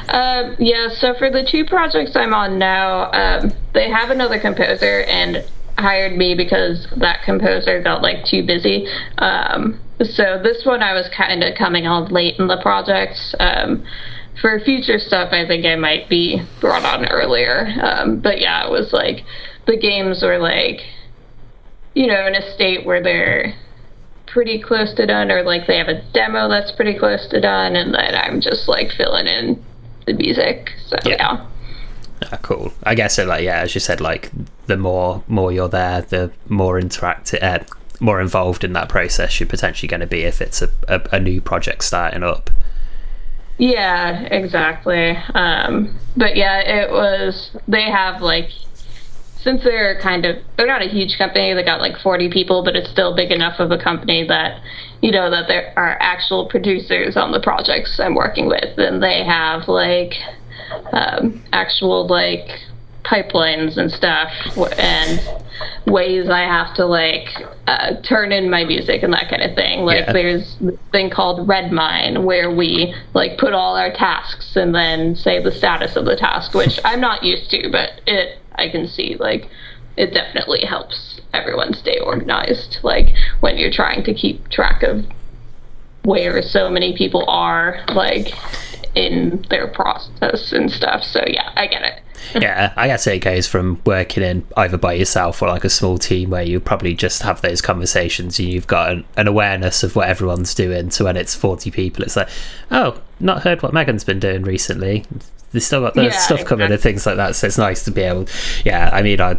um, 0.09 0.57
yeah 0.59 0.89
so 0.89 1.15
for 1.15 1.31
the 1.31 1.47
two 1.49 1.65
projects 1.65 2.13
i'm 2.15 2.35
on 2.35 2.59
now 2.59 3.11
um, 3.13 3.53
they 3.75 3.91
have 3.91 4.11
another 4.11 4.39
composer 4.39 5.03
and 5.05 5.45
hired 5.79 6.17
me 6.17 6.35
because 6.35 6.89
that 6.97 7.23
composer 7.25 7.81
got 7.83 8.03
like 8.03 8.25
too 8.25 8.45
busy 8.45 8.87
um, 9.19 9.79
so 10.03 10.41
this 10.43 10.65
one 10.65 10.83
i 10.83 10.93
was 10.93 11.09
kind 11.17 11.43
of 11.43 11.55
coming 11.57 11.87
on 11.87 12.09
late 12.11 12.39
in 12.39 12.47
the 12.47 12.61
project 12.61 13.19
um, 13.41 13.85
for 14.41 14.61
future 14.61 14.99
stuff, 14.99 15.33
I 15.33 15.47
think 15.47 15.67
I 15.67 15.77
might 15.77 16.09
be 16.09 16.41
brought 16.61 16.85
on 16.85 17.09
earlier. 17.09 17.67
Um, 17.83 18.21
but 18.21 18.41
yeah, 18.41 18.65
it 18.65 18.71
was 18.71 18.93
like 18.93 19.25
the 19.67 19.77
games 19.77 20.23
were 20.23 20.39
like, 20.39 20.81
you 21.95 22.07
know, 22.07 22.27
in 22.27 22.35
a 22.35 22.55
state 22.55 22.87
where 22.87 23.03
they're 23.03 23.55
pretty 24.33 24.61
close 24.61 24.95
to 24.95 25.07
done, 25.07 25.31
or 25.31 25.43
like 25.43 25.67
they 25.67 25.79
have 25.79 25.89
a 25.89 26.03
demo 26.13 26.49
that's 26.49 26.73
pretty 26.73 26.99
close 26.99 27.27
to 27.29 27.41
done, 27.41 27.77
and 27.77 27.95
then 27.95 28.15
I'm 28.15 28.41
just 28.41 28.69
like 28.69 28.91
filling 28.93 29.27
in 29.27 29.63
the 30.07 30.15
music. 30.15 30.71
So 30.87 30.97
yeah. 31.05 31.17
yeah. 31.19 31.47
Ah, 32.33 32.39
cool. 32.43 32.73
I 32.83 32.95
guess 32.95 33.17
so. 33.17 33.25
like 33.25 33.45
yeah, 33.45 33.61
as 33.61 33.75
you 33.75 33.81
said, 33.81 34.01
like 34.01 34.31
the 34.67 34.77
more 34.77 35.23
more 35.29 35.53
you're 35.53 35.69
there, 35.69 36.03
the 36.03 36.33
more 36.49 36.81
interactive, 36.81 37.43
uh, 37.43 37.65
more 38.01 38.21
involved 38.21 38.65
in 38.65 38.73
that 38.75 38.89
process 38.89 39.41
you're 39.41 39.49
potentially 39.49 39.89
going 39.89 40.01
to 40.01 40.07
be 40.07 40.23
if 40.23 40.41
it's 40.41 40.63
a, 40.63 40.71
a, 40.87 41.01
a 41.13 41.21
new 41.21 41.41
project 41.41 41.85
starting 41.85 42.23
up. 42.23 42.51
Yeah, 43.59 44.23
exactly. 44.31 45.17
Um, 45.35 45.99
but 46.17 46.37
yeah, 46.37 46.61
it 46.61 46.91
was. 46.91 47.51
They 47.67 47.83
have 47.83 48.23
like, 48.23 48.51
since 49.43 49.63
they're 49.63 50.01
kind 50.01 50.25
of 50.25 50.37
they're 50.57 50.67
not 50.67 50.83
a 50.83 50.89
huge 50.89 51.17
company. 51.19 51.55
They 51.55 51.65
got 51.65 51.81
like 51.81 51.99
40 51.99 52.31
people, 52.31 52.65
but 52.65 52.77
it's 52.77 52.91
still 52.91 53.15
big 53.15 53.31
enough 53.31 53.61
of 53.61 53.71
a 53.71 53.79
company 53.79 54.27
that 54.29 54.61
you 55.01 55.11
know 55.11 55.31
that 55.31 55.47
there 55.49 55.73
are 55.77 55.97
actual 56.01 56.49
producers 56.49 57.17
on 57.17 57.33
the 57.33 57.41
projects 57.41 57.99
I'm 58.01 58.15
working 58.15 58.47
with, 58.49 58.79
and 58.79 59.03
they 59.03 59.25
have 59.25 59.69
like 59.69 60.15
um, 60.93 61.43
actual 61.53 62.07
like 62.07 62.49
pipelines 63.05 63.77
and 63.77 63.91
stuff 63.91 64.31
and 64.79 65.21
ways 65.87 66.29
I 66.29 66.41
have 66.41 66.75
to 66.75 66.85
like 66.85 67.29
uh, 67.67 68.01
turn 68.03 68.33
in 68.33 68.51
my 68.51 68.65
music 68.65 69.03
and 69.03 69.13
that 69.13 69.29
kind 69.29 69.43
of 69.43 69.55
thing. 69.55 69.81
Like 69.81 70.07
yeah. 70.07 70.13
there's 70.13 70.57
this 70.61 70.79
thing 70.93 71.11
called 71.11 71.49
Redmine 71.49 72.25
where 72.25 72.51
we 72.51 72.95
like 73.15 73.39
put 73.39 73.53
all 73.53 73.77
our 73.77 73.93
tasks 73.93 74.57
and 74.57 74.75
then 74.75 75.17
say 75.17 75.43
the 75.43 75.53
status 75.53 75.97
of 75.97 76.05
the 76.05 76.17
task, 76.17 76.55
which 76.55 76.79
I'm 76.85 77.01
not 77.01 77.23
used 77.23 77.51
to, 77.51 77.69
but 77.71 78.01
it 78.07 78.39
I 78.55 78.69
can 78.69 78.89
see 78.89 79.17
like 79.19 79.49
it 79.97 80.13
definitely 80.13 80.65
helps 80.65 81.21
everyone 81.33 81.75
stay 81.75 81.99
organized. 81.99 82.79
Like 82.83 83.15
when 83.41 83.57
you're 83.57 83.73
trying 83.73 84.05
to 84.05 84.15
keep 84.15 84.49
track 84.49 84.83
of 84.83 85.05
where 86.05 86.41
so 86.43 86.71
many 86.71 86.97
people 86.97 87.25
are, 87.29 87.85
like 87.89 88.33
in 88.99 89.47
their 89.49 89.69
process 89.69 90.53
and 90.53 90.71
stuff. 90.71 91.05
So 91.05 91.23
yeah, 91.27 91.53
I 91.57 91.67
get 91.67 91.83
it. 91.83 92.03
yeah, 92.43 92.73
I 92.77 92.89
guess 92.89 93.07
it 93.07 93.21
goes 93.21 93.47
from 93.47 93.81
working 93.87 94.25
in 94.25 94.45
either 94.57 94.77
by 94.77 94.95
yourself 94.95 95.41
or 95.41 95.49
like 95.49 95.65
a 95.65 95.71
small 95.71 95.99
team 95.99 96.31
where 96.31 96.43
you 96.43 96.59
probably 96.59 96.95
just 96.95 97.23
have 97.23 97.41
those 97.43 97.63
conversations 97.63 98.41
and 98.41 98.49
you've 98.49 98.67
got 98.67 98.91
an, 98.91 99.05
an, 99.17 99.29
awareness 99.29 99.85
of 99.85 99.95
what 99.95 100.09
everyone's 100.09 100.53
doing. 100.53 100.91
So 100.91 101.05
when 101.05 101.17
it's 101.17 101.37
40 101.37 101.71
people, 101.71 102.03
it's 102.03 102.17
like, 102.17 102.29
oh, 102.73 103.01
not 103.21 103.43
heard 103.43 103.63
what 103.63 103.73
Megan's 103.73 104.03
been 104.03 104.19
doing 104.19 104.43
recently. 104.43 105.05
They've 105.53 105.63
still 105.63 105.81
got 105.83 105.95
the 105.95 106.05
yeah, 106.05 106.11
stuff 106.11 106.45
coming 106.45 106.65
exactly. 106.65 106.75
and 106.75 106.83
things 106.83 107.07
like 107.07 107.17
that. 107.17 107.37
So 107.37 107.47
it's 107.47 107.57
nice 107.57 107.85
to 107.85 107.93
be 107.93 108.03
able, 108.03 108.27
yeah, 108.65 108.91
I 108.93 109.01
mean, 109.01 109.21
I, 109.21 109.39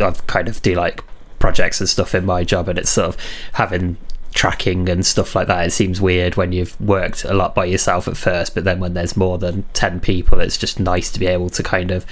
I 0.00 0.10
kind 0.26 0.48
of 0.48 0.60
do 0.62 0.74
like 0.74 1.04
projects 1.38 1.80
and 1.80 1.88
stuff 1.88 2.12
in 2.12 2.26
my 2.26 2.42
job 2.42 2.68
and 2.68 2.76
it's 2.76 2.90
sort 2.90 3.08
of 3.08 3.16
having 3.52 3.98
tracking 4.36 4.88
and 4.88 5.04
stuff 5.04 5.34
like 5.34 5.48
that. 5.48 5.66
It 5.66 5.70
seems 5.70 6.00
weird 6.00 6.36
when 6.36 6.52
you've 6.52 6.78
worked 6.80 7.24
a 7.24 7.34
lot 7.34 7.54
by 7.54 7.64
yourself 7.64 8.06
at 8.06 8.16
first, 8.16 8.54
but 8.54 8.64
then 8.64 8.78
when 8.78 8.94
there's 8.94 9.16
more 9.16 9.38
than 9.38 9.64
10 9.72 10.00
people, 10.00 10.40
it's 10.40 10.58
just 10.58 10.78
nice 10.78 11.10
to 11.12 11.18
be 11.18 11.26
able 11.26 11.48
to 11.50 11.62
kind 11.62 11.90
of 11.90 12.06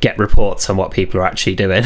get 0.00 0.18
reports 0.18 0.70
on 0.70 0.76
what 0.76 0.92
people 0.92 1.18
are 1.18 1.24
actually 1.24 1.56
doing. 1.56 1.84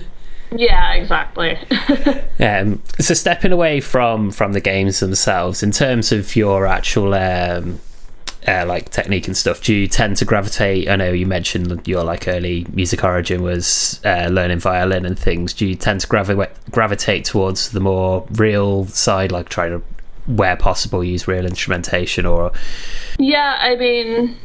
yeah, 0.52 0.92
exactly. 0.92 1.58
um, 2.38 2.82
so 3.00 3.14
stepping 3.14 3.52
away 3.52 3.80
from 3.80 4.30
from 4.30 4.52
the 4.52 4.60
games 4.60 5.00
themselves, 5.00 5.62
in 5.62 5.70
terms 5.72 6.12
of 6.12 6.36
your 6.36 6.66
actual 6.66 7.14
um, 7.14 7.80
uh, 8.46 8.64
like 8.66 8.90
technique 8.90 9.26
and 9.26 9.36
stuff, 9.36 9.62
do 9.62 9.74
you 9.74 9.86
tend 9.86 10.16
to 10.16 10.24
gravitate? 10.24 10.88
I 10.88 10.96
know 10.96 11.12
you 11.12 11.26
mentioned 11.26 11.86
your 11.86 12.02
like 12.02 12.26
early 12.26 12.66
music 12.72 13.04
origin 13.04 13.42
was 13.42 14.00
uh, 14.04 14.28
learning 14.30 14.58
violin 14.58 15.06
and 15.06 15.18
things. 15.18 15.52
Do 15.52 15.66
you 15.66 15.76
tend 15.76 16.00
to 16.00 16.06
gravi- 16.08 16.50
gravitate 16.70 17.24
towards 17.24 17.70
the 17.70 17.80
more 17.80 18.26
real 18.32 18.86
side, 18.86 19.30
like 19.30 19.48
trying 19.48 19.70
to, 19.70 19.84
where 20.26 20.56
possible, 20.56 21.04
use 21.04 21.28
real 21.28 21.46
instrumentation, 21.46 22.26
or? 22.26 22.52
Yeah, 23.18 23.58
I 23.60 23.76
mean, 23.76 24.36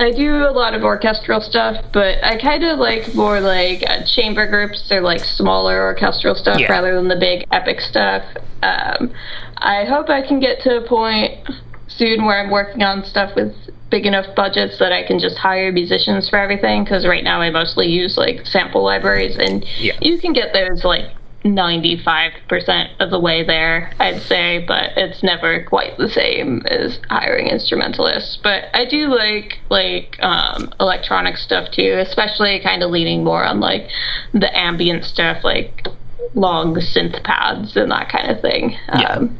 I 0.00 0.10
do 0.10 0.46
a 0.46 0.50
lot 0.50 0.74
of 0.74 0.82
orchestral 0.82 1.40
stuff, 1.40 1.84
but 1.92 2.22
I 2.22 2.38
kind 2.38 2.64
of 2.64 2.78
like 2.78 3.14
more 3.14 3.40
like 3.40 3.82
uh, 3.88 4.04
chamber 4.04 4.46
groups 4.46 4.90
or 4.90 5.00
like 5.00 5.20
smaller 5.20 5.82
orchestral 5.82 6.34
stuff 6.34 6.60
yeah. 6.60 6.70
rather 6.70 6.94
than 6.94 7.08
the 7.08 7.18
big 7.18 7.46
epic 7.50 7.80
stuff. 7.80 8.24
Um, 8.62 9.12
I 9.56 9.84
hope 9.84 10.08
I 10.08 10.26
can 10.26 10.40
get 10.40 10.60
to 10.62 10.78
a 10.78 10.88
point 10.88 11.48
soon 11.86 12.24
where 12.24 12.40
I'm 12.42 12.50
working 12.50 12.82
on 12.82 13.04
stuff 13.04 13.34
with 13.34 13.54
big 13.90 14.06
enough 14.06 14.34
budgets 14.34 14.78
that 14.78 14.92
I 14.92 15.06
can 15.06 15.18
just 15.18 15.36
hire 15.36 15.70
musicians 15.70 16.28
for 16.28 16.38
everything. 16.38 16.84
Because 16.84 17.06
right 17.06 17.24
now 17.24 17.40
I 17.40 17.50
mostly 17.50 17.86
use 17.86 18.16
like 18.16 18.46
sample 18.46 18.82
libraries, 18.82 19.36
and 19.36 19.64
yeah. 19.78 19.96
you 20.00 20.18
can 20.18 20.32
get 20.32 20.52
those 20.52 20.84
like 20.84 21.10
95% 21.44 22.88
of 23.00 23.10
the 23.10 23.20
way 23.20 23.44
there, 23.44 23.92
I'd 24.00 24.22
say, 24.22 24.64
but 24.66 24.92
it's 24.96 25.22
never 25.22 25.62
quite 25.64 25.98
the 25.98 26.08
same 26.08 26.62
as 26.66 26.98
hiring 27.10 27.48
instrumentalists. 27.48 28.38
But 28.42 28.64
I 28.72 28.86
do 28.86 29.08
like 29.08 29.58
like 29.68 30.16
um, 30.22 30.72
electronic 30.80 31.36
stuff 31.36 31.70
too, 31.70 31.96
especially 31.98 32.60
kind 32.60 32.82
of 32.82 32.90
leaning 32.90 33.24
more 33.24 33.44
on 33.44 33.60
like 33.60 33.88
the 34.32 34.56
ambient 34.56 35.04
stuff, 35.04 35.44
like 35.44 35.86
long 36.34 36.74
synth 36.76 37.22
pads 37.24 37.76
and 37.76 37.90
that 37.90 38.08
kind 38.08 38.30
of 38.30 38.40
thing. 38.40 38.76
Yeah. 38.98 39.08
Um, 39.08 39.38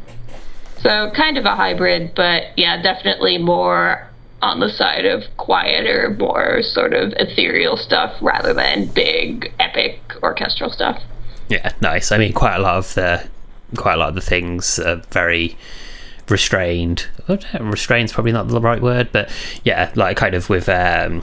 so 0.84 1.10
kind 1.16 1.38
of 1.38 1.46
a 1.46 1.56
hybrid, 1.56 2.12
but 2.14 2.56
yeah, 2.56 2.80
definitely 2.80 3.38
more 3.38 4.06
on 4.42 4.60
the 4.60 4.68
side 4.68 5.06
of 5.06 5.22
quieter, 5.38 6.14
more 6.18 6.62
sort 6.62 6.92
of 6.92 7.14
ethereal 7.16 7.78
stuff 7.78 8.14
rather 8.20 8.52
than 8.52 8.86
big, 8.88 9.52
epic 9.58 9.98
orchestral 10.22 10.70
stuff. 10.70 11.02
Yeah, 11.48 11.72
nice. 11.80 12.12
I 12.12 12.18
mean, 12.18 12.34
quite 12.34 12.56
a 12.56 12.60
lot 12.60 12.76
of 12.76 12.94
the 12.94 13.26
quite 13.76 13.94
a 13.94 13.96
lot 13.96 14.10
of 14.10 14.14
the 14.14 14.20
things 14.20 14.78
are 14.78 14.96
very 15.10 15.56
restrained. 16.28 17.06
Restrained's 17.58 18.12
probably 18.12 18.32
not 18.32 18.48
the 18.48 18.60
right 18.60 18.82
word, 18.82 19.08
but 19.10 19.30
yeah, 19.64 19.90
like 19.94 20.18
kind 20.18 20.34
of 20.34 20.50
with 20.50 20.68
um, 20.68 21.22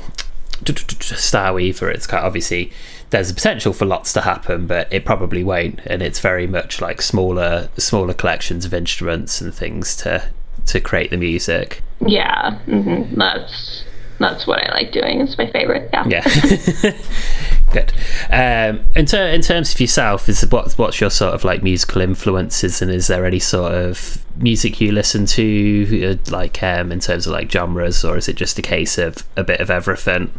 starwaever, 0.63 1.93
it's 1.93 2.07
of 2.23 2.25
obviously 2.25 2.71
there's 3.11 3.29
a 3.29 3.33
potential 3.33 3.73
for 3.73 3.85
lots 3.85 4.13
to 4.13 4.21
happen, 4.21 4.67
but 4.67 4.91
it 4.91 5.05
probably 5.05 5.43
won't. 5.43 5.79
And 5.85 6.01
it's 6.01 6.19
very 6.19 6.47
much 6.47 6.81
like 6.81 7.01
smaller 7.01 7.69
smaller 7.77 8.13
collections 8.13 8.65
of 8.65 8.73
instruments 8.73 9.39
and 9.39 9.53
things 9.53 9.95
to 9.97 10.29
to 10.67 10.79
create 10.79 11.11
the 11.11 11.17
music. 11.17 11.83
Yeah, 12.05 12.59
mm-hmm. 12.65 13.15
that's 13.19 13.83
that's 14.19 14.47
what 14.47 14.63
I 14.65 14.71
like 14.73 14.91
doing. 14.91 15.21
It's 15.21 15.37
my 15.37 15.49
favorite. 15.51 15.89
Yeah. 15.91 16.07
Yeah. 16.07 16.91
Good. 17.73 17.93
Um, 18.29 18.85
in, 18.95 19.05
ter- 19.05 19.29
in 19.29 19.41
terms 19.41 19.73
of 19.73 19.79
yourself, 19.79 20.27
is 20.29 20.41
what 20.49 20.73
what's 20.73 21.01
your 21.01 21.09
sort 21.09 21.33
of 21.33 21.43
like 21.43 21.63
musical 21.63 22.01
influences, 22.01 22.81
and 22.81 22.91
is 22.91 23.07
there 23.07 23.25
any 23.25 23.39
sort 23.39 23.73
of 23.73 24.23
music 24.37 24.79
you 24.79 24.91
listen 24.91 25.25
to, 25.25 26.11
uh, 26.11 26.31
like 26.31 26.61
um, 26.63 26.91
in 26.91 26.99
terms 26.99 27.27
of 27.27 27.33
like 27.33 27.51
genres, 27.51 28.05
or 28.05 28.17
is 28.17 28.27
it 28.29 28.35
just 28.35 28.59
a 28.59 28.61
case 28.61 28.97
of 28.97 29.17
a 29.35 29.43
bit 29.43 29.59
of 29.59 29.69
everything? 29.69 30.31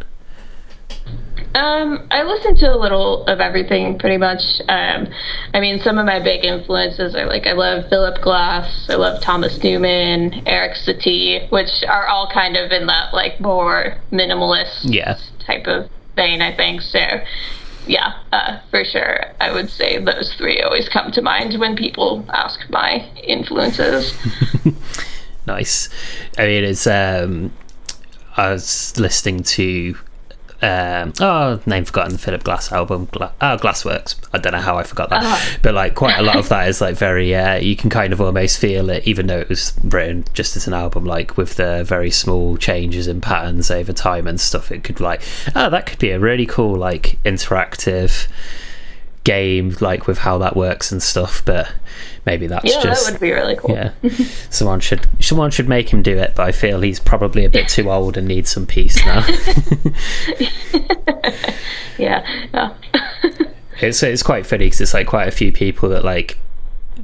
Um, 1.55 2.07
I 2.09 2.23
listen 2.23 2.55
to 2.57 2.73
a 2.73 2.77
little 2.77 3.25
of 3.25 3.39
everything, 3.39 3.99
pretty 3.99 4.17
much. 4.17 4.41
Um, 4.67 5.07
I 5.53 5.59
mean, 5.59 5.79
some 5.79 5.99
of 5.99 6.05
my 6.05 6.19
big 6.19 6.43
influences 6.43 7.15
are 7.15 7.27
like 7.27 7.45
I 7.45 7.51
love 7.51 7.87
Philip 7.89 8.21
Glass, 8.23 8.87
I 8.89 8.95
love 8.95 9.21
Thomas 9.21 9.61
Newman, 9.63 10.47
Eric 10.47 10.77
Satie, 10.77 11.49
which 11.51 11.69
are 11.87 12.07
all 12.07 12.27
kind 12.33 12.57
of 12.57 12.71
in 12.71 12.87
that 12.87 13.13
like 13.13 13.39
more 13.39 13.97
minimalist 14.11 14.85
yeah. 14.85 15.19
type 15.45 15.67
of 15.67 15.89
vein, 16.15 16.41
I 16.41 16.55
think. 16.55 16.81
So, 16.81 16.99
yeah, 17.85 18.13
uh, 18.31 18.59
for 18.71 18.83
sure, 18.83 19.25
I 19.39 19.51
would 19.51 19.69
say 19.69 19.99
those 19.99 20.33
three 20.33 20.59
always 20.61 20.89
come 20.89 21.11
to 21.11 21.21
mind 21.21 21.59
when 21.59 21.75
people 21.75 22.25
ask 22.29 22.67
my 22.71 23.07
influences. 23.23 24.11
nice. 25.45 25.87
I 26.35 26.47
mean, 26.47 26.63
it's 26.63 26.87
um, 26.87 27.51
I 28.37 28.49
was 28.49 28.97
listening 28.97 29.43
to 29.43 29.95
um, 30.63 31.13
oh, 31.19 31.59
name 31.65 31.83
forgotten, 31.85 32.13
the 32.13 32.17
Philip 32.19 32.43
Glass 32.43 32.71
album, 32.71 33.07
Gla- 33.11 33.33
oh, 33.41 33.57
Glassworks. 33.57 34.15
I 34.33 34.37
don't 34.37 34.53
know 34.53 34.59
how 34.59 34.77
I 34.77 34.83
forgot 34.83 35.09
that, 35.09 35.21
Oh. 35.23 35.57
but 35.61 35.73
like 35.73 35.93
quite 35.95 36.17
a 36.17 36.23
lot 36.23 36.37
of 36.37 36.47
that 36.53 36.67
is 36.69 36.79
like 36.81 36.95
very, 36.95 37.35
uh, 37.35 37.55
you 37.55 37.75
can 37.75 37.89
kind 37.89 38.13
of 38.13 38.21
almost 38.21 38.57
feel 38.59 38.89
it, 38.89 39.05
even 39.05 39.27
though 39.27 39.39
it 39.39 39.49
was 39.49 39.73
written 39.83 40.23
just 40.33 40.55
as 40.55 40.65
an 40.67 40.73
album, 40.73 41.03
like 41.05 41.35
with 41.37 41.55
the 41.55 41.83
very 41.83 42.09
small 42.11 42.55
changes 42.57 43.07
in 43.07 43.19
patterns 43.21 43.69
over 43.69 43.91
time 43.93 44.25
and 44.25 44.39
stuff. 44.39 44.71
It 44.71 44.83
could 44.83 44.99
like, 44.99 45.21
oh, 45.55 45.69
that 45.69 45.85
could 45.85 45.99
be 45.99 46.11
a 46.11 46.19
really 46.19 46.45
cool 46.45 46.75
like 46.75 47.17
interactive 47.25 48.27
game, 49.23 49.75
like 49.79 50.07
with 50.07 50.19
how 50.19 50.37
that 50.39 50.55
works 50.55 50.91
and 50.91 51.01
stuff. 51.01 51.43
But 51.45 51.71
maybe 52.25 52.47
that's 52.47 52.65
Yeah, 52.65 52.81
just 52.81 53.05
that 53.05 53.13
would 53.13 53.21
be 53.21 53.31
really 53.31 53.55
cool. 53.55 53.71
yeah. 53.71 53.91
someone 54.49 54.79
should 54.79 55.07
someone 55.19 55.51
should 55.51 55.69
make 55.69 55.89
him 55.91 56.01
do 56.01 56.17
it, 56.17 56.33
but 56.35 56.47
I 56.47 56.51
feel 56.51 56.81
he's 56.81 56.99
probably 56.99 57.45
a 57.45 57.49
bit 57.49 57.69
too 57.69 57.91
old 57.91 58.17
and 58.17 58.27
needs 58.27 58.49
some 58.51 58.65
peace 58.65 58.97
now. 59.05 59.25
Yeah. 61.97 62.25
yeah. 62.53 62.73
it's 63.79 64.01
it's 64.01 64.23
quite 64.23 64.47
funny 64.47 64.65
because 64.65 64.81
it's 64.81 64.93
like 64.95 65.05
quite 65.07 65.27
a 65.27 65.31
few 65.31 65.51
people 65.51 65.89
that 65.89 66.03
like 66.03 66.39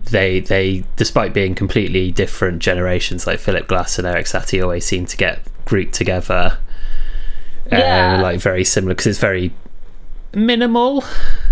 they 0.06 0.40
they 0.40 0.84
despite 0.96 1.32
being 1.34 1.54
completely 1.54 2.12
different 2.12 2.60
generations 2.60 3.28
like 3.28 3.40
Philip 3.40 3.68
Glass 3.68 4.00
and 4.00 4.08
Eric 4.08 4.26
Satie 4.26 4.62
always 4.64 4.86
seem 4.86 5.06
to 5.06 5.16
get 5.18 5.42
grouped 5.66 5.94
together. 5.94 6.58
Yeah. 7.72 8.16
Uh, 8.18 8.22
like 8.24 8.40
very 8.40 8.64
similar 8.66 8.96
because 8.96 9.06
it's 9.08 9.20
very 9.20 9.54
minimal 10.34 11.04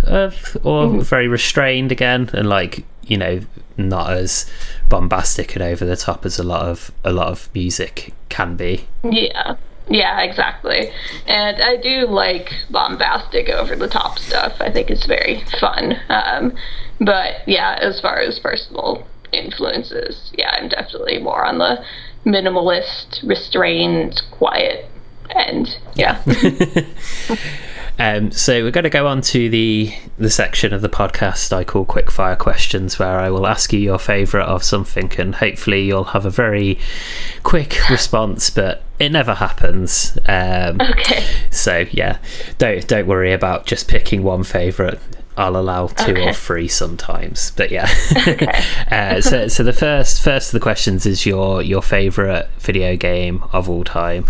uh, 0.05 0.31
or 0.63 1.01
very 1.01 1.27
restrained 1.27 1.91
again 1.91 2.29
and 2.33 2.49
like 2.49 2.85
you 3.03 3.17
know 3.17 3.39
not 3.77 4.11
as 4.11 4.49
bombastic 4.89 5.55
and 5.55 5.63
over 5.63 5.85
the 5.85 5.95
top 5.95 6.25
as 6.25 6.39
a 6.39 6.43
lot 6.43 6.63
of 6.65 6.91
a 7.03 7.11
lot 7.11 7.27
of 7.27 7.49
music 7.53 8.13
can 8.29 8.55
be 8.55 8.87
Yeah. 9.03 9.55
Yeah, 9.89 10.19
exactly. 10.21 10.91
And 11.27 11.61
I 11.61 11.77
do 11.77 12.07
like 12.07 12.51
bombastic 12.69 13.47
over 13.47 13.73
the 13.73 13.87
top 13.87 14.19
stuff. 14.19 14.57
I 14.59 14.69
think 14.69 14.89
it's 14.89 15.05
very 15.05 15.45
fun. 15.61 15.95
Um, 16.09 16.57
but 16.99 17.47
yeah, 17.47 17.77
as 17.81 18.01
far 18.01 18.19
as 18.19 18.37
personal 18.39 19.07
influences, 19.31 20.31
yeah, 20.37 20.49
I'm 20.59 20.67
definitely 20.67 21.19
more 21.19 21.45
on 21.45 21.59
the 21.59 21.83
minimalist, 22.25 23.25
restrained, 23.25 24.21
quiet 24.31 24.89
end. 25.35 25.77
Yeah. 25.95 26.21
Um, 27.99 28.31
so 28.31 28.61
we're 28.63 28.71
going 28.71 28.83
to 28.83 28.91
go 28.91 29.07
on 29.07 29.21
to 29.21 29.49
the 29.49 29.91
the 30.19 30.29
section 30.29 30.71
of 30.71 30.81
the 30.81 30.89
podcast 30.89 31.51
I 31.51 31.63
call 31.63 31.83
quick 31.83 32.11
fire 32.11 32.35
questions, 32.35 32.99
where 32.99 33.19
I 33.19 33.31
will 33.31 33.47
ask 33.47 33.73
you 33.73 33.79
your 33.79 33.97
favourite 33.97 34.45
of 34.45 34.63
something, 34.63 35.11
and 35.17 35.33
hopefully 35.33 35.83
you'll 35.85 36.03
have 36.03 36.23
a 36.25 36.29
very 36.29 36.77
quick 37.41 37.75
response. 37.89 38.51
But 38.51 38.83
it 38.99 39.11
never 39.11 39.33
happens. 39.33 40.15
Um, 40.27 40.79
okay. 40.79 41.25
so 41.49 41.85
yeah, 41.89 42.19
don't 42.59 42.87
don't 42.87 43.07
worry 43.07 43.33
about 43.33 43.65
just 43.65 43.87
picking 43.87 44.21
one 44.21 44.43
favourite. 44.43 44.99
I'll 45.35 45.57
allow 45.57 45.87
two 45.87 46.11
Okay. 46.11 46.29
or 46.29 46.33
three 46.33 46.67
sometimes, 46.67 47.51
but 47.55 47.71
yeah. 47.71 47.89
uh, 48.91 49.21
so 49.21 49.47
so 49.47 49.63
the 49.63 49.73
first 49.73 50.21
first 50.21 50.49
of 50.49 50.51
the 50.53 50.59
questions 50.63 51.07
is 51.07 51.25
your 51.25 51.63
your 51.63 51.81
favourite 51.81 52.47
video 52.59 52.95
game 52.95 53.43
of 53.53 53.67
all 53.67 53.83
time. 53.83 54.29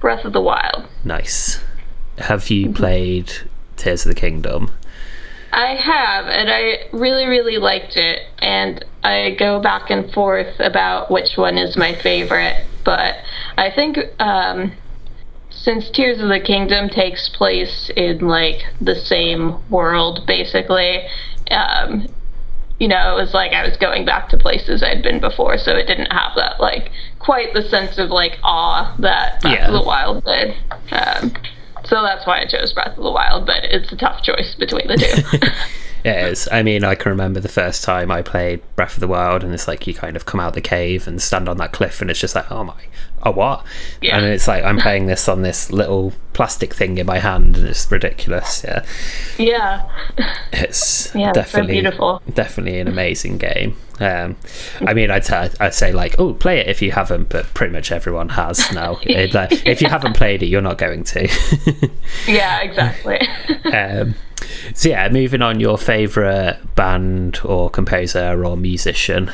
Breath 0.00 0.24
of 0.24 0.32
the 0.32 0.40
Wild. 0.40 0.88
Nice. 1.04 1.60
Have 2.18 2.50
you 2.50 2.72
played 2.72 3.32
Tears 3.76 4.04
of 4.04 4.14
the 4.14 4.20
Kingdom? 4.20 4.70
I 5.52 5.74
have, 5.74 6.26
and 6.26 6.48
I 6.50 6.88
really, 6.92 7.26
really 7.26 7.58
liked 7.58 7.96
it. 7.96 8.22
And 8.38 8.84
I 9.02 9.36
go 9.38 9.60
back 9.60 9.90
and 9.90 10.12
forth 10.12 10.54
about 10.60 11.10
which 11.10 11.36
one 11.36 11.58
is 11.58 11.76
my 11.76 11.94
favorite. 11.94 12.64
But 12.84 13.16
I 13.56 13.70
think 13.70 13.98
um, 14.20 14.72
since 15.50 15.90
Tears 15.90 16.20
of 16.20 16.28
the 16.28 16.40
Kingdom 16.40 16.88
takes 16.88 17.28
place 17.28 17.90
in 17.96 18.20
like 18.20 18.62
the 18.80 18.94
same 18.94 19.58
world, 19.68 20.26
basically, 20.26 21.02
um, 21.50 22.06
you 22.78 22.88
know, 22.88 23.16
it 23.16 23.20
was 23.20 23.34
like 23.34 23.52
I 23.52 23.66
was 23.66 23.76
going 23.76 24.04
back 24.04 24.28
to 24.30 24.38
places 24.38 24.82
I'd 24.82 25.02
been 25.02 25.20
before, 25.20 25.58
so 25.58 25.72
it 25.72 25.86
didn't 25.86 26.12
have 26.12 26.32
that 26.36 26.60
like 26.60 26.90
quite 27.20 27.52
the 27.54 27.62
sense 27.62 27.98
of 27.98 28.10
like 28.10 28.38
awe 28.42 28.94
that 28.98 29.40
Breath 29.40 29.52
Yeah. 29.54 29.66
of 29.68 29.72
the 29.74 29.82
Wild 29.82 30.24
did. 30.24 30.56
Um, 30.90 31.32
so 31.84 32.02
that's 32.02 32.26
why 32.26 32.40
I 32.40 32.46
chose 32.46 32.72
Breath 32.72 32.96
of 32.98 33.04
the 33.04 33.10
Wild, 33.12 33.46
but 33.46 33.62
it's 33.64 33.92
a 33.92 33.96
tough 33.96 34.22
choice 34.22 34.54
between 34.58 34.88
the 34.88 34.96
two. 34.96 35.48
It 36.04 36.16
is. 36.16 36.48
I 36.50 36.62
mean, 36.62 36.84
I 36.84 36.94
can 36.94 37.10
remember 37.10 37.40
the 37.40 37.48
first 37.48 37.84
time 37.84 38.10
I 38.10 38.22
played 38.22 38.62
Breath 38.76 38.94
of 38.94 39.00
the 39.00 39.08
Wild, 39.08 39.44
and 39.44 39.52
it's 39.52 39.68
like 39.68 39.86
you 39.86 39.94
kind 39.94 40.16
of 40.16 40.26
come 40.26 40.40
out 40.40 40.54
the 40.54 40.60
cave 40.60 41.06
and 41.06 41.20
stand 41.20 41.48
on 41.48 41.56
that 41.58 41.72
cliff, 41.72 42.00
and 42.00 42.10
it's 42.10 42.20
just 42.20 42.34
like, 42.34 42.50
oh 42.50 42.64
my, 42.64 42.74
oh 43.22 43.32
what? 43.32 43.64
Yeah. 44.00 44.16
And 44.16 44.26
it's 44.26 44.48
like 44.48 44.64
I'm 44.64 44.78
playing 44.80 45.06
this 45.06 45.28
on 45.28 45.42
this 45.42 45.70
little 45.70 46.12
plastic 46.32 46.74
thing 46.74 46.98
in 46.98 47.06
my 47.06 47.18
hand, 47.18 47.56
and 47.56 47.66
it's 47.66 47.90
ridiculous. 47.90 48.64
Yeah, 48.64 48.84
yeah. 49.38 49.90
it's 50.52 51.14
Yeah, 51.20 51.28
so 51.28 51.32
definitely 51.32 51.80
beautiful. 51.80 52.22
definitely 52.32 52.80
an 52.80 52.88
amazing 52.88 53.38
game. 53.38 53.76
Um, 53.98 54.36
I 54.80 54.94
mean, 54.94 55.10
I'd, 55.10 55.30
i 55.30 55.50
I'd 55.60 55.74
say 55.74 55.92
like, 55.92 56.18
oh, 56.18 56.32
play 56.32 56.60
it 56.60 56.68
if 56.68 56.80
you 56.80 56.92
haven't, 56.92 57.28
but 57.28 57.44
pretty 57.52 57.72
much 57.74 57.92
everyone 57.92 58.30
has 58.30 58.72
now. 58.72 58.92
Like, 59.04 59.66
if 59.66 59.82
you 59.82 59.88
haven't 59.88 60.16
played 60.16 60.42
it, 60.42 60.46
you're 60.46 60.62
not 60.62 60.78
going 60.78 61.04
to. 61.04 61.28
Yeah, 62.26 62.60
exactly. 62.62 63.20
Um, 63.70 64.14
so 64.74 64.88
yeah, 64.88 65.08
moving 65.08 65.42
on, 65.42 65.60
your 65.60 65.78
favorite 65.78 66.58
band 66.74 67.40
or 67.44 67.70
composer 67.70 68.44
or 68.44 68.56
musician? 68.56 69.30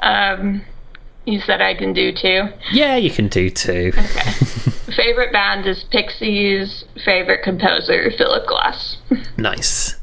um, 0.00 0.62
you 1.24 1.40
said 1.40 1.60
I 1.60 1.74
can 1.74 1.92
do 1.92 2.12
two. 2.12 2.44
Yeah, 2.72 2.96
you 2.96 3.10
can 3.10 3.28
do 3.28 3.50
two. 3.50 3.92
Okay. 3.96 4.30
favorite 4.96 5.32
band 5.32 5.66
is 5.66 5.84
Pixies. 5.90 6.84
Favorite 7.04 7.42
composer 7.42 8.10
Philip 8.16 8.46
Glass. 8.46 8.96
Nice. 9.36 9.96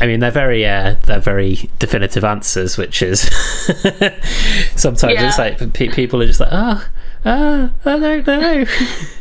I 0.00 0.06
mean, 0.06 0.20
they're 0.20 0.30
very, 0.30 0.64
uh, 0.64 0.96
they're 1.04 1.20
very 1.20 1.68
definitive 1.78 2.24
answers, 2.24 2.78
which 2.78 3.02
is 3.02 3.20
sometimes 4.76 5.14
it's 5.18 5.38
like 5.38 5.72
pe- 5.74 5.88
people 5.88 6.22
are 6.22 6.26
just 6.26 6.40
like, 6.40 6.52
ah, 6.52 6.88
ah, 7.26 7.70
I 7.84 7.98
don't 8.20 8.26
know. 8.26 8.64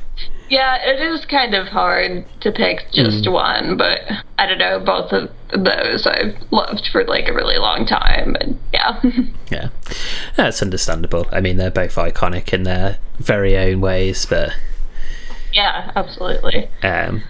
yeah, 0.49 0.77
it 0.81 1.01
is 1.01 1.25
kind 1.25 1.53
of 1.53 1.67
hard 1.67 2.25
to 2.41 2.51
pick 2.51 2.91
just 2.91 3.29
one, 3.29 3.77
but 3.77 4.01
I 4.37 4.45
don't 4.45 4.57
know. 4.57 4.79
Both 4.79 5.11
of 5.11 5.29
those 5.49 6.05
I've 6.05 6.35
loved 6.51 6.89
for 6.91 7.03
like 7.05 7.27
a 7.27 7.33
really 7.33 7.57
long 7.57 7.85
time, 7.85 8.35
and 8.39 8.59
yeah. 8.73 9.01
yeah, 9.51 9.69
that's 10.35 10.61
understandable. 10.61 11.27
I 11.31 11.41
mean, 11.41 11.57
they're 11.57 11.71
both 11.71 11.95
iconic 11.95 12.53
in 12.53 12.63
their 12.63 12.97
very 13.17 13.57
own 13.57 13.81
ways, 13.81 14.25
but 14.25 14.53
yeah, 15.53 15.91
absolutely. 15.95 16.69
Um, 16.83 17.23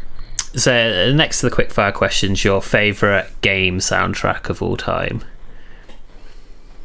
so 0.54 1.12
next 1.14 1.42
to 1.42 1.50
the 1.50 1.56
quickfire 1.56 1.94
questions, 1.94 2.44
your 2.44 2.62
favourite 2.62 3.42
game 3.42 3.80
soundtrack 3.80 4.50
of 4.50 4.62
all 4.62 4.78
time? 4.78 5.24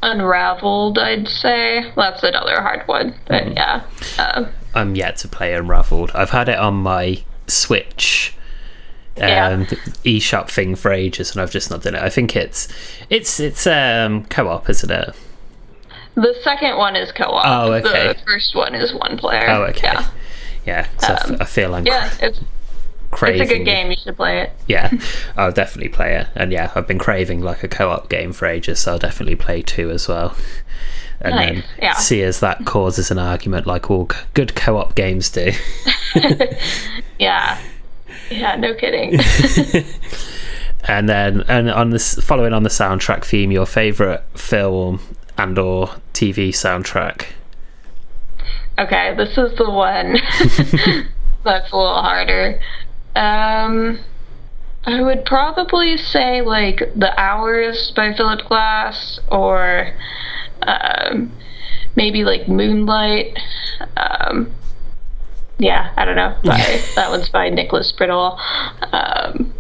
Unraveled, 0.03 0.99
I'd 0.99 1.29
say. 1.29 1.91
That's 1.97 2.23
another 2.23 2.61
hard 2.61 2.87
one, 2.89 3.15
but 3.29 3.53
yeah. 3.55 3.83
Um, 4.19 4.49
I'm 4.75 4.95
yet 4.97 5.17
to 5.19 5.29
play 5.29 5.55
Unraveled. 5.55 6.11
I've 6.15 6.31
had 6.31 6.49
it 6.49 6.59
on 6.59 6.75
my 6.75 7.23
Switch 7.47 8.35
Yeah. 9.17 9.49
um, 9.49 9.67
eShop 10.05 10.51
thing 10.51 10.75
for 10.75 10.93
ages, 10.93 11.33
and 11.33 11.41
I've 11.41 11.51
just 11.51 11.71
not 11.71 11.83
done 11.83 11.95
it. 11.95 12.03
I 12.03 12.09
think 12.09 12.35
it's 12.37 12.69
it's 13.11 13.39
it's 13.41 13.67
um, 13.67 14.25
co-op, 14.25 14.69
isn't 14.71 14.91
it? 14.91 15.15
the 16.15 16.35
second 16.43 16.77
one 16.77 16.95
is 16.97 17.11
co-op. 17.13 17.45
Oh, 17.47 17.73
okay. 17.75 18.09
The 18.09 18.19
first 18.27 18.55
one 18.55 18.75
is 18.75 18.93
one 18.95 19.17
player. 19.17 19.49
Oh, 19.49 19.63
okay. 19.65 19.89
Yeah, 19.93 20.09
Yeah, 20.67 20.87
'cause 20.99 21.05
I 21.11 21.13
f- 21.15 21.31
Um, 21.31 21.37
I 21.41 21.45
feel 21.45 21.75
I'm 21.75 21.87
yeah 21.87 22.11
it's, 22.21 22.41
craving. 23.13 23.43
it's 23.43 23.51
a 23.51 23.59
good 23.59 23.65
game. 23.65 23.91
You 23.91 23.97
should 23.97 24.17
play 24.17 24.41
it. 24.43 24.53
Yeah, 24.67 24.91
I'll 25.37 25.53
definitely 25.53 25.91
play 25.91 26.17
it. 26.17 26.27
And 26.35 26.51
yeah, 26.53 26.73
I've 26.75 26.87
been 26.89 26.99
craving 26.99 27.41
like 27.43 27.63
a 27.63 27.69
co-op 27.69 28.09
game 28.09 28.33
for 28.33 28.47
ages, 28.47 28.81
so 28.81 28.93
I'll 28.93 28.99
definitely 28.99 29.37
play 29.37 29.63
two 29.63 29.91
as 29.91 30.09
well. 30.09 30.35
And 31.21 31.37
Nice, 31.37 31.55
then 31.55 31.65
yeah. 31.81 31.93
see 31.95 32.23
as 32.23 32.41
that 32.41 32.65
causes 32.65 33.11
an 33.13 33.19
argument, 33.19 33.67
like 33.67 33.91
all 33.91 34.09
good 34.35 34.55
co-op 34.57 34.95
games 34.97 35.31
do. 35.31 35.53
Yeah. 37.19 37.61
Yeah, 38.31 38.57
no 38.57 38.75
kidding. 38.75 39.21
and 40.89 41.09
then, 41.09 41.43
and 41.49 41.71
on 41.71 41.91
this, 41.91 42.15
following 42.15 42.53
on 42.53 42.63
the 42.65 42.69
soundtrack 42.71 43.25
theme, 43.25 43.53
your 43.53 43.67
favorite 43.67 44.25
film 44.35 45.01
and 45.39 45.57
or 45.59 45.89
TV 46.15 46.49
soundtrack. 46.49 47.27
okay, 48.79 49.15
this 49.17 49.37
is 49.39 49.57
the 49.59 49.71
one 49.71 50.15
that's 51.45 51.71
a 51.73 51.77
little 51.77 52.03
harder. 52.03 52.61
Um, 53.15 54.01
I 54.85 55.01
would 55.03 55.25
probably 55.25 55.97
say 55.97 56.41
like 56.41 56.79
The 56.97 57.19
Hours 57.19 57.93
by 57.95 58.13
Philip 58.15 58.47
Glass 58.49 59.21
or 59.31 59.95
um, 60.63 61.33
maybe 61.95 62.25
like 62.25 62.49
Moonlight. 62.49 63.39
Um, 63.97 64.53
yeah, 65.59 65.93
I 65.97 66.05
don't 66.05 66.17
know. 66.17 66.37
By, 66.45 66.81
that 66.97 67.11
one's 67.11 67.29
by 67.29 67.49
Nicholas 67.49 67.93
Britell. 67.97 68.37
Um, 68.93 69.55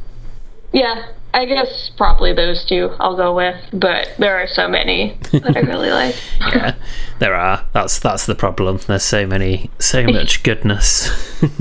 yeah, 0.72 1.12
I 1.34 1.46
guess 1.46 1.90
probably 1.96 2.34
those 2.34 2.64
two 2.64 2.94
I'll 3.00 3.16
go 3.16 3.34
with, 3.34 3.56
but 3.72 4.08
there 4.18 4.36
are 4.42 4.46
so 4.46 4.68
many 4.68 5.16
that 5.32 5.56
I 5.56 5.60
really 5.68 5.90
like. 5.90 6.14
yeah, 6.40 6.74
there 7.20 7.34
are. 7.34 7.64
That's 7.72 7.98
that's 7.98 8.26
the 8.26 8.34
problem. 8.34 8.78
There's 8.86 9.02
so 9.02 9.26
many, 9.26 9.70
so 9.78 10.02
much 10.06 10.42
goodness. 10.42 11.10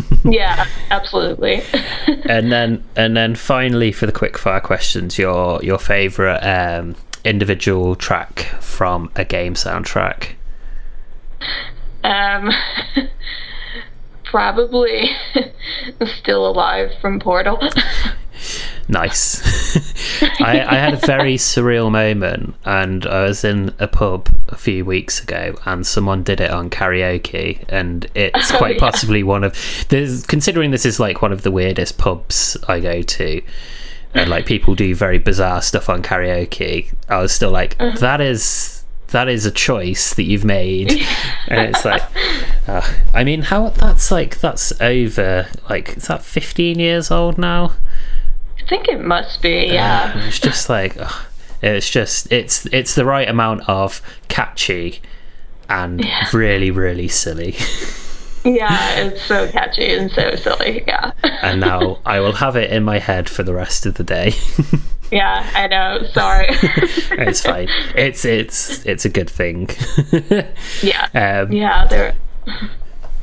yeah, 0.26 0.68
absolutely. 0.90 1.62
and 2.26 2.52
then 2.52 2.84
and 2.98 3.16
then 3.16 3.36
finally 3.36 3.92
for 3.94 4.06
the 4.06 4.12
quick 4.12 4.38
fire 4.38 4.60
questions, 4.60 5.18
your 5.18 5.64
your 5.64 5.80
favorite 5.80 6.40
um, 6.42 6.96
individual 7.24 7.96
track 7.96 8.40
from 8.60 9.10
a 9.16 9.24
game 9.24 9.54
soundtrack. 9.54 10.34
Um, 12.04 12.52
probably 14.26 15.12
still 16.20 16.46
alive 16.48 16.92
from 17.02 17.20
Portal. 17.20 17.60
Nice. 18.92 19.42
I, 20.42 20.66
I, 20.68 20.76
had 20.76 20.94
a 20.94 20.98
very 20.98 21.36
surreal 21.36 21.90
moment, 21.90 22.56
and 22.66 23.06
I 23.06 23.24
was 23.24 23.46
in 23.46 23.74
a 23.80 23.88
pub 23.88 24.30
a 24.50 24.58
few 24.58 24.84
weeks 24.84 25.24
ago, 25.24 25.56
and 25.66 25.88
someone 25.88 26.24
did 26.24 26.42
it 26.42 26.52
on 26.52 26.70
karaoke, 26.70 27.64
and 27.70 28.06
it's 28.16 28.52
oh, 28.54 28.58
quite 28.58 28.72
oh, 28.72 28.86
yeah. 28.86 28.92
possibly 28.92 29.24
one 29.24 29.46
of. 29.46 29.54
Considering 30.28 30.72
this 30.72 30.86
is 30.86 31.00
like 31.00 31.22
one 31.22 31.32
of 31.32 31.44
the 31.44 31.52
weirdest 31.52 31.98
pubs 31.98 32.58
I 32.68 32.82
go 32.82 33.02
to, 33.02 33.42
and 34.14 34.30
like 34.30 34.46
people 34.46 34.76
do 34.76 34.94
very 34.94 35.20
bizarre 35.20 35.62
stuff 35.62 35.88
on 35.88 36.04
karaoke, 36.04 36.94
I 37.08 37.22
was 37.22 37.32
still 37.32 37.52
like, 37.52 37.78
uh-huh. 37.80 37.98
that 38.00 38.20
is 38.20 38.84
that 39.08 39.30
is 39.30 39.46
a 39.46 39.52
choice 39.52 40.14
that 40.16 40.24
you've 40.24 40.46
made 40.46 40.90
and 41.50 41.70
it's 41.70 41.84
like 41.84 42.02
uh, 42.70 42.82
i 43.14 43.26
mean 43.26 43.42
how 43.42 43.68
that's 43.68 44.10
like 44.10 44.40
that's 44.40 44.72
over 44.80 45.50
like 45.70 45.98
is 45.98 46.08
that 46.08 46.24
15 46.24 46.80
years 46.80 47.12
old 47.12 47.38
now 47.38 47.74
I 48.60 48.68
think 48.68 48.88
it 48.88 49.02
must 49.02 49.42
be, 49.42 49.68
yeah. 49.68 50.14
Uh, 50.16 50.28
it's 50.28 50.40
just 50.40 50.70
like 50.70 50.96
ugh, 51.00 51.26
it's 51.62 51.90
just 51.90 52.32
it's 52.32 52.66
it's 52.68 52.96
the 52.96 53.06
right 53.06 53.28
amount 53.28 53.68
of 53.68 54.02
catchy 54.28 55.02
and 55.70 56.04
yeah. 56.04 56.28
really 56.34 56.72
really 56.72 57.08
silly. 57.08 57.56
yeah, 58.44 59.00
it's 59.00 59.22
so 59.24 59.48
catchy 59.52 59.94
and 59.94 60.12
so 60.12 60.36
silly. 60.36 60.84
Yeah. 60.88 61.12
and 61.24 61.60
now 61.60 62.00
I 62.06 62.20
will 62.20 62.34
have 62.34 62.56
it 62.56 62.72
in 62.72 62.84
my 62.84 63.00
head 63.00 63.30
for 63.30 63.44
the 63.44 63.54
rest 63.54 63.86
of 63.86 63.96
the 63.96 64.04
day. 64.04 64.34
yeah, 65.12 65.50
I 65.54 65.68
know. 65.68 66.08
Sorry. 66.14 66.48
it's 66.50 67.42
fine. 67.42 67.68
It's 67.96 68.26
it's 68.26 68.86
it's 68.86 69.06
a 69.06 69.10
good 69.10 69.30
thing. 69.30 69.70
yeah. 70.82 71.08
Um, 71.14 71.52
yeah, 71.52 71.86
there 71.88 72.16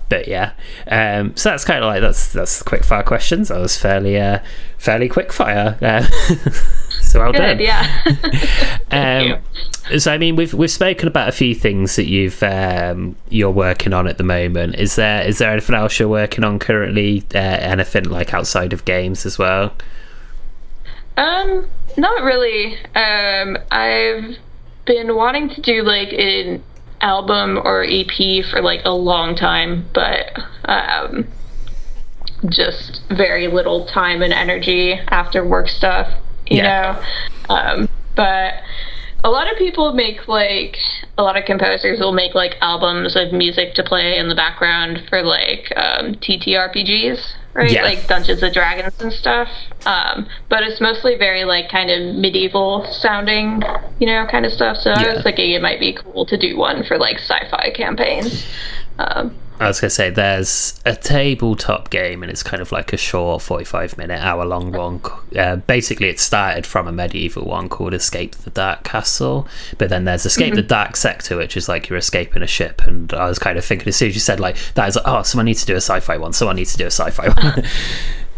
but 0.09 0.27
yeah, 0.29 0.53
um, 0.87 1.37
so 1.37 1.51
that's 1.51 1.65
kind 1.65 1.85
of 1.85 1.89
like 1.89 2.01
that's 2.01 2.33
that's 2.33 2.59
the 2.59 2.65
quick 2.65 2.85
fire 2.85 3.03
questions. 3.03 3.51
I 3.51 3.59
was 3.59 3.77
fairly 3.77 4.19
uh, 4.19 4.41
fairly 4.79 5.09
quick 5.09 5.33
fire. 5.33 5.79
Uh, 5.89 6.03
so 7.03 7.21
well 7.21 7.33
Good, 7.33 7.39
done. 7.39 7.61
Yeah. 7.61 8.03
um, 9.91 9.99
so 9.99 10.13
I 10.13 10.19
mean, 10.19 10.37
we've 10.37 10.53
we've 10.53 10.71
spoken 10.71 11.09
about 11.09 11.29
a 11.29 11.33
few 11.33 11.55
things 11.55 11.97
that 11.97 12.07
you've 12.07 12.43
um, 12.43 13.17
you're 13.31 13.51
working 13.51 13.95
on 13.95 14.07
at 14.07 14.19
the 14.19 14.25
moment. 14.25 14.75
Is 14.77 14.97
there 14.97 15.27
is 15.27 15.39
there 15.39 15.51
anything 15.51 15.75
else 15.75 15.99
you're 15.99 16.09
working 16.09 16.45
on 16.45 16.59
currently? 16.59 17.25
Uh, 17.35 17.39
anything 17.39 18.05
like 18.05 18.35
outside 18.35 18.73
of 18.73 18.85
games 18.85 19.25
as 19.25 19.39
well? 19.39 19.73
Um, 21.17 21.67
not 21.97 22.23
really. 22.23 22.77
Um, 22.95 23.59
I've 23.71 24.37
been 24.85 25.15
wanting 25.17 25.49
to 25.51 25.61
do 25.61 25.83
like 25.83 26.13
an 26.13 26.63
album 27.01 27.59
or 27.65 27.85
EP 27.85 28.45
for 28.51 28.61
like 28.61 28.81
a 28.85 28.91
long 28.91 29.35
time, 29.35 29.89
but 29.93 30.33
um, 30.65 31.27
just 32.49 33.03
very 33.11 33.49
little 33.49 33.87
time 33.87 34.23
and 34.23 34.33
energy 34.33 34.93
after 35.09 35.45
work 35.45 35.69
stuff, 35.69 36.13
you 36.47 36.59
yeah. 36.59 37.03
know. 37.49 37.55
Um, 37.55 37.89
but 38.15 38.55
a 39.29 39.31
lot 39.31 39.53
of 39.53 39.59
people 39.59 39.93
make 39.93 40.27
like 40.27 40.79
a 41.19 41.23
lot 41.23 41.37
of 41.37 41.45
composers 41.45 42.01
will 42.01 42.13
make 42.13 42.35
like 42.35 42.55
albums 42.63 43.15
of 43.15 43.31
music 43.31 43.75
to 43.75 43.83
play 43.83 44.17
in 44.17 44.31
the 44.31 44.35
background 44.35 45.03
for 45.11 45.23
like 45.23 45.71
um, 45.77 46.15
TTRPGs, 46.15 47.21
right? 47.53 47.71
Yeah. 47.71 47.83
Like 47.83 48.07
Dungeons 48.07 48.43
and 48.43 48.55
Dragons 48.55 48.99
and 49.01 49.13
stuff. 49.13 49.49
Um, 49.85 50.27
but 50.49 50.63
it's 50.63 50.81
mostly 50.81 51.17
very 51.19 51.45
like 51.45 51.71
kind 51.71 51.91
of 51.91 52.17
medieval 52.17 52.87
sounding, 52.91 53.61
you 53.99 54.07
know, 54.07 54.27
kind 54.31 54.47
of 54.47 54.53
stuff. 54.53 54.79
So 54.79 54.91
yeah. 54.91 55.03
I 55.03 55.15
was 55.17 55.23
thinking 55.23 55.53
it 55.53 55.61
might 55.61 55.79
be 55.79 55.93
cool 55.93 56.25
to 56.25 56.39
do 56.39 56.57
one 56.57 56.83
for 56.85 56.97
like 56.97 57.19
sci-fi 57.19 57.71
campaigns. 57.77 58.47
Um, 58.99 59.37
I 59.61 59.67
was 59.67 59.81
going 59.81 59.89
to 59.89 59.95
say 59.95 60.11
there's 60.11 60.81
a 60.87 60.95
tabletop 60.95 61.91
game, 61.91 62.23
and 62.23 62.31
it's 62.31 62.45
kind 62.45 62.63
of 62.63 62.71
like 62.71 62.93
a 62.93 62.97
short 62.97 63.43
45 63.43 63.99
minute, 63.99 64.21
hour 64.21 64.45
long 64.45 64.71
one. 64.71 65.01
Uh, 65.37 65.57
basically, 65.57 66.09
it 66.09 66.21
started 66.21 66.65
from 66.65 66.87
a 66.87 66.93
medieval 66.93 67.45
one 67.45 67.69
called 67.69 67.93
Escape 67.93 68.37
the 68.37 68.51
Dark 68.51 68.85
Castle, 68.85 69.49
but 69.77 69.89
then 69.89 70.05
there's 70.05 70.25
Escape 70.25 70.49
mm-hmm. 70.49 70.57
the 70.57 70.63
Dark 70.63 70.97
Sector, 70.97 71.37
which 71.37 71.57
is 71.57 71.69
like 71.69 71.89
you're 71.89 71.99
escaping 71.99 72.43
a 72.43 72.47
ship. 72.47 72.83
And 72.87 73.13
I 73.13 73.29
was 73.29 73.39
kind 73.41 73.59
of 73.59 73.65
thinking, 73.65 73.89
as 73.89 73.97
soon 73.97 74.09
as 74.09 74.15
you 74.15 74.21
said 74.21 74.39
like 74.39 74.57
that, 74.75 74.89
is 74.89 74.97
like, 74.97 75.09
oh, 75.09 75.23
someone 75.23 75.47
needs 75.47 75.61
to 75.61 75.67
do 75.67 75.75
a 75.75 75.81
sci 75.81 75.99
fi 76.01 76.17
one, 76.19 76.33
someone 76.33 76.57
needs 76.57 76.73
to 76.73 76.79
do 76.79 76.85
a 76.85 76.91
sci 76.91 77.11
fi 77.11 77.29
one. 77.43 77.65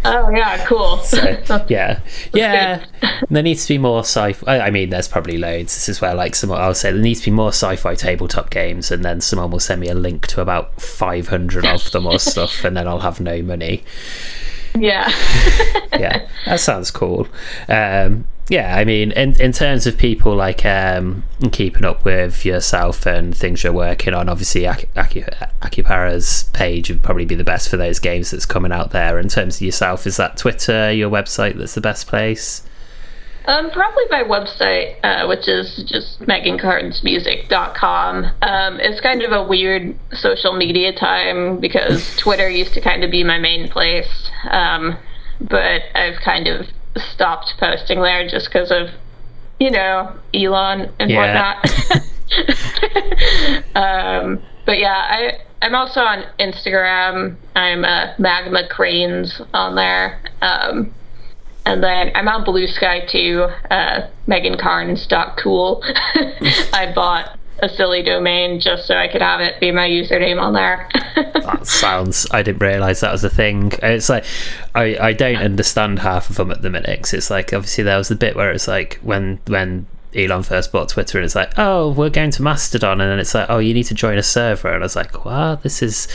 Oh 0.05 0.31
yeah, 0.31 0.65
cool. 0.67 0.99
So, 0.99 1.65
yeah, 1.69 2.01
yeah. 2.33 2.85
there 3.29 3.43
needs 3.43 3.67
to 3.67 3.75
be 3.75 3.79
more 3.79 4.01
sci-fi. 4.01 4.59
I 4.59 4.71
mean, 4.71 4.91
there's 4.91 5.09
probably 5.09 5.37
loads. 5.37 5.75
This 5.75 5.89
is 5.91 6.01
where 6.01 6.15
like 6.15 6.35
someone 6.35 6.61
I'll 6.61 6.75
say 6.75 6.91
there 6.91 7.01
needs 7.03 7.21
to 7.21 7.31
be 7.31 7.37
more 7.37 7.51
sci-fi 7.51 7.95
tabletop 7.95 8.51
games, 8.51 8.91
and 8.91 9.05
then 9.05 9.21
someone 9.21 9.51
will 9.51 9.61
send 9.61 9.81
me 9.81 9.89
a 9.89 9.95
link 9.95 10.27
to 10.29 10.41
about 10.41 10.81
500 10.81 11.67
of 11.67 11.91
them 11.91 12.07
or 12.07 12.19
stuff, 12.19 12.65
and 12.65 12.77
then 12.77 12.89
I'll 12.89 13.01
have 13.01 13.21
no 13.21 13.43
money. 13.43 13.85
Yeah. 14.79 15.09
yeah, 15.93 16.29
that 16.47 16.61
sounds 16.61 16.91
cool. 16.91 17.29
Um, 17.69 18.27
yeah, 18.51 18.77
I 18.77 18.85
mean, 18.85 19.13
in 19.13 19.41
in 19.41 19.53
terms 19.53 19.87
of 19.87 19.97
people 19.97 20.35
like 20.35 20.67
um, 20.67 21.23
keeping 21.53 21.85
up 21.85 22.05
with 22.05 22.45
yourself 22.45 23.07
and 23.07 23.35
things 23.35 23.63
you're 23.63 23.73
working 23.73 24.13
on, 24.13 24.29
obviously 24.29 24.67
Aki, 24.67 24.89
Akupara's 25.63 26.51
page 26.53 26.91
would 26.91 27.01
probably 27.01 27.25
be 27.25 27.37
the 27.37 27.45
best 27.45 27.69
for 27.69 27.77
those 27.77 28.01
games 28.01 28.33
that's 28.33 28.47
coming 28.47 28.73
out 28.73 28.91
there. 28.91 29.21
In 29.21 29.29
terms 29.29 29.59
of 29.59 29.63
yourself, 29.63 30.05
is 30.05 30.17
that 30.17 30.37
Twitter, 30.37 30.91
your 30.91 31.09
website, 31.09 31.59
that's 31.59 31.77
the 31.77 31.81
best 31.81 32.09
place? 32.09 32.65
Um, 33.47 33.71
probably 33.71 34.03
my 34.11 34.25
website, 34.25 34.97
uh, 35.05 35.29
which 35.29 35.47
is 35.47 35.85
just 35.89 36.19
megancarnesmusic.com. 36.23 38.25
Um, 38.43 38.81
it's 38.81 39.01
kind 39.01 39.23
of 39.23 39.31
a 39.31 39.45
weird 39.45 39.97
social 40.13 40.57
media 40.57 40.93
time 40.93 41.61
because 41.61 42.17
Twitter 42.17 42.49
used 42.49 42.75
to 42.75 42.81
kind 42.81 43.05
of 43.05 43.13
be 43.13 43.23
my 43.23 43.39
main 43.39 43.69
place, 43.69 44.29
um, 44.51 44.97
but 45.41 45.83
I've 45.95 46.21
kind 46.25 46.49
of 46.49 46.67
stopped 46.97 47.55
posting 47.59 48.03
there 48.03 48.29
just 48.29 48.47
because 48.47 48.71
of, 48.71 48.89
you 49.59 49.71
know, 49.71 50.15
Elon 50.35 50.93
and 50.99 51.11
yeah. 51.11 51.57
whatnot. 51.61 52.07
um, 53.75 54.43
but 54.67 54.79
yeah, 54.79 54.95
I 54.95 55.39
I'm 55.63 55.75
also 55.75 56.01
on 56.01 56.25
Instagram. 56.39 57.37
I'm 57.55 57.85
uh, 57.85 58.15
Magma 58.19 58.67
Cranes 58.69 59.41
on 59.53 59.75
there. 59.75 60.21
Um, 60.41 60.95
and 61.67 61.83
then 61.83 62.13
I'm 62.15 62.29
on 62.29 62.45
Blue 62.45 62.67
Sky 62.67 63.05
too, 63.07 63.47
uh, 63.71 64.09
megancarnes.cool. 64.27 65.83
I 66.73 66.93
bought 66.95 67.39
a 67.63 67.69
silly 67.69 68.03
domain 68.03 68.61
just 68.61 68.87
so 68.87 68.95
I 68.95 69.09
could 69.09 69.23
have 69.23 69.41
it 69.41 69.61
be 69.61 69.71
my 69.71 69.89
username 69.89 70.41
on 70.41 70.53
there. 70.53 70.89
that 71.15 71.67
sounds. 71.67 72.27
I 72.31 72.43
didn't 72.43 72.63
realize 72.63 73.01
that 73.01 73.13
was 73.13 73.25
a 73.25 73.31
thing. 73.31 73.73
It's 73.83 74.09
like 74.09 74.25
I 74.75 74.97
I 75.01 75.13
don't 75.13 75.37
understand 75.37 76.01
half 76.01 76.31
of 76.31 76.37
them 76.37 76.51
at 76.51 76.63
the 76.63 76.71
minute. 76.71 77.13
it's 77.13 77.31
like 77.31 77.53
obviously 77.53 77.85
there 77.85 77.99
was 77.99 78.09
the 78.09 78.17
bit 78.17 78.37
where 78.37 78.51
it's 78.51 78.69
like 78.69 78.99
when 79.03 79.41
when 79.47 79.87
Elon 80.15 80.43
first 80.43 80.73
bought 80.73 80.89
Twitter 80.89 81.19
and 81.19 81.25
it's 81.25 81.37
like, 81.37 81.57
oh, 81.57 81.93
we're 81.93 82.11
going 82.11 82.33
to 82.33 82.43
Mastodon, 82.43 83.01
and 83.01 83.11
then 83.11 83.19
it's 83.19 83.35
like, 83.35 83.49
oh, 83.49 83.59
you 83.59 83.73
need 83.73 83.85
to 83.85 83.95
join 83.95 84.19
a 84.19 84.23
server, 84.23 84.69
and 84.69 84.83
I 84.83 84.85
was 84.85 84.97
like, 84.97 85.25
wow, 85.25 85.55
this 85.55 85.83
is 85.83 86.09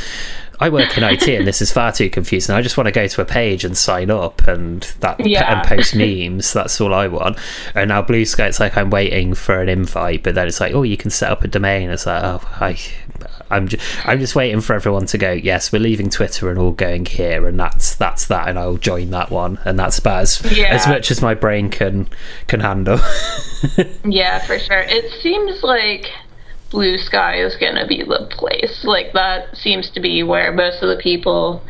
I 0.60 0.70
work 0.70 0.98
in 0.98 1.04
IT 1.04 1.28
and 1.28 1.48
this 1.48 1.62
is 1.62 1.72
far 1.72 1.92
too 1.92 2.10
confusing. 2.10 2.56
I 2.56 2.62
just 2.62 2.78
want 2.78 2.88
to 2.88 2.92
go 2.92 3.08
to 3.08 3.22
a 3.22 3.26
page 3.26 3.64
and 3.64 3.78
sign 3.78 4.10
up 4.10 4.48
and 4.48 4.82
that 5.02 5.26
yeah. 5.26 5.60
and 5.60 5.68
post 5.68 5.96
memes. 5.96 6.54
That's 6.54 6.80
all 6.80 6.94
I 6.94 7.08
want. 7.08 7.38
And 7.74 7.90
now 7.90 8.02
Blue 8.02 8.26
Sky, 8.26 8.48
it's 8.48 8.60
like 8.60 8.78
I'm 8.78 8.90
waiting 8.90 9.34
for 9.34 9.62
an 9.62 9.70
invite, 9.70 10.24
but 10.24 10.36
then 10.36 10.48
it's 10.48 10.60
like, 10.60 10.74
oh, 10.74 10.84
you 10.84 10.98
can 10.98 11.12
set 11.12 11.32
up 11.32 11.44
a 11.44 11.48
domain. 11.48 11.90
It's 11.90 12.06
like, 12.06 12.24
oh, 12.24 12.42
I, 12.60 12.78
I'm 13.50 13.68
just, 13.68 14.08
I'm 14.08 14.20
just 14.20 14.36
waiting 14.36 14.62
for 14.62 14.74
everyone 14.74 15.06
to 15.08 15.18
go. 15.18 15.32
Yes, 15.32 15.72
we're 15.72 15.80
leaving 15.80 16.10
Twitter 16.10 16.50
and 16.50 16.58
all 16.58 16.72
going 16.72 17.06
here, 17.06 17.48
and 17.48 17.60
that's 17.60 17.96
that's 17.96 18.26
that, 18.28 18.48
and 18.48 18.58
I'll 18.58 18.78
join 18.78 19.12
that 19.12 19.30
one, 19.30 19.60
and 19.66 19.78
that's 19.78 20.00
about 20.00 20.24
as 20.24 20.58
yeah. 20.58 20.74
as 20.74 20.88
much 20.88 21.12
as 21.12 21.22
my 21.22 21.34
brain 21.34 21.70
can 21.70 22.10
can 22.48 22.60
handle. 22.60 23.00
yeah, 24.06 24.40
for 24.40 24.58
sure. 24.58 24.84
It 24.88 25.12
seems 25.22 25.62
like 25.64 26.12
Bluesky 26.76 27.46
is 27.46 27.56
going 27.56 27.76
to 27.76 27.88
be 27.88 28.04
the 28.04 28.28
place. 28.32 28.84
Like, 28.84 29.14
that 29.14 29.56
seems 29.56 29.90
to 29.92 30.00
be 30.00 30.24
where 30.24 30.52
most 30.52 30.84
of 30.84 30.90
the 30.90 31.02
people, 31.02 31.64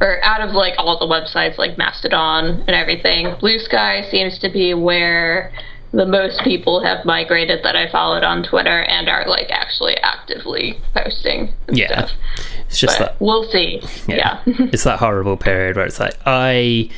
or 0.00 0.22
out 0.22 0.40
of 0.40 0.54
like 0.54 0.74
all 0.78 0.98
the 0.98 1.06
websites 1.06 1.58
like 1.58 1.76
Mastodon 1.76 2.64
and 2.66 2.70
everything, 2.70 3.34
blue 3.40 3.58
sky 3.58 4.08
seems 4.10 4.38
to 4.38 4.50
be 4.50 4.74
where 4.74 5.52
the 5.92 6.06
most 6.06 6.42
people 6.42 6.82
have 6.82 7.04
migrated 7.04 7.62
that 7.62 7.76
I 7.76 7.90
followed 7.90 8.24
on 8.24 8.42
Twitter 8.42 8.82
and 8.82 9.08
are 9.08 9.26
like 9.28 9.50
actually 9.50 9.96
actively 9.98 10.80
posting. 10.92 11.52
yeah. 11.68 12.06
Stuff. 12.06 12.10
It's 12.66 12.78
just 12.78 12.98
but 12.98 13.04
that 13.04 13.20
we'll 13.20 13.44
see. 13.44 13.80
Yeah. 14.08 14.42
yeah. 14.46 14.54
it's 14.72 14.84
that 14.84 14.98
horrible 14.98 15.36
period 15.36 15.76
where 15.76 15.86
it's 15.86 16.00
like, 16.00 16.14
I 16.26 16.90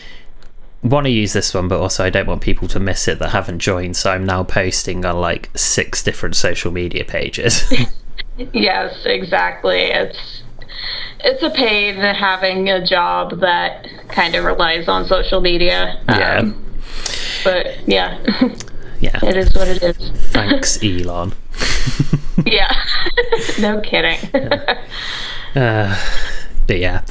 want 0.82 1.06
to 1.06 1.10
use 1.10 1.32
this 1.32 1.52
one, 1.54 1.68
but 1.68 1.80
also 1.80 2.04
I 2.04 2.10
don't 2.10 2.26
want 2.26 2.42
people 2.42 2.68
to 2.68 2.80
miss 2.80 3.08
it 3.08 3.18
that 3.18 3.30
haven't 3.30 3.58
joined. 3.58 3.96
So 3.96 4.10
I'm 4.10 4.24
now 4.24 4.44
posting 4.44 5.04
on 5.04 5.20
like 5.20 5.50
six 5.56 6.02
different 6.02 6.36
social 6.36 6.70
media 6.70 7.04
pages. 7.04 7.72
yes, 8.52 9.02
exactly. 9.04 9.80
It's 9.80 10.42
it's 11.20 11.42
a 11.42 11.50
pain 11.50 11.96
having 11.96 12.68
a 12.68 12.84
job 12.84 13.40
that 13.40 13.88
kind 14.08 14.34
of 14.34 14.44
relies 14.44 14.88
on 14.88 15.06
social 15.06 15.40
media. 15.40 16.00
Yeah. 16.08 16.38
Um, 16.38 16.64
but 17.42 17.88
yeah, 17.88 18.18
yeah. 19.00 19.18
it 19.22 19.36
is 19.36 19.54
what 19.54 19.68
it 19.68 19.82
is. 19.82 19.96
Thanks, 20.30 20.78
Elon. 20.82 21.32
yeah, 22.44 22.84
no 23.58 23.80
kidding. 23.80 24.18
Uh, 25.54 25.98
but 26.66 26.78
yeah, 26.78 27.02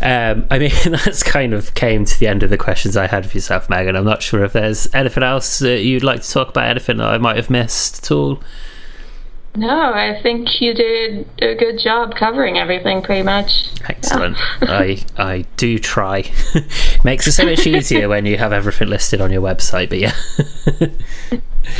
um, 0.00 0.46
I 0.50 0.58
mean 0.58 0.72
that's 0.86 1.22
kind 1.22 1.54
of 1.54 1.74
came 1.74 2.04
to 2.04 2.18
the 2.18 2.26
end 2.26 2.42
of 2.42 2.50
the 2.50 2.58
questions 2.58 2.96
I 2.96 3.06
had 3.06 3.28
for 3.28 3.36
yourself, 3.36 3.68
Megan. 3.68 3.96
I'm 3.96 4.04
not 4.04 4.22
sure 4.22 4.44
if 4.44 4.52
there's 4.52 4.92
anything 4.94 5.22
else 5.22 5.58
that 5.60 5.82
you'd 5.82 6.04
like 6.04 6.22
to 6.22 6.30
talk 6.30 6.48
about, 6.48 6.68
anything 6.68 6.98
that 6.98 7.08
I 7.08 7.18
might 7.18 7.36
have 7.36 7.50
missed 7.50 8.04
at 8.04 8.10
all. 8.10 8.42
No, 9.56 9.92
I 9.92 10.20
think 10.22 10.60
you 10.60 10.72
did 10.72 11.26
a 11.40 11.54
good 11.56 11.80
job 11.80 12.14
covering 12.14 12.58
everything 12.58 13.02
pretty 13.02 13.22
much. 13.22 13.70
Excellent. 13.88 14.36
Yeah. 14.62 14.68
I 14.70 15.04
I 15.16 15.44
do 15.56 15.78
try. 15.78 16.30
Makes 17.04 17.26
it 17.26 17.32
so 17.32 17.44
much 17.44 17.66
easier 17.66 18.08
when 18.08 18.24
you 18.24 18.36
have 18.36 18.52
everything 18.52 18.88
listed 18.88 19.20
on 19.20 19.32
your 19.32 19.42
website. 19.42 19.88
But 19.88 19.98
yeah. 19.98 20.14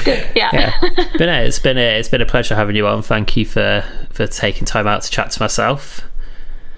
good. 0.04 0.26
Yeah. 0.34 0.50
yeah. 0.52 0.80
But 1.12 1.26
no, 1.26 1.40
it's 1.42 1.60
been 1.60 1.78
a 1.78 1.98
it's 1.98 2.08
been 2.08 2.22
a 2.22 2.26
pleasure 2.26 2.56
having 2.56 2.74
you 2.74 2.86
on. 2.88 3.02
Thank 3.02 3.36
you 3.36 3.44
for 3.44 3.84
for 4.10 4.26
taking 4.26 4.64
time 4.64 4.88
out 4.88 5.02
to 5.02 5.10
chat 5.10 5.30
to 5.32 5.42
myself. 5.42 6.07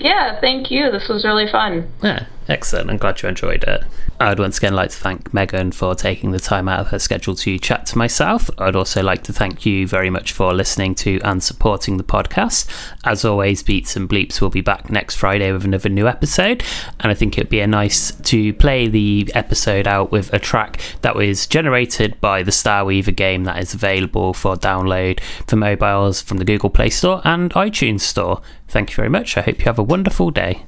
Yeah, 0.01 0.41
thank 0.41 0.71
you. 0.71 0.91
This 0.91 1.09
was 1.09 1.25
really 1.25 1.51
fun. 1.51 1.93
Yeah, 2.03 2.27
excellent. 2.51 2.91
I'm 2.91 2.99
glad 2.99 3.23
you 3.23 3.29
enjoyed 3.29 3.65
it. 3.65 3.85
I'd 4.19 4.39
once 4.39 4.59
again 4.59 4.75
like 4.75 4.91
to 4.91 4.97
thank 4.97 5.33
Megan 5.33 5.73
for 5.73 5.95
taking 5.95 6.33
the 6.33 6.41
time 6.41 6.69
out 6.69 6.81
of 6.81 6.89
her 6.89 6.99
schedule 6.99 7.35
to 7.37 7.59
chat 7.59 7.87
to 7.87 7.99
myself. 7.99 8.51
I'd 8.59 8.77
also 8.77 9.03
like 9.03 9.23
to 9.25 9.33
thank 9.33 9.65
you 9.65 9.87
very 9.87 10.11
much 10.11 10.33
for 10.33 10.53
listening 10.53 10.95
to 10.97 11.21
and 11.23 11.43
supporting 11.43 11.97
the 11.97 12.05
podcast. 12.05 12.69
As 13.05 13.25
always, 13.25 13.63
Beats 13.63 13.97
and 13.97 14.09
Bleeps 14.09 14.41
will 14.41 14.51
be 14.51 14.61
back 14.61 14.91
next 14.91 15.17
Friday 15.17 15.51
with 15.53 15.65
another 15.65 15.89
new 15.89 16.07
episode, 16.07 16.63
and 16.99 17.11
I 17.11 17.15
think 17.15 17.39
it'd 17.39 17.49
be 17.49 17.65
nice 17.67 18.11
to 18.13 18.53
play 18.55 18.89
the 18.89 19.31
episode 19.35 19.87
out 19.87 20.11
with 20.11 20.33
a 20.35 20.39
track 20.39 20.81
that 21.03 21.15
was 21.15 21.47
generated 21.47 22.21
by 22.21 22.43
the 22.43 22.51
starwaever 22.51 23.15
game 23.15 23.45
that 23.45 23.59
is 23.59 23.73
available 23.73 24.35
for 24.35 24.57
download 24.57 25.21
for 25.47 25.57
mobiles 25.57 26.21
from 26.21 26.39
the 26.39 26.45
Google 26.45 26.71
Play 26.71 26.91
Store 26.91 27.23
and 27.25 27.53
iTunes 27.53 28.01
Store. 28.01 28.43
Thank 28.69 28.91
you 28.91 28.97
very 28.97 29.09
much. 29.09 29.37
I 29.37 29.43
hope 29.43 29.59
you 29.59 29.65
have 29.65 29.79
a 29.79 29.83
wonderful 29.83 30.31
day. 30.31 30.67